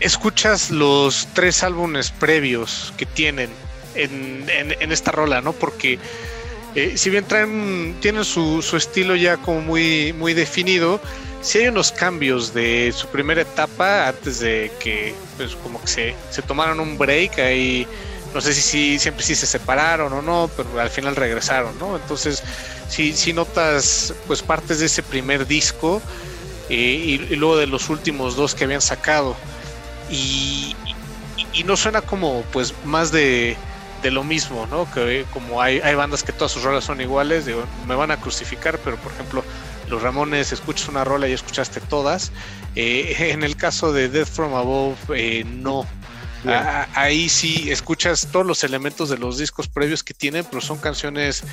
escuchas 0.00 0.70
los 0.70 1.28
tres 1.32 1.62
álbumes 1.62 2.10
previos 2.10 2.92
que 2.96 3.06
tienen 3.06 3.50
en, 3.94 4.92
esta 4.92 5.12
rola, 5.12 5.40
¿no? 5.40 5.52
Porque 5.52 5.98
eh, 6.74 6.94
si 6.96 7.10
bien 7.10 7.24
traen, 7.24 7.96
tienen 8.00 8.24
su, 8.24 8.64
estilo 8.76 9.14
ya 9.16 9.36
como 9.36 9.60
muy, 9.60 10.12
muy 10.12 10.34
definido, 10.34 11.00
si 11.40 11.58
hay 11.58 11.68
unos 11.68 11.92
cambios 11.92 12.54
de 12.54 12.92
su 12.96 13.08
primera 13.08 13.42
etapa 13.42 14.08
antes 14.08 14.40
de 14.40 14.70
que 14.80 15.14
pues 15.36 15.56
como 15.56 15.80
que 15.80 15.88
se, 15.88 16.14
se 16.30 16.42
tomaron 16.42 16.80
un 16.80 16.98
break 16.98 17.38
ahí. 17.38 17.86
No 18.32 18.40
sé 18.40 18.54
si, 18.54 18.98
siempre 18.98 19.22
sí 19.22 19.34
se 19.34 19.46
separaron 19.46 20.10
o 20.14 20.22
no 20.22 20.50
pero 20.56 20.80
al 20.80 20.88
final 20.88 21.14
regresaron 21.14 21.78
no 21.78 21.96
entonces 21.96 22.42
si 22.88 23.12
si 23.12 23.34
notas 23.34 24.14
pues 24.26 24.40
partes 24.40 24.78
de 24.78 24.86
ese 24.86 25.02
primer 25.02 25.46
disco 25.46 26.00
eh, 26.68 27.28
y, 27.30 27.36
luego 27.36 27.58
de 27.58 27.66
los 27.66 27.90
últimos 27.90 28.34
dos 28.34 28.54
que 28.54 28.64
habían 28.64 28.80
sacado. 28.80 29.36
Y, 30.10 30.74
y, 31.52 31.64
no 31.64 31.76
suena 31.76 32.00
como 32.00 32.42
pues 32.52 32.74
más 32.84 33.12
de, 33.12 33.56
de 34.02 34.10
lo 34.10 34.24
mismo, 34.24 34.66
¿no? 34.66 34.90
Que 34.90 35.24
como 35.32 35.62
hay, 35.62 35.80
hay 35.80 35.94
bandas 35.94 36.22
que 36.22 36.32
todas 36.32 36.52
sus 36.52 36.62
rolas 36.62 36.84
son 36.84 37.00
iguales, 37.00 37.46
digo, 37.46 37.64
me 37.86 37.94
van 37.94 38.10
a 38.10 38.16
crucificar, 38.18 38.78
pero 38.78 38.96
por 38.96 39.12
ejemplo, 39.12 39.44
los 39.88 40.02
Ramones 40.02 40.52
escuchas 40.52 40.88
una 40.88 41.04
rola 41.04 41.28
y 41.28 41.32
escuchaste 41.32 41.80
todas. 41.80 42.32
Eh, 42.74 43.14
en 43.32 43.42
el 43.44 43.56
caso 43.56 43.92
de 43.92 44.08
Death 44.08 44.28
from 44.28 44.54
Above, 44.54 44.98
eh, 45.14 45.44
no. 45.44 45.86
ahí 46.94 47.28
sí 47.28 47.70
escuchas 47.70 48.28
todos 48.32 48.44
los 48.44 48.64
elementos 48.64 49.08
de 49.08 49.18
los 49.18 49.38
discos 49.38 49.68
previos 49.68 50.02
que 50.02 50.14
tienen, 50.14 50.44
pero 50.44 50.60
son 50.60 50.78
canciones 50.78 51.44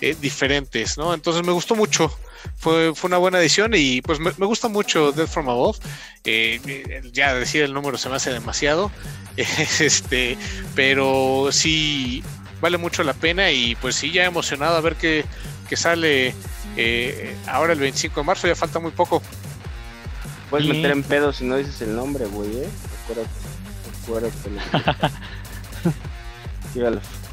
eh, 0.00 0.16
diferentes, 0.20 0.98
¿no? 0.98 1.14
Entonces 1.14 1.44
me 1.44 1.52
gustó 1.52 1.74
mucho. 1.74 2.16
Fue, 2.56 2.94
fue 2.94 3.08
una 3.08 3.16
buena 3.18 3.40
edición 3.40 3.72
y 3.74 4.02
pues 4.02 4.20
me, 4.20 4.30
gusta 4.30 4.68
mucho 4.68 5.12
Death 5.12 5.28
from 5.28 5.48
Above. 5.48 5.78
ya 7.12 7.34
decir 7.34 7.62
el 7.62 7.72
número 7.72 7.96
se 7.96 8.08
me 8.08 8.16
hace 8.16 8.32
demasiado. 8.32 8.90
este, 9.36 10.36
pero 10.74 11.48
sí 11.50 12.22
vale 12.60 12.78
mucho 12.78 13.02
la 13.02 13.14
pena 13.14 13.50
y 13.50 13.74
pues 13.76 13.96
sí, 13.96 14.10
ya 14.10 14.24
emocionado 14.24 14.76
a 14.76 14.80
ver 14.80 14.96
qué, 14.96 15.24
qué 15.68 15.76
sale 15.76 16.34
eh, 16.76 17.36
ahora 17.46 17.72
el 17.72 17.78
25 17.78 18.20
de 18.20 18.26
marzo 18.26 18.46
ya 18.46 18.54
falta 18.54 18.78
muy 18.78 18.90
poco. 18.90 19.22
Puedes 20.50 20.68
meter 20.68 20.90
en 20.90 21.02
pedo 21.02 21.32
si 21.32 21.44
no 21.44 21.56
dices 21.56 21.80
el 21.82 21.94
nombre, 21.94 22.26
güey, 22.26 22.58
¿eh? 22.58 22.68
Acuérdate. 24.02 24.34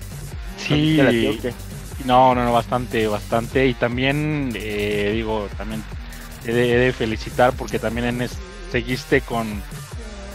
Sí. 0.58 1.00
No, 2.06 2.34
no, 2.36 2.44
no, 2.44 2.54
bastante, 2.54 3.08
bastante. 3.08 3.68
Y 3.68 3.74
también, 3.74 4.52
eh, 4.56 5.12
digo, 5.14 5.48
también 5.58 5.84
he 6.46 6.52
de, 6.52 6.94
felicitar 6.94 7.54
porque 7.54 7.80
también 7.80 8.28
seguiste 8.72 9.22
con, 9.22 9.62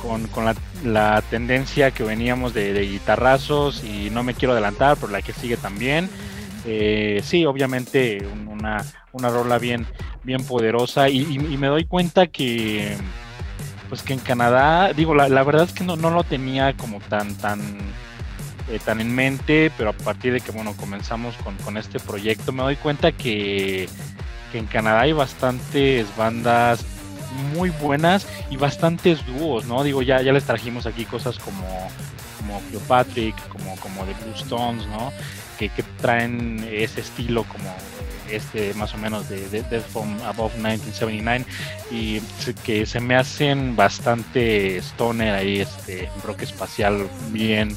con, 0.02 0.26
con 0.28 0.44
la, 0.84 1.22
tendencia 1.22 1.90
que 1.90 2.04
veníamos 2.04 2.54
de, 2.54 2.80
guitarrazos 2.82 3.82
y 3.84 4.10
no 4.10 4.22
me 4.22 4.34
quiero 4.34 4.52
adelantar, 4.52 4.96
pero 4.96 5.12
la 5.12 5.22
que 5.22 5.32
sigue 5.32 5.56
también. 5.56 6.08
Eh, 6.64 7.20
sí, 7.24 7.46
obviamente 7.46 8.26
una, 8.48 8.84
una 9.12 9.30
rola 9.30 9.58
bien, 9.58 9.86
bien 10.24 10.44
poderosa 10.44 11.08
y, 11.08 11.38
me 11.38 11.68
doy 11.68 11.84
cuenta 11.84 12.26
que 12.26 12.96
pues 13.88 14.02
que 14.02 14.14
en 14.14 14.18
Canadá, 14.18 14.92
digo, 14.92 15.14
la, 15.14 15.28
verdad 15.44 15.64
es 15.64 15.72
que 15.72 15.84
no, 15.84 15.94
no, 15.94 16.10
lo 16.10 16.24
tenía 16.24 16.76
como 16.76 16.98
tan, 16.98 17.36
tan, 17.36 17.60
eh, 18.68 18.78
tan 18.84 19.00
en 19.00 19.14
mente, 19.14 19.70
pero 19.76 19.90
a 19.90 19.92
partir 19.92 20.32
de 20.32 20.40
que, 20.40 20.52
bueno, 20.52 20.74
comenzamos 20.76 21.34
con, 21.64 21.76
este 21.76 22.00
proyecto, 22.00 22.52
me 22.52 22.62
doy 22.62 22.76
cuenta 22.76 23.12
que, 23.12 23.88
que, 24.52 24.58
en 24.58 24.66
Canadá 24.66 25.02
hay 25.02 25.12
bastantes 25.12 26.06
bandas 26.16 26.84
muy 27.54 27.70
buenas 27.70 28.26
y 28.50 28.56
bastantes 28.56 29.24
dúos, 29.26 29.66
¿no? 29.66 29.82
Digo, 29.84 30.02
ya, 30.02 30.22
ya 30.22 30.32
les 30.32 30.44
trajimos 30.44 30.86
aquí 30.86 31.04
cosas 31.04 31.38
como, 31.38 31.66
como 32.38 32.60
Cleopatrick, 32.68 33.36
como, 33.48 33.76
como 33.76 34.04
The 34.04 34.14
Blue 34.24 34.34
Stones, 34.34 34.86
¿no? 34.86 35.12
que, 35.56 35.70
traen 36.00 36.66
ese 36.70 37.00
estilo 37.00 37.44
como 37.44 37.74
este 38.30 38.74
más 38.74 38.92
o 38.94 38.98
menos 38.98 39.28
de, 39.28 39.48
Death 39.48 39.86
from 39.86 40.20
Above 40.22 40.54
1979 40.56 41.44
y 41.90 42.20
que 42.64 42.86
se 42.86 43.00
me 43.00 43.16
hacen 43.16 43.76
bastante 43.76 44.78
stoner 44.78 45.34
ahí 45.34 45.60
este 45.60 46.10
rock 46.24 46.42
espacial 46.42 47.08
bien 47.30 47.74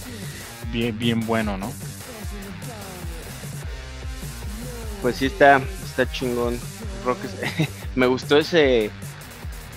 bien 0.71 0.97
bien 0.97 1.25
bueno 1.25 1.57
no 1.57 1.71
pues 5.01 5.17
sí 5.17 5.27
está 5.27 5.61
está 5.99 6.11
chingón. 6.11 6.59
Rock 7.05 7.17
me 7.95 8.07
gustó 8.07 8.37
ese 8.37 8.85
e, 8.85 8.91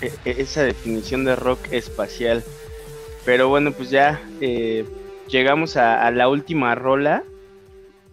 e, 0.01 0.41
esa 0.41 0.63
definición 0.63 1.25
de 1.25 1.35
rock 1.35 1.59
espacial. 1.71 2.43
Pero 3.25 3.49
bueno 3.49 3.71
pues 3.71 3.89
ya 3.89 4.21
eh, 4.41 4.85
llegamos 5.27 5.77
a 5.77 6.09
la 6.11 6.27
última 6.29 6.75
rola. 6.75 7.23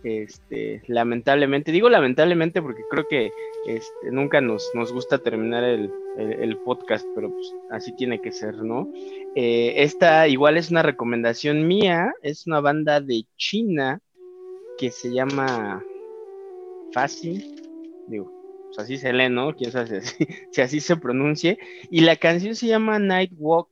Este, 0.03 0.83
lamentablemente, 0.87 1.73
digo 1.73 1.91
lamentablemente 1.91 2.63
porque 2.63 2.83
creo 2.91 3.07
que 3.09 3.31
este, 3.67 4.11
nunca 4.11 4.41
nos, 4.41 4.71
nos 4.75 4.93
gusta 4.93 5.19
terminar 5.19 5.65
el, 5.65 5.91
podcast, 6.65 7.07
pero 7.15 7.31
pues 7.31 7.55
así 7.71 7.93
tiene 7.93 8.21
que 8.21 8.33
ser, 8.33 8.57
¿no? 8.57 8.91
Eh, 9.35 9.75
esta 9.77 10.29
igual 10.29 10.57
es 10.57 10.71
una 10.71 10.83
recomendación 10.83 11.67
mía, 11.67 12.13
es 12.23 12.47
una 12.47 12.61
banda 12.61 13.01
de 13.01 13.25
China 13.37 14.01
que 14.77 14.91
se 14.91 15.13
llama 15.13 15.83
Fácil, 16.93 17.63
digo, 18.07 18.31
pues 18.67 18.79
así 18.79 18.99
se 18.99 19.13
lee, 19.13 19.29
¿no? 19.29 19.55
Quién 19.55 19.73
sabe 19.73 20.01
si, 20.51 20.61
así 20.61 20.81
se 20.81 20.97
pronuncie, 20.97 21.59
y 21.91 22.01
la 22.01 22.17
canción 22.17 22.55
se 22.55 22.67
llama 22.67 22.99
Night 22.99 23.33
Walk. 23.39 23.69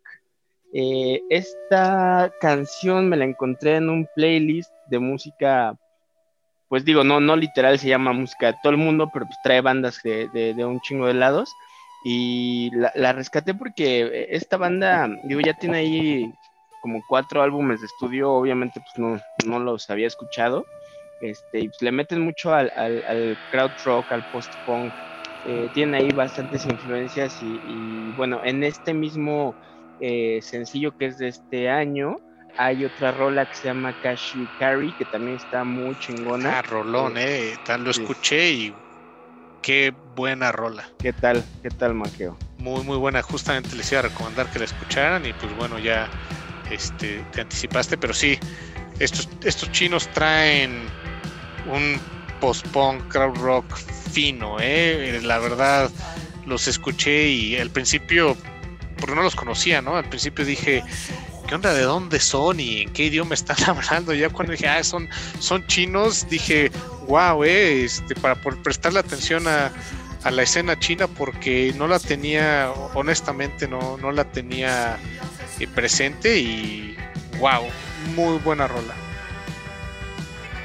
Eh, 0.72 1.22
esta 1.30 2.32
canción 2.40 3.08
me 3.08 3.16
la 3.16 3.24
encontré 3.24 3.76
en 3.76 3.88
un 3.88 4.06
playlist 4.14 4.70
de 4.90 4.98
música 4.98 5.78
pues 6.68 6.84
digo, 6.84 7.02
no, 7.04 7.20
no 7.20 7.36
literal 7.36 7.78
se 7.78 7.88
llama 7.88 8.12
música 8.12 8.48
de 8.48 8.58
todo 8.62 8.72
el 8.72 8.78
mundo, 8.78 9.10
pero 9.12 9.26
pues 9.26 9.38
trae 9.42 9.60
bandas 9.60 10.00
de, 10.02 10.28
de, 10.28 10.64
un 10.64 10.80
chingo 10.80 11.06
de 11.06 11.14
lados. 11.14 11.54
Y 12.04 12.70
la, 12.72 13.12
rescaté 13.12 13.54
porque 13.54 14.26
esta 14.30 14.56
banda, 14.56 15.08
digo, 15.24 15.40
ya 15.40 15.54
tiene 15.54 15.78
ahí 15.78 16.34
como 16.80 17.02
cuatro 17.08 17.42
álbumes 17.42 17.80
de 17.80 17.86
estudio, 17.86 18.32
obviamente 18.32 18.80
pues 18.80 18.98
no, 18.98 19.20
no 19.46 19.58
los 19.58 19.88
había 19.90 20.06
escuchado. 20.06 20.66
Este, 21.20 21.60
y 21.60 21.68
pues 21.68 21.82
le 21.82 21.90
meten 21.90 22.20
mucho 22.20 22.54
al, 22.54 22.70
al, 22.76 23.36
crowd 23.50 23.72
rock, 23.84 24.12
al 24.12 24.24
post-punk. 24.30 24.92
Eh, 25.46 25.68
tiene 25.72 25.98
ahí 25.98 26.10
bastantes 26.10 26.66
influencias 26.66 27.40
y, 27.42 28.12
bueno, 28.16 28.40
en 28.44 28.62
este 28.62 28.92
mismo 28.92 29.54
eh, 30.00 30.40
sencillo 30.42 30.92
que 30.96 31.06
es 31.06 31.18
de 31.18 31.28
este 31.28 31.70
año, 31.70 32.16
hay 32.56 32.84
otra 32.84 33.12
rola 33.12 33.48
que 33.48 33.54
se 33.54 33.64
llama 33.64 33.94
Cashew 34.02 34.46
Carry, 34.58 34.92
que 34.92 35.04
también 35.04 35.36
está 35.36 35.64
muy 35.64 35.98
chingona. 35.98 36.58
Ah, 36.58 36.62
rolón, 36.62 37.16
eh. 37.16 37.56
Tal 37.64 37.84
lo 37.84 37.90
escuché 37.90 38.50
y 38.50 38.74
qué 39.62 39.92
buena 40.14 40.52
rola. 40.52 40.88
¿Qué 40.98 41.12
tal? 41.12 41.44
¿Qué 41.62 41.70
tal, 41.70 41.94
Maqueo? 41.94 42.36
Muy, 42.58 42.82
muy 42.84 42.96
buena. 42.96 43.22
Justamente 43.22 43.76
les 43.76 43.90
iba 43.92 44.00
a 44.00 44.02
recomendar 44.02 44.50
que 44.50 44.58
la 44.58 44.64
escucharan 44.64 45.24
y 45.26 45.32
pues 45.32 45.54
bueno, 45.56 45.78
ya 45.78 46.08
este, 46.70 47.24
te 47.32 47.42
anticipaste, 47.42 47.96
pero 47.96 48.14
sí, 48.14 48.38
estos, 48.98 49.28
estos 49.44 49.70
chinos 49.72 50.08
traen 50.08 50.86
un 51.66 52.00
post-punk, 52.40 53.08
crowd 53.08 53.36
rock 53.38 53.76
fino, 53.76 54.56
eh. 54.60 55.20
La 55.22 55.38
verdad, 55.38 55.90
los 56.46 56.66
escuché 56.66 57.28
y 57.28 57.56
al 57.56 57.70
principio, 57.70 58.36
porque 58.98 59.14
no 59.14 59.22
los 59.22 59.36
conocía, 59.36 59.82
¿no? 59.82 59.96
Al 59.96 60.08
principio 60.08 60.44
dije, 60.44 60.82
¿qué 61.48 61.54
onda? 61.54 61.72
¿De 61.72 61.82
dónde 61.82 62.20
son 62.20 62.60
y 62.60 62.82
en 62.82 62.90
qué 62.92 63.04
idioma 63.04 63.34
están 63.34 63.56
hablando? 63.66 64.12
Ya 64.14 64.28
cuando 64.28 64.52
dije, 64.52 64.68
ah, 64.68 64.84
son, 64.84 65.08
son 65.40 65.66
chinos, 65.66 66.28
dije, 66.28 66.70
wow, 67.08 67.42
eh, 67.42 67.84
este, 67.84 68.14
para 68.14 68.34
por 68.34 68.62
prestarle 68.62 69.00
atención 69.00 69.48
a, 69.48 69.72
a, 70.24 70.30
la 70.30 70.42
escena 70.42 70.78
china 70.78 71.06
porque 71.06 71.74
no 71.76 71.88
la 71.88 71.98
tenía, 71.98 72.70
honestamente, 72.94 73.66
no, 73.66 73.96
no 73.96 74.12
la 74.12 74.24
tenía 74.24 74.98
eh, 75.58 75.66
presente 75.66 76.38
y 76.38 76.96
wow, 77.38 77.62
muy 78.14 78.38
buena 78.38 78.68
rola. 78.68 78.94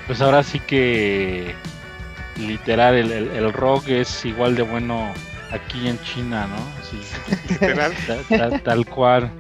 Pues 0.06 0.20
ahora 0.20 0.44
sí 0.44 0.60
que 0.60 1.56
literal 2.36 2.96
el, 2.96 3.12
el 3.12 3.54
rock 3.54 3.88
es 3.88 4.26
igual 4.26 4.56
de 4.56 4.64
bueno 4.64 5.14
aquí 5.54 5.88
en 5.88 6.02
China, 6.02 6.48
¿no? 6.48 6.58
tal, 8.64 8.86
cual. 8.88 9.32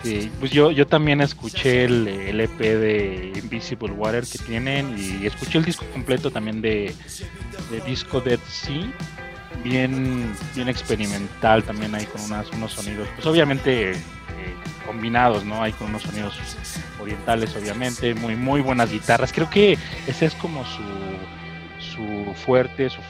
Este, 0.04 0.30
pues 0.40 0.52
yo, 0.52 0.72
yo 0.72 0.88
también 0.88 1.22
escuché 1.22 1.86
el, 1.86 2.40
EP 2.40 2.58
de 2.60 3.32
Invisible 3.36 3.94
Water 3.94 4.26
que 4.26 4.38
tienen 4.40 4.96
y 4.98 5.26
escuché 5.26 5.58
el 5.58 5.66
disco 5.66 5.86
completo 5.94 6.32
también 6.32 6.62
de, 6.62 6.94
de 7.72 7.82
Disco 7.82 8.22
Dead 8.22 8.40
Sea. 8.48 8.92
bien, 9.64 10.34
bien 10.56 10.70
experimental 10.70 11.64
también 11.64 11.96
ahí 11.96 12.06
con 12.06 12.22
unas, 12.22 12.50
unos 12.52 12.74
sonidos, 12.74 13.08
pues 13.16 13.26
obviamente 13.26 13.92
eh, 13.92 13.96
combinados, 14.86 15.46
¿no? 15.46 15.62
Hay 15.62 15.72
con 15.74 15.90
unos 15.90 16.04
sonidos 16.04 16.36
orientales, 17.02 17.56
obviamente, 17.56 18.14
muy, 18.16 18.36
muy 18.36 18.62
buenas 18.62 18.92
guitarras. 18.92 19.32
Creo 19.32 19.50
que 19.50 19.78
ese 20.08 20.26
es 20.26 20.36
como 20.36 20.66
su, 20.66 20.82
su 21.84 22.34
fuerte, 22.36 22.90
su, 22.90 23.02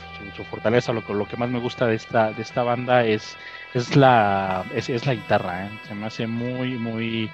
fortaleza, 0.50 0.92
lo, 0.92 1.02
lo 1.14 1.28
que 1.28 1.38
más 1.38 1.50
me 1.50 1.60
gusta 1.60 1.88
de 1.88 1.96
esta, 1.96 2.32
de 2.32 2.42
esta 2.42 2.64
banda 2.64 3.06
es, 3.06 3.38
es, 3.74 3.96
la, 3.96 4.66
es, 4.74 5.06
la 5.06 5.14
guitarra, 5.14 5.66
¿eh? 5.66 5.70
se 5.88 5.96
me 5.96 6.08
hace 6.08 6.28
muy, 6.28 6.78
muy 6.78 7.30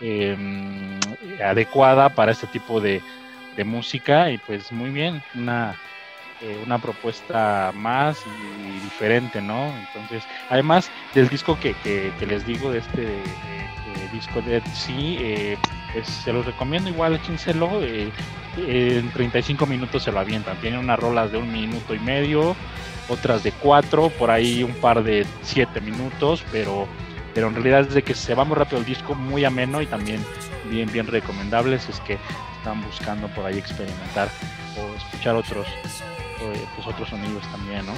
eh, 0.00 0.36
adecuada 1.44 2.08
para 2.08 2.32
este 2.32 2.46
tipo 2.46 2.80
de, 2.80 3.02
de 3.56 3.64
música 3.64 4.30
y 4.30 4.38
pues 4.38 4.72
muy 4.72 4.90
bien, 4.90 5.22
una 5.34 5.76
eh, 6.40 6.60
una 6.64 6.78
propuesta 6.78 7.72
más 7.74 8.22
y, 8.26 8.80
diferente, 8.80 9.40
¿no? 9.40 9.66
Entonces, 9.66 10.24
además 10.48 10.90
del 11.14 11.28
disco 11.28 11.58
que, 11.60 11.74
les 12.26 12.46
digo, 12.46 12.70
de 12.70 12.78
este 12.78 13.22
disco 14.12 14.40
de 14.40 14.62
sí, 14.72 15.16
eh, 15.20 15.58
pues 15.92 16.06
se 16.06 16.32
los 16.32 16.46
recomiendo 16.46 16.88
igual, 16.88 17.14
échenselo, 17.14 17.82
eh, 17.82 18.10
en 18.56 19.10
35 19.10 19.66
minutos 19.66 20.04
se 20.04 20.12
lo 20.12 20.20
avientan, 20.20 20.56
tiene 20.60 20.78
unas 20.78 20.98
rolas 20.98 21.30
de 21.30 21.38
un 21.38 21.52
minuto 21.52 21.94
y 21.94 21.98
medio, 21.98 22.56
otras 23.08 23.42
de 23.42 23.52
cuatro, 23.52 24.08
por 24.10 24.30
ahí 24.30 24.62
un 24.62 24.74
par 24.74 25.02
de 25.02 25.26
siete 25.42 25.80
minutos, 25.80 26.44
pero 26.50 26.88
pero 27.34 27.48
en 27.48 27.54
realidad 27.54 27.82
es 27.82 27.94
de 27.94 28.02
que 28.02 28.14
se 28.14 28.34
va 28.34 28.44
muy 28.44 28.56
rápido 28.56 28.78
el 28.78 28.84
disco, 28.84 29.14
muy 29.14 29.44
ameno 29.44 29.80
y 29.80 29.86
también 29.86 30.24
bien, 30.70 30.90
bien 30.90 31.06
recomendables, 31.06 31.88
es 31.88 32.00
que 32.00 32.18
están 32.58 32.82
buscando 32.82 33.28
por 33.28 33.46
ahí 33.46 33.58
experimentar 33.58 34.28
o 34.76 34.96
escuchar 34.96 35.36
otros, 35.36 35.66
pues 36.74 36.86
otros 36.86 37.08
sonidos 37.08 37.42
también, 37.50 37.86
¿no? 37.86 37.94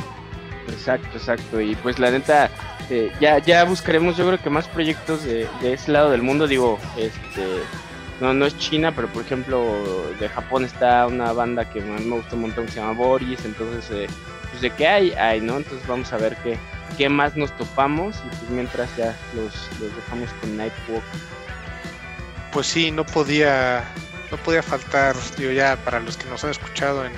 Exacto, 0.69 1.17
exacto. 1.17 1.61
Y 1.61 1.75
pues 1.77 1.99
la 1.99 2.11
neta, 2.11 2.51
eh, 2.89 3.13
ya, 3.21 3.39
ya 3.39 3.65
buscaremos 3.65 4.17
yo 4.17 4.27
creo 4.27 4.41
que 4.41 4.51
más 4.51 4.69
proyectos 4.69 5.25
de, 5.25 5.49
de 5.61 5.73
ese 5.73 5.93
lado 5.93 6.11
del 6.11 6.23
mundo. 6.23 6.47
Digo, 6.47 6.79
este, 6.97 7.45
no, 8.21 8.35
no 8.35 8.47
es 8.47 8.57
China, 8.59 8.93
pero 8.95 9.09
por 9.09 9.25
ejemplo 9.25 10.13
de 10.19 10.29
Japón 10.29 10.65
está 10.65 11.07
una 11.07 11.33
banda 11.33 11.69
que 11.69 11.81
a 11.81 11.85
mí 11.85 12.05
me 12.05 12.17
gusta 12.17 12.37
un 12.37 12.43
montón 12.43 12.67
que 12.67 12.73
se 12.73 12.81
llama 12.81 12.93
Boris. 12.93 13.45
Entonces, 13.45 13.91
eh, 13.91 14.07
pues 14.51 14.63
de 14.63 14.71
qué 14.71 14.87
hay, 14.87 15.13
hay, 15.13 15.41
¿no? 15.41 15.57
Entonces 15.57 15.87
vamos 15.87 16.13
a 16.13 16.19
ver 16.19 16.37
qué, 16.43 16.59
qué 16.97 17.09
más 17.09 17.37
nos 17.37 17.57
topamos 17.57 18.17
y 18.19 18.29
pues 18.29 18.51
mientras 18.51 18.95
ya 18.97 19.17
los, 19.35 19.55
los 19.81 19.95
dejamos 19.97 20.31
con 20.41 20.57
Nightwalk. 20.57 21.03
Pues 22.53 22.67
sí, 22.67 22.91
no 22.91 23.07
podía, 23.07 23.85
no 24.31 24.37
podía 24.39 24.63
faltar, 24.63 25.15
digo 25.37 25.53
ya 25.53 25.77
para 25.85 26.01
los 26.01 26.17
que 26.17 26.29
nos 26.29 26.43
han 26.43 26.51
escuchado 26.51 27.05
en 27.05 27.13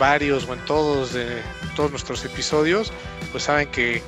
varios 0.00 0.48
o 0.48 0.54
en 0.54 0.64
todos 0.64 1.12
de 1.12 1.40
todos 1.76 1.92
nuestros 1.92 2.24
episodios, 2.24 2.92
pues 3.30 3.44
saben 3.44 3.70
que 3.70 4.02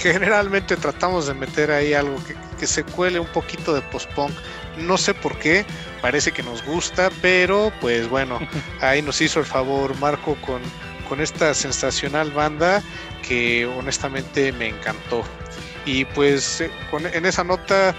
generalmente 0.00 0.76
tratamos 0.76 1.26
de 1.26 1.34
meter 1.34 1.70
ahí 1.70 1.92
algo 1.92 2.16
que, 2.24 2.34
que 2.58 2.66
se 2.66 2.84
cuele 2.84 3.20
un 3.20 3.26
poquito 3.26 3.74
de 3.74 3.82
post-punk. 3.82 4.32
No 4.78 4.96
sé 4.96 5.12
por 5.12 5.38
qué, 5.38 5.66
parece 6.00 6.32
que 6.32 6.42
nos 6.42 6.64
gusta, 6.64 7.10
pero 7.20 7.70
pues 7.82 8.08
bueno, 8.08 8.38
ahí 8.80 9.02
nos 9.02 9.20
hizo 9.20 9.40
el 9.40 9.46
favor 9.46 9.94
Marco 9.98 10.36
con, 10.36 10.62
con 11.08 11.20
esta 11.20 11.52
sensacional 11.52 12.30
banda 12.30 12.82
que 13.26 13.66
honestamente 13.66 14.52
me 14.52 14.68
encantó. 14.68 15.22
Y 15.84 16.04
pues 16.06 16.64
con, 16.90 17.04
en 17.04 17.26
esa 17.26 17.44
nota 17.44 17.94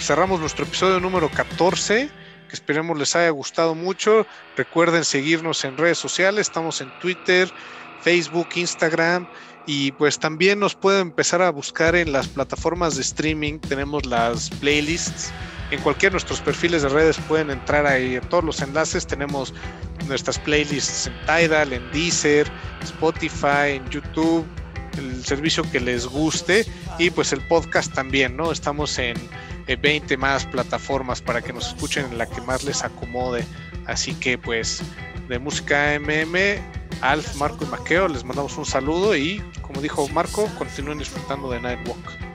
cerramos 0.00 0.40
nuestro 0.40 0.64
episodio 0.64 1.00
número 1.00 1.28
14 1.28 2.08
Esperemos 2.54 2.96
les 2.96 3.16
haya 3.16 3.30
gustado 3.30 3.74
mucho. 3.74 4.26
Recuerden 4.56 5.04
seguirnos 5.04 5.64
en 5.64 5.76
redes 5.76 5.98
sociales. 5.98 6.46
Estamos 6.46 6.80
en 6.80 6.88
Twitter, 7.00 7.52
Facebook, 8.00 8.48
Instagram. 8.54 9.26
Y 9.66 9.90
pues 9.92 10.20
también 10.20 10.60
nos 10.60 10.76
pueden 10.76 11.00
empezar 11.02 11.42
a 11.42 11.50
buscar 11.50 11.96
en 11.96 12.12
las 12.12 12.28
plataformas 12.28 12.94
de 12.94 13.02
streaming. 13.02 13.58
Tenemos 13.58 14.06
las 14.06 14.50
playlists. 14.50 15.32
En 15.72 15.80
cualquiera 15.80 16.10
de 16.10 16.14
nuestros 16.14 16.40
perfiles 16.40 16.82
de 16.82 16.90
redes 16.90 17.18
pueden 17.26 17.50
entrar 17.50 17.86
ahí 17.86 18.14
en 18.14 18.28
todos 18.28 18.44
los 18.44 18.62
enlaces. 18.62 19.04
Tenemos 19.04 19.52
nuestras 20.06 20.38
playlists 20.38 21.08
en 21.08 21.26
Tidal, 21.26 21.72
en 21.72 21.90
Deezer, 21.90 22.46
Spotify, 22.84 23.72
en 23.76 23.90
YouTube, 23.90 24.46
el 24.96 25.24
servicio 25.24 25.68
que 25.72 25.80
les 25.80 26.06
guste. 26.06 26.66
Y 27.00 27.10
pues 27.10 27.32
el 27.32 27.40
podcast 27.48 27.92
también, 27.92 28.36
¿no? 28.36 28.52
Estamos 28.52 28.96
en 29.00 29.16
20 29.66 30.16
más 30.16 30.46
plataformas 30.46 31.22
para 31.22 31.42
que 31.42 31.52
nos 31.52 31.68
escuchen 31.68 32.06
en 32.06 32.18
la 32.18 32.26
que 32.26 32.40
más 32.40 32.64
les 32.64 32.82
acomode. 32.82 33.44
Así 33.86 34.14
que 34.14 34.38
pues 34.38 34.82
de 35.28 35.38
música 35.38 35.98
MM, 35.98 36.60
Alf, 37.00 37.36
Marco 37.36 37.64
y 37.64 37.68
Maqueo, 37.68 38.08
les 38.08 38.24
mandamos 38.24 38.56
un 38.58 38.66
saludo 38.66 39.16
y 39.16 39.42
como 39.62 39.80
dijo 39.80 40.08
Marco, 40.08 40.48
continúen 40.58 40.98
disfrutando 40.98 41.50
de 41.50 41.60
Nightwalk. 41.60 42.33